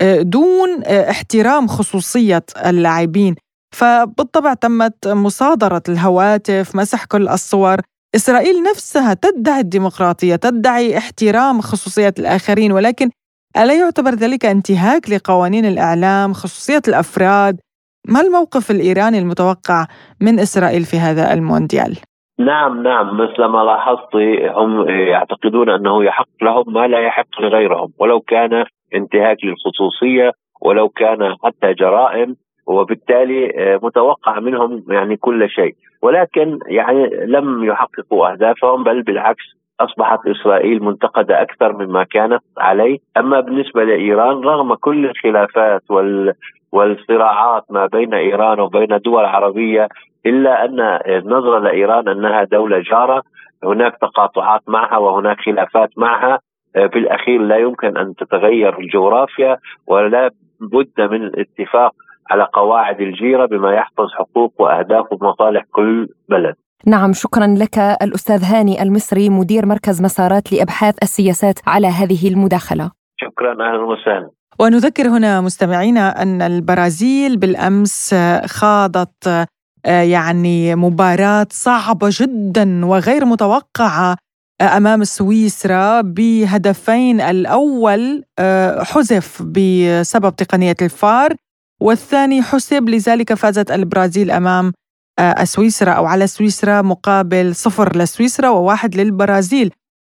آه، 0.00 0.22
دون 0.22 0.68
آه، 0.86 1.10
احترام 1.10 1.66
خصوصية 1.66 2.42
اللاعبين 2.66 3.34
فبالطبع 3.74 4.54
تمت 4.54 5.08
مصادرة 5.08 5.82
الهواتف 5.88 6.76
مسح 6.76 7.04
كل 7.04 7.28
الصور. 7.28 7.76
إسرائيل 8.14 8.62
نفسها 8.70 9.14
تدعي 9.14 9.60
الديمقراطية 9.60 10.36
تدعي 10.36 10.98
احترام 10.98 11.60
خصوصية 11.60 12.14
الآخرين 12.18 12.72
ولكن 12.72 13.10
ألا 13.56 13.74
يعتبر 13.78 14.10
ذلك 14.10 14.46
انتهاك 14.46 15.10
لقوانين 15.10 15.64
الإعلام 15.64 16.32
خصوصية 16.32 16.82
الأفراد؟ 16.88 17.60
ما 18.08 18.20
الموقف 18.20 18.70
الإيراني 18.70 19.18
المتوقع 19.18 19.86
من 20.20 20.38
إسرائيل 20.38 20.82
في 20.82 20.96
هذا 20.96 21.32
المونديال؟ 21.32 21.96
نعم 22.40 22.82
نعم. 22.82 23.16
مثل 23.16 23.44
ما 23.44 23.58
لاحظت 23.64 24.14
هم 24.56 24.88
يعتقدون 24.88 25.70
أنه 25.70 26.04
يحق 26.04 26.28
لهم 26.42 26.72
ما 26.72 26.86
لا 26.86 27.06
يحق 27.06 27.40
لغيرهم 27.40 27.92
ولو 27.98 28.20
كان 28.20 28.64
انتهاك 28.94 29.36
للخصوصية 29.44 30.32
ولو 30.60 30.88
كان 30.88 31.34
حتى 31.44 31.74
جرائم. 31.74 32.36
وبالتالي 32.70 33.50
آه، 33.58 33.80
متوقع 33.82 34.40
منهم 34.40 34.84
يعني 34.88 35.16
كل 35.16 35.48
شيء. 35.50 35.74
ولكن 36.02 36.58
يعني 36.66 37.10
لم 37.26 37.64
يحققوا 37.64 38.32
أهدافهم 38.32 38.84
بل 38.84 39.02
بالعكس 39.02 39.44
أصبحت 39.80 40.18
إسرائيل 40.26 40.82
منتقدة 40.82 41.42
أكثر 41.42 41.72
مما 41.72 42.04
كانت 42.04 42.42
عليه، 42.58 42.98
أما 43.16 43.40
بالنسبة 43.40 43.84
لإيران 43.84 44.40
رغم 44.40 44.74
كل 44.74 45.06
الخلافات 45.06 45.82
وال 45.90 46.32
والصراعات 46.72 47.64
ما 47.70 47.86
بين 47.86 48.14
إيران 48.14 48.60
وبين 48.60 48.98
دول 49.04 49.24
عربية 49.24 49.88
إلا 50.26 50.64
أن 50.64 50.80
النظره 51.06 51.58
لإيران 51.58 52.08
أنها 52.08 52.44
دولة 52.44 52.78
جارة 52.78 53.22
هناك 53.64 53.96
تقاطعات 54.00 54.60
معها 54.68 54.98
وهناك 54.98 55.40
خلافات 55.40 55.90
معها. 55.96 56.38
آه، 56.76 56.86
في 56.86 56.98
الاخير 56.98 57.40
لا 57.40 57.56
يمكن 57.56 57.96
أن 57.96 58.14
تتغير 58.14 58.78
الجغرافيا 58.78 59.56
ولا 59.86 60.30
بد 60.60 61.00
من 61.00 61.22
الاتفاق 61.24 61.92
على 62.30 62.48
قواعد 62.52 63.00
الجيرة 63.00 63.46
بما 63.46 63.72
يحفظ 63.74 64.06
حقوق 64.18 64.52
وأهداف 64.58 65.06
ومصالح 65.12 65.62
كل 65.72 66.08
بلد. 66.28 66.54
نعم 66.86 67.12
شكرا 67.12 67.46
لك 67.46 67.78
الأستاذ 67.78 68.44
هاني 68.44 68.82
المصري 68.82 69.28
مدير 69.28 69.66
مركز 69.66 70.02
مسارات 70.02 70.52
لإبحاث 70.52 70.94
السياسات 71.02 71.58
على 71.66 71.86
هذه 71.86 72.28
المداخلة. 72.28 72.90
شكرا 73.16 73.52
أهلا 73.52 73.84
وسهلا. 73.84 74.30
ونذكر 74.60 75.08
هنا 75.08 75.40
مستمعينا 75.40 76.22
أن 76.22 76.42
البرازيل 76.42 77.36
بالأمس 77.36 78.14
خاضت 78.46 79.46
آه، 79.86 80.02
يعني 80.02 80.74
مباراة 80.74 81.46
صعبة 81.50 82.08
جدا 82.10 82.86
وغير 82.86 83.24
متوقعة 83.24 84.16
آه، 84.60 84.76
أمام 84.76 85.04
سويسرا 85.04 86.00
بهدفين. 86.00 87.20
الأول 87.20 88.24
آه، 88.38 88.82
حذف 88.82 89.42
بسبب 89.42 90.36
تقنية 90.36 90.76
الفار. 90.82 91.34
والثاني 91.80 92.42
حسب 92.42 92.88
لذلك 92.88 93.34
فازت 93.34 93.70
البرازيل 93.70 94.30
أمام 94.30 94.72
آه، 95.18 95.44
سويسرا 95.44 95.92
أو 95.92 96.06
على 96.06 96.26
سويسرا 96.26 96.82
مقابل 96.82 97.54
صفر 97.54 97.96
لسويسرا 97.96 98.48
وواحد 98.48 98.94
للبرازيل. 98.96 99.72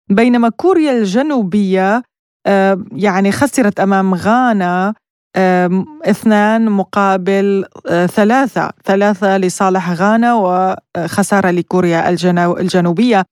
بينما 0.09 0.49
كوريا 0.49 0.91
الجنوبية 0.91 2.03
آه، 2.47 2.85
يعني 2.91 3.31
خسرت 3.31 3.79
أمام 3.79 4.15
غانا 4.15 4.93
اثنان 6.05 6.71
مقابل 6.71 7.65
آه، 7.89 8.05
ثلاثة. 8.05 8.71
ثلاثة 8.85 9.37
لصالح 9.37 9.91
غانا 9.91 10.33
وخسارة 10.33 11.51
لكوريا 11.51 12.09
الجنوبية. 12.59 13.23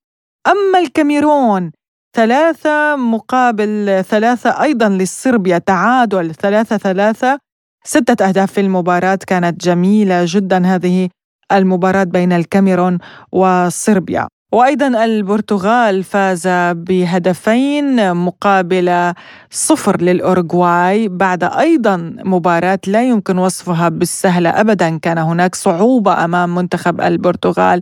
أما 0.48 0.80
الكاميرون 0.80 1.72
ثلاثة 2.16 2.96
مقابل 2.96 4.04
ثلاثة 4.10 4.62
أيضا 4.64 4.90
لصربيا. 4.90 5.58
تعادل 5.58 6.36
ثلاثة 6.36 6.78
ثلاثة 6.78 7.40
ستة 7.88 8.28
أهداف 8.28 8.52
في 8.52 8.62
المباراة 8.62 9.20
كانت 9.28 9.66
جميلة 9.66 10.24
جدا 10.28 10.66
هذه 10.66 11.10
المباراة 11.52 12.04
بين 12.04 12.34
الكاميرون 12.34 12.98
وصربيا. 13.32 14.28
وأيضا 14.54 15.06
البرتغال 15.06 16.04
فاز 16.04 16.48
بهدفين 16.72 18.16
مقابل 18.16 19.14
صفر 19.50 20.02
للأورغواي 20.02 21.08
بعد 21.08 21.44
أيضا 21.44 21.98
مباراة 22.26 22.80
لا 22.88 23.04
يمكن 23.10 23.38
وصفها 23.38 23.90
بالسهلة 23.90 24.50
أبدا. 24.50 24.98
كان 24.98 25.18
هناك 25.18 25.56
صعوبة 25.56 26.26
أمام 26.26 26.56
منتخب 26.56 27.02
البرتغال 27.02 27.82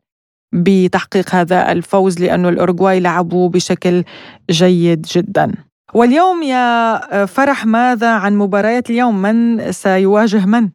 بتحقيق 0.54 1.36
هذا 1.36 1.72
الفوز 1.72 2.20
لأن 2.20 2.45
الأورغواي 2.45 2.99
لعبوا 2.99 3.49
بشكل 3.49 4.04
جيد 4.51 5.01
جدا. 5.01 5.51
واليوم 5.93 6.43
يا 6.43 7.25
فرح 7.25 7.65
ماذا 7.65 8.09
عن 8.09 8.37
مباريات 8.37 8.89
اليوم 8.89 9.21
من 9.21 9.71
سيواجه 9.71 10.45
من؟ 10.45 10.69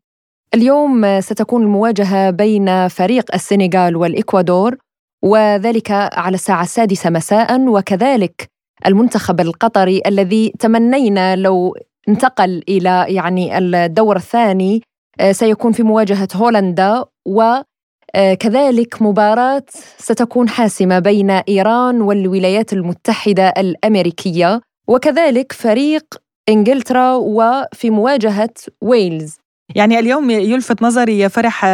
اليوم 0.55 1.21
ستكون 1.21 1.63
المواجهة 1.63 2.31
بين 2.31 2.89
فريق 2.89 3.35
السنغال 3.35 3.97
والإكوادور 3.97 4.77
وذلك 5.23 5.91
على 5.91 6.35
الساعة 6.35 6.63
السادسة 6.63 7.11
مساء 7.11 7.69
وكذلك 7.69 8.49
المنتخب 8.87 9.41
القطري 9.41 10.03
الذي 10.07 10.53
تمنينا 10.59 11.37
لو 11.37 11.77
انتقل 12.09 12.63
إلى 12.69 13.07
يعني 13.09 13.59
الدور 13.59 14.17
الثاني 14.17 14.83
سيكون 15.31 15.73
في 15.73 15.83
مواجهة 15.83 16.29
هولندا 16.35 17.05
وكذلك 17.27 19.03
مباراة 19.03 19.65
ستكون 19.99 20.49
حاسمة 20.49 20.99
بين 20.99 21.31
إيران 21.31 22.01
والولايات 22.01 22.73
المتحدة 22.73 23.49
الأمريكية 23.49 24.61
وكذلك 24.89 25.53
فريق 25.53 26.05
إنجلترا 26.49 27.15
وفي 27.15 27.91
مواجهة 27.91 28.55
ويلز. 28.81 29.37
يعني 29.75 29.99
اليوم 29.99 30.31
يلفت 30.31 30.83
نظري 30.83 31.19
يا 31.19 31.29
فرح 31.29 31.65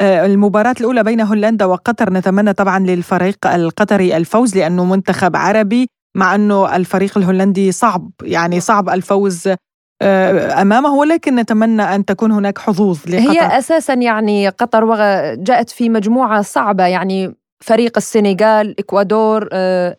آه، 0.00 0.26
المباراة 0.26 0.74
الأولى 0.80 1.02
بين 1.02 1.20
هولندا 1.20 1.64
وقطر. 1.64 2.12
نتمنى 2.12 2.52
طبعا 2.52 2.78
للفريق 2.78 3.46
القطري 3.46 4.16
الفوز 4.16 4.56
لأنه 4.56 4.84
منتخب 4.84 5.36
عربي 5.36 5.86
مع 6.16 6.34
أنه 6.34 6.76
الفريق 6.76 7.18
الهولندي 7.18 7.72
صعب 7.72 8.10
يعني 8.22 8.60
صعب 8.60 8.88
الفوز 8.88 9.48
آه، 10.02 10.62
أمامه. 10.62 10.94
ولكن 10.94 11.36
نتمنى 11.36 11.82
أن 11.82 12.04
تكون 12.04 12.32
هناك 12.32 12.58
حظوظ 12.58 12.98
لقطر. 13.06 13.30
هي 13.30 13.58
أساسا 13.58 13.94
يعني 13.94 14.48
قطر 14.48 14.94
جاءت 15.34 15.70
في 15.70 15.88
مجموعة 15.88 16.42
صعبة 16.42 16.86
يعني 16.86 17.34
فريق 17.60 17.96
السنغال 17.96 18.74
إكوادور 18.78 19.48
آه، 19.52 19.96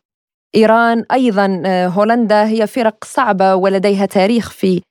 إيران 0.55 1.05
أيضا 1.11 1.61
آه، 1.65 1.87
هولندا 1.87 2.47
هي 2.47 2.67
فرق 2.67 2.95
صعبة 3.05 3.55
ولديها 3.55 4.05
تاريخ 4.05 4.49
في 4.49 4.81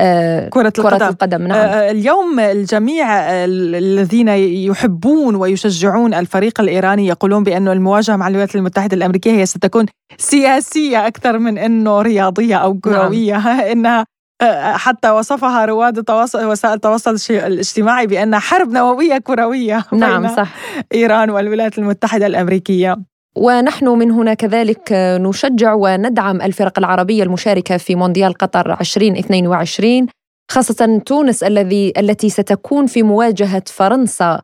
آه، 0.00 0.48
كرة 0.48 0.72
القدم, 0.78 0.98
كرة 0.98 1.08
القدم 1.08 1.42
نعم. 1.42 1.58
آه، 1.58 1.90
اليوم 1.90 2.40
الجميع 2.40 3.06
الذين 3.30 4.28
يحبون 4.68 5.34
ويشجعون 5.34 6.14
الفريق 6.14 6.60
الإيراني 6.60 7.06
يقولون 7.06 7.42
بأن 7.44 7.68
المواجهة 7.68 8.16
مع 8.16 8.28
الولايات 8.28 8.56
المتحدة 8.56 8.96
الأمريكية 8.96 9.32
هي 9.32 9.46
ستكون 9.46 9.86
سياسية 10.18 11.06
أكثر 11.06 11.38
من 11.38 11.58
أنه 11.58 12.02
رياضية 12.02 12.56
أو 12.56 12.74
كروية. 12.74 13.32
نعم. 13.32 13.60
إنها 13.72 14.04
حتى 14.74 15.10
وصفها 15.10 15.64
رواد 15.64 15.98
التواصل 15.98 16.44
وسائل 16.44 16.74
التواصل 16.74 17.16
الاجتماعي 17.30 18.06
بأن 18.06 18.38
حرب 18.38 18.72
نووية 18.72 19.18
كروية 19.18 19.84
نعم 19.92 20.28
صح. 20.36 20.54
إيران 20.94 21.30
والولايات 21.30 21.78
المتحدة 21.78 22.26
الأمريكية. 22.26 22.96
ونحن 23.36 23.88
من 23.88 24.10
هنا 24.10 24.34
كذلك 24.34 24.88
نشجع 25.20 25.74
وندعم 25.74 26.42
الفرق 26.42 26.78
العربية 26.78 27.22
المشاركة 27.22 27.76
في 27.76 27.94
مونديال 27.94 28.34
قطر 28.34 28.80
2022 28.80 30.06
خاصة 30.50 31.02
تونس 31.06 31.42
الذي 31.42 31.92
التي 31.98 32.30
ستكون 32.30 32.86
في 32.86 33.02
مواجهة 33.02 33.62
فرنسا. 33.66 34.40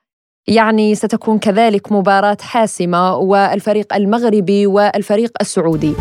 يعني 0.48 0.94
ستكون 0.94 1.38
كذلك 1.38 1.92
مباراة 1.92 2.36
حاسمة 2.40 3.16
والفريق 3.16 3.94
المغربي 3.94 4.66
والفريق 4.66 5.32
السعودي. 5.40 5.94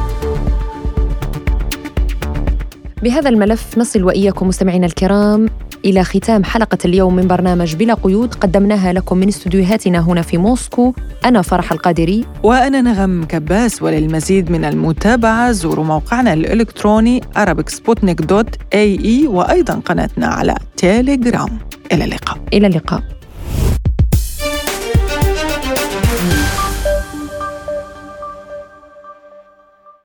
بهذا 3.03 3.29
الملف 3.29 3.77
نصل 3.77 4.03
وإياكم 4.03 4.47
مستمعينا 4.47 4.85
الكرام. 4.85 5.49
إلى 5.85 6.03
ختام 6.03 6.43
حلقة 6.43 6.77
اليوم 6.85 7.15
من 7.15 7.27
برنامج 7.27 7.75
بلا 7.75 7.93
قيود. 7.93 8.33
قدمناها 8.33 8.93
لكم 8.93 9.17
من 9.17 9.27
استديوهاتنا 9.27 9.99
هنا 9.99 10.21
في 10.21 10.37
موسكو. 10.37 10.93
أنا 11.25 11.41
فرح 11.41 11.71
القادري. 11.71 12.25
وأنا 12.43 12.81
نغم 12.81 13.23
كباس 13.23 13.81
وللمزيد 13.81 14.51
من 14.51 14.65
المتابعة 14.65 15.51
زوروا 15.51 15.85
موقعنا 15.85 16.33
الإلكتروني 16.33 17.21
arabicsputnik.ae 17.21 19.27
وأيضا 19.27 19.81
قناتنا 19.85 20.27
على 20.27 20.55
تيليجرام 20.77 21.59
إلى 21.91 22.03
اللقاء. 22.03 22.37
إلى 22.53 22.67
اللقاء. 22.67 23.03